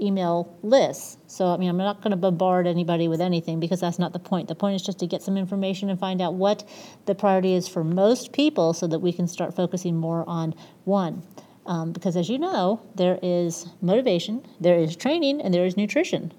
email 0.00 0.58
lists. 0.62 1.16
So, 1.26 1.46
I 1.46 1.56
mean, 1.56 1.68
I'm 1.68 1.76
not 1.76 2.02
going 2.02 2.10
to 2.10 2.16
bombard 2.16 2.66
anybody 2.66 3.08
with 3.08 3.20
anything 3.20 3.60
because 3.60 3.80
that's 3.80 3.98
not 3.98 4.12
the 4.12 4.18
point. 4.18 4.48
The 4.48 4.54
point 4.54 4.76
is 4.76 4.82
just 4.82 4.98
to 5.00 5.06
get 5.06 5.22
some 5.22 5.36
information 5.36 5.90
and 5.90 5.98
find 5.98 6.20
out 6.20 6.34
what 6.34 6.68
the 7.06 7.14
priority 7.14 7.54
is 7.54 7.68
for 7.68 7.84
most 7.84 8.32
people 8.32 8.72
so 8.72 8.86
that 8.86 8.98
we 8.98 9.12
can 9.12 9.28
start 9.28 9.54
focusing 9.54 9.96
more 9.96 10.24
on 10.28 10.54
one. 10.84 11.22
Um, 11.66 11.92
because 11.92 12.16
as 12.16 12.28
you 12.28 12.38
know, 12.38 12.80
there 12.94 13.18
is 13.22 13.66
motivation, 13.80 14.46
there 14.60 14.78
is 14.78 14.94
training, 14.94 15.40
and 15.40 15.52
there 15.52 15.66
is 15.66 15.76
nutrition. 15.76 16.32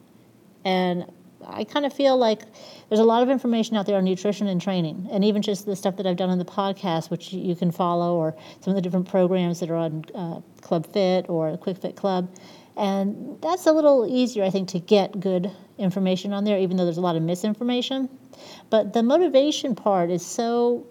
And 0.64 1.06
I 1.46 1.64
kind 1.64 1.86
of 1.86 1.94
feel 1.94 2.18
like 2.18 2.42
there's 2.90 3.00
a 3.00 3.06
lot 3.06 3.24
of 3.24 3.30
information 3.30 3.76
out 3.78 3.86
there 3.86 3.98
on 3.98 4.06
nutrition 4.06 4.48
and 4.48 4.62
training, 4.62 5.08
and 5.12 5.24
even 5.26 5.42
just 5.42 5.66
the 5.66 5.76
stuff 5.76 5.98
that 5.98 6.08
I've 6.08 6.18
done 6.18 6.30
on 6.30 6.38
the 6.38 6.46
podcast, 6.46 7.10
which 7.10 7.34
you 7.34 7.56
can 7.56 7.72
follow, 7.72 8.16
or 8.16 8.36
some 8.62 8.72
of 8.72 8.76
the 8.76 8.82
different 8.82 9.10
programs 9.10 9.60
that 9.60 9.70
are 9.70 9.76
on 9.76 10.06
uh, 10.16 10.42
Club 10.62 10.92
Fit 10.92 11.30
or 11.30 11.58
Quick 11.58 11.78
Fit 11.78 11.96
Club. 11.96 12.30
And 12.78 13.42
that's 13.42 13.66
a 13.66 13.72
little 13.72 14.06
easier, 14.08 14.44
I 14.44 14.50
think, 14.52 14.70
to 14.70 14.80
get 14.80 15.20
good 15.20 15.52
information 15.78 16.32
on 16.32 16.44
there, 16.44 16.60
even 16.60 16.78
though 16.78 16.84
there's 16.84 16.98
a 16.98 17.02
lot 17.02 17.16
of 17.16 17.24
misinformation. 17.24 18.08
But 18.70 18.94
the 18.94 19.02
motivation 19.02 19.76
part 19.76 20.12
is 20.12 20.26
so 20.26 20.86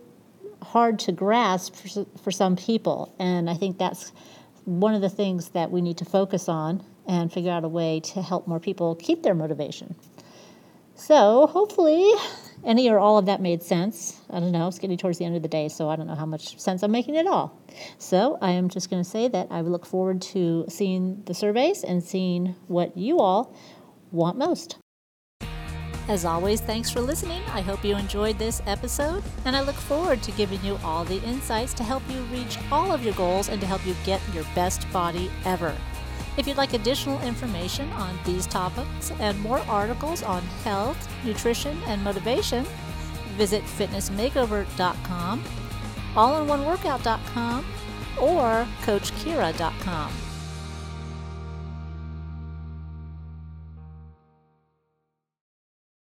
hard 0.62 0.98
to 1.00 1.12
grasp 1.12 1.74
for, 1.76 2.04
for 2.22 2.30
some 2.30 2.56
people. 2.56 3.14
And 3.18 3.48
I 3.48 3.54
think 3.54 3.78
that's 3.78 4.12
one 4.64 4.94
of 4.94 5.00
the 5.00 5.08
things 5.08 5.50
that 5.50 5.70
we 5.70 5.80
need 5.80 5.98
to 5.98 6.04
focus 6.04 6.48
on 6.48 6.82
and 7.06 7.32
figure 7.32 7.52
out 7.52 7.64
a 7.64 7.68
way 7.68 8.00
to 8.00 8.20
help 8.20 8.48
more 8.48 8.58
people 8.58 8.96
keep 8.96 9.22
their 9.22 9.34
motivation. 9.34 9.94
So 10.96 11.46
hopefully, 11.46 12.10
any 12.64 12.88
or 12.88 12.98
all 12.98 13.18
of 13.18 13.26
that 13.26 13.40
made 13.40 13.62
sense. 13.62 14.20
I 14.30 14.40
don't 14.40 14.50
know, 14.50 14.66
it's 14.66 14.78
getting 14.78 14.96
towards 14.96 15.18
the 15.18 15.24
end 15.24 15.36
of 15.36 15.42
the 15.42 15.48
day, 15.48 15.68
so 15.68 15.88
I 15.88 15.96
don't 15.96 16.06
know 16.06 16.14
how 16.14 16.26
much 16.26 16.58
sense 16.58 16.82
I'm 16.82 16.90
making 16.90 17.16
at 17.16 17.26
all. 17.26 17.60
So 17.98 18.38
I 18.40 18.52
am 18.52 18.68
just 18.68 18.90
going 18.90 19.02
to 19.02 19.08
say 19.08 19.28
that 19.28 19.48
I 19.50 19.60
look 19.60 19.86
forward 19.86 20.22
to 20.22 20.64
seeing 20.68 21.22
the 21.26 21.34
surveys 21.34 21.84
and 21.84 22.02
seeing 22.02 22.56
what 22.66 22.96
you 22.96 23.20
all 23.20 23.54
want 24.10 24.38
most. 24.38 24.78
As 26.08 26.24
always, 26.24 26.60
thanks 26.60 26.88
for 26.88 27.00
listening. 27.00 27.42
I 27.52 27.60
hope 27.60 27.84
you 27.84 27.96
enjoyed 27.96 28.38
this 28.38 28.62
episode, 28.66 29.22
and 29.44 29.54
I 29.54 29.60
look 29.60 29.74
forward 29.74 30.22
to 30.22 30.32
giving 30.32 30.64
you 30.64 30.78
all 30.82 31.04
the 31.04 31.22
insights 31.24 31.74
to 31.74 31.84
help 31.84 32.02
you 32.08 32.20
reach 32.32 32.58
all 32.70 32.92
of 32.92 33.04
your 33.04 33.14
goals 33.14 33.48
and 33.48 33.60
to 33.60 33.66
help 33.66 33.84
you 33.84 33.94
get 34.04 34.20
your 34.32 34.44
best 34.54 34.90
body 34.92 35.30
ever. 35.44 35.74
If 36.36 36.46
you'd 36.46 36.58
like 36.58 36.74
additional 36.74 37.20
information 37.22 37.90
on 37.92 38.18
these 38.24 38.46
topics 38.46 39.10
and 39.20 39.38
more 39.40 39.60
articles 39.60 40.22
on 40.22 40.42
health, 40.64 41.08
nutrition, 41.24 41.78
and 41.86 42.02
motivation, 42.04 42.66
visit 43.36 43.64
fitnessmakeover.com, 43.64 45.42
allinOneWorkout.com, 46.14 47.64
or 48.20 48.66
CoachKira.com. 48.82 50.25